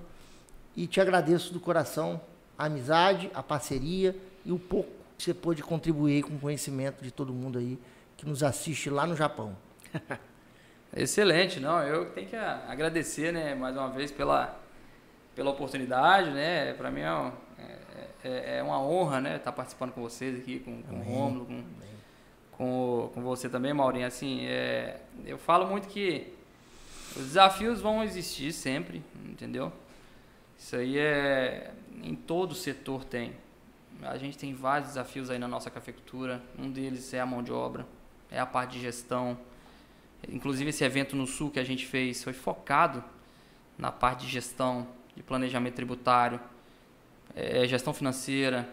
E 0.76 0.88
te 0.88 1.00
agradeço 1.00 1.54
do 1.54 1.60
coração 1.60 2.20
a 2.58 2.66
amizade, 2.66 3.30
a 3.34 3.44
parceria 3.44 4.16
e 4.46 4.52
o 4.52 4.58
pouco 4.58 4.99
você 5.24 5.34
pôde 5.34 5.62
contribuir 5.62 6.24
com 6.24 6.36
o 6.36 6.40
conhecimento 6.40 7.04
de 7.04 7.12
todo 7.12 7.34
mundo 7.34 7.60
aí 7.60 7.78
que 8.16 8.26
nos 8.26 8.44
assiste 8.44 8.90
lá 8.90 9.06
no 9.06 9.16
Japão. 9.16 9.56
Excelente, 10.96 11.60
não, 11.60 11.84
eu 11.84 12.06
tenho 12.12 12.28
que 12.28 12.36
agradecer, 12.36 13.32
né, 13.32 13.54
mais 13.54 13.76
uma 13.76 13.90
vez 13.90 14.12
pela, 14.12 14.60
pela 15.36 15.52
oportunidade, 15.52 16.32
né, 16.32 16.74
para 16.74 16.90
mim 16.90 17.02
é, 17.02 17.32
é, 17.60 18.10
é, 18.24 18.58
é, 18.58 18.64
uma 18.64 18.82
honra, 18.82 19.22
né, 19.22 19.36
estar 19.36 19.52
participando 19.52 19.92
com 19.92 20.02
vocês 20.02 20.40
aqui, 20.40 20.60
com, 20.60 20.82
com 20.82 20.96
o 20.96 21.04
Romulo, 21.04 21.46
com, 21.46 21.64
com, 22.52 23.12
com 23.14 23.22
você 23.22 23.48
também, 23.48 23.72
Maurinho, 23.72 24.08
assim, 24.08 24.46
é, 24.48 25.00
eu 25.26 25.38
falo 25.38 25.68
muito 25.68 25.88
que 25.88 26.34
os 27.16 27.28
desafios 27.28 27.82
vão 27.82 28.04
existir 28.04 28.52
sempre, 28.52 29.04
entendeu? 29.26 29.72
Isso 30.58 30.76
aí 30.76 30.98
é, 30.98 31.72
em 32.04 32.16
todo 32.16 32.54
setor 32.56 33.06
tem, 33.06 33.34
a 34.02 34.18
gente 34.18 34.38
tem 34.38 34.54
vários 34.54 34.90
desafios 34.90 35.30
aí 35.30 35.38
na 35.38 35.48
nossa 35.48 35.70
cafeicultura. 35.70 36.42
Um 36.58 36.72
deles 36.72 37.14
é 37.14 37.20
a 37.20 37.26
mão 37.26 37.44
de 37.44 37.52
obra, 37.52 37.86
é 38.32 38.40
a 38.40 38.46
parte 38.46 38.74
de 38.74 38.82
gestão. 38.82 39.38
Inclusive 40.28 40.70
esse 40.70 40.84
evento 40.84 41.16
no 41.16 41.28
Sul 41.28 41.50
que 41.50 41.60
a 41.60 41.64
gente 41.64 41.86
fez 41.86 42.24
foi 42.24 42.34
focado 42.34 43.04
na 43.78 43.92
parte 43.92 44.26
de 44.26 44.32
gestão, 44.32 44.88
de 45.16 45.24
planejamento 45.24 45.76
tributário, 45.76 46.40
é, 47.36 47.68
gestão 47.68 47.94
financeira, 47.94 48.68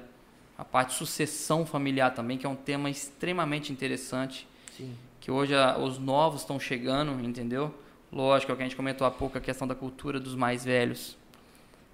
a 0.59 0.65
parte 0.65 0.91
de 0.91 0.95
sucessão 0.95 1.67
familiar 1.67 2.15
também, 2.15 2.39
que 2.39 2.47
é 2.47 2.49
um 2.49 2.57
tema 2.57 2.89
extremamente 2.89 3.73
interessante. 3.73 4.47
Sim. 4.77 4.95
Que 5.21 5.31
hoje 5.31 5.55
a, 5.55 5.79
os 5.79 5.99
novos 5.99 6.43
estão 6.43 6.59
chegando, 6.59 7.21
entendeu? 7.21 7.75
Lógico, 8.13 8.53
é 8.53 8.55
o 8.55 8.57
que 8.57 8.63
a 8.63 8.67
gente 8.67 8.77
comentou 8.77 9.07
há 9.07 9.11
pouco, 9.11 9.37
a 9.37 9.41
questão 9.41 9.67
da 9.67 9.75
cultura 9.75 10.19
dos 10.19 10.35
mais 10.35 10.65
velhos. 10.65 11.17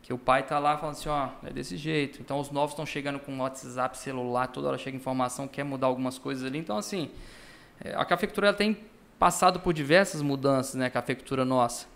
Que 0.03 0.13
o 0.13 0.19
pai 0.19 0.43
tá 0.43 0.59
lá 0.59 0.77
falando 0.77 0.97
assim, 0.97 1.09
ó, 1.09 1.29
é 1.45 1.51
desse 1.51 1.77
jeito. 1.77 2.21
Então 2.21 2.41
os 2.41 2.51
novos 2.51 2.73
estão 2.73 2.85
chegando 2.85 3.19
com 3.21 3.39
WhatsApp, 3.39 3.97
celular, 3.97 4.49
toda 4.49 4.69
hora 4.69 4.79
chega 4.79 4.97
informação, 4.97 5.47
quer 5.47 5.65
mudar 5.65 5.87
algumas 5.87 6.19
coisas 6.19 6.45
ali. 6.45 6.59
Então, 6.59 6.77
assim, 6.77 7.09
é, 7.85 7.95
a 7.95 8.05
cafeicultura 8.05 8.53
tem 8.53 8.77
passado 9.19 9.61
por 9.61 9.73
diversas 9.73 10.21
mudanças, 10.21 10.75
né, 10.75 10.87
a 10.87 10.91
cafeicultura 10.91 11.45
nossa. 11.45 11.87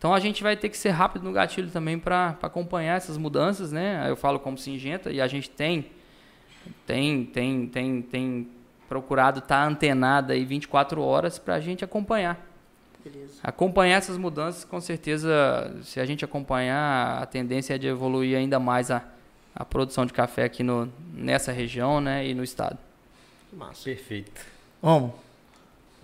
Então 0.00 0.14
a 0.14 0.18
gente 0.18 0.42
vai 0.42 0.56
ter 0.56 0.70
que 0.70 0.78
ser 0.78 0.88
rápido 0.90 1.24
no 1.24 1.32
gatilho 1.32 1.70
também 1.70 1.98
para 1.98 2.38
acompanhar 2.40 2.96
essas 2.96 3.18
mudanças, 3.18 3.70
né? 3.70 4.06
Eu 4.08 4.16
falo 4.16 4.40
como 4.40 4.56
Singenta 4.56 5.12
e 5.12 5.20
a 5.20 5.26
gente 5.26 5.50
tem 5.50 5.90
tem 6.86 7.26
tem 7.26 7.66
tem 7.66 8.00
tem 8.00 8.48
procurado 8.88 9.40
estar 9.40 9.62
tá 9.62 9.66
antenado 9.66 10.32
aí 10.32 10.42
24 10.42 11.02
horas 11.02 11.38
para 11.38 11.56
a 11.56 11.60
gente 11.60 11.84
acompanhar. 11.84 12.49
Beleza. 13.02 13.34
Acompanhar 13.42 13.96
essas 13.96 14.16
mudanças, 14.16 14.64
com 14.64 14.80
certeza, 14.80 15.74
se 15.82 15.98
a 16.00 16.06
gente 16.06 16.24
acompanhar, 16.24 17.22
a 17.22 17.26
tendência 17.26 17.74
é 17.74 17.78
de 17.78 17.86
evoluir 17.86 18.36
ainda 18.36 18.58
mais 18.58 18.90
a, 18.90 19.02
a 19.54 19.64
produção 19.64 20.04
de 20.04 20.12
café 20.12 20.44
aqui 20.44 20.62
no, 20.62 20.92
nessa 21.14 21.52
região 21.52 22.00
né, 22.00 22.26
e 22.26 22.34
no 22.34 22.44
estado. 22.44 22.78
Massa. 23.52 23.84
Perfeito. 23.84 24.40
Vamos. 24.82 25.12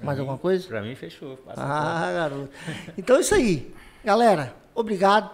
Mais 0.02 0.16
mim, 0.16 0.22
alguma 0.22 0.38
coisa? 0.38 0.66
Para 0.66 0.82
mim, 0.82 0.94
fechou. 0.94 1.36
Passa 1.38 1.62
ah, 1.62 2.12
garoto. 2.12 2.50
Então 2.98 3.16
é 3.16 3.20
isso 3.20 3.34
aí. 3.34 3.72
Galera, 4.04 4.54
obrigado 4.74 5.30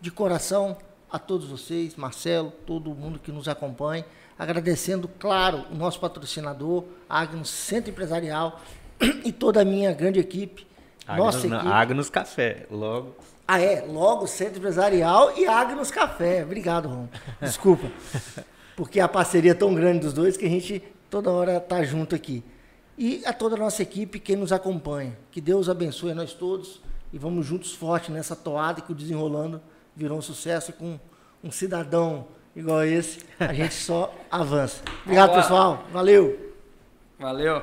de 0.00 0.10
coração 0.10 0.76
a 1.10 1.18
todos 1.18 1.48
vocês, 1.48 1.96
Marcelo, 1.96 2.52
todo 2.66 2.94
mundo 2.94 3.18
que 3.18 3.32
nos 3.32 3.48
acompanha. 3.48 4.04
Agradecendo, 4.38 5.08
claro, 5.18 5.64
o 5.70 5.74
nosso 5.74 5.98
patrocinador, 5.98 6.84
Agnos 7.08 7.48
Centro 7.48 7.90
Empresarial 7.90 8.60
e 9.24 9.32
toda 9.32 9.62
a 9.62 9.64
minha 9.64 9.92
grande 9.92 10.20
equipe. 10.20 10.66
Agnos, 11.06 11.34
nossa 11.34 11.46
equipe. 11.46 11.68
Agnos 11.68 12.10
Café, 12.10 12.66
logo. 12.70 13.14
Ah, 13.46 13.60
é, 13.60 13.84
logo 13.86 14.26
Centro 14.26 14.58
Empresarial 14.58 15.32
e 15.36 15.46
Agnos 15.46 15.90
Café. 15.90 16.42
Obrigado, 16.42 16.88
Rom. 16.88 17.06
Desculpa. 17.40 17.90
Porque 18.74 19.00
a 19.00 19.08
parceria 19.08 19.52
é 19.52 19.54
tão 19.54 19.74
grande 19.74 20.00
dos 20.00 20.12
dois 20.12 20.36
que 20.36 20.44
a 20.44 20.48
gente 20.48 20.82
toda 21.08 21.30
hora 21.30 21.60
tá 21.60 21.82
junto 21.82 22.14
aqui. 22.14 22.42
E 22.98 23.22
a 23.24 23.32
toda 23.32 23.54
a 23.54 23.58
nossa 23.58 23.82
equipe, 23.82 24.18
quem 24.18 24.36
nos 24.36 24.52
acompanha. 24.52 25.16
Que 25.30 25.40
Deus 25.40 25.68
abençoe 25.68 26.12
nós 26.14 26.32
todos 26.32 26.80
e 27.12 27.18
vamos 27.18 27.46
juntos 27.46 27.74
forte 27.74 28.10
nessa 28.10 28.34
toada 28.34 28.80
que 28.80 28.92
o 28.92 28.94
Desenrolando 28.94 29.60
virou 29.94 30.18
um 30.18 30.22
sucesso 30.22 30.72
com 30.72 30.98
um 31.42 31.50
cidadão 31.50 32.26
igual 32.54 32.84
esse, 32.84 33.20
a 33.38 33.52
gente 33.52 33.74
só 33.74 34.12
avança. 34.30 34.82
Obrigado, 35.04 35.34
pessoal. 35.34 35.84
Valeu. 35.92 36.54
Valeu. 37.18 37.62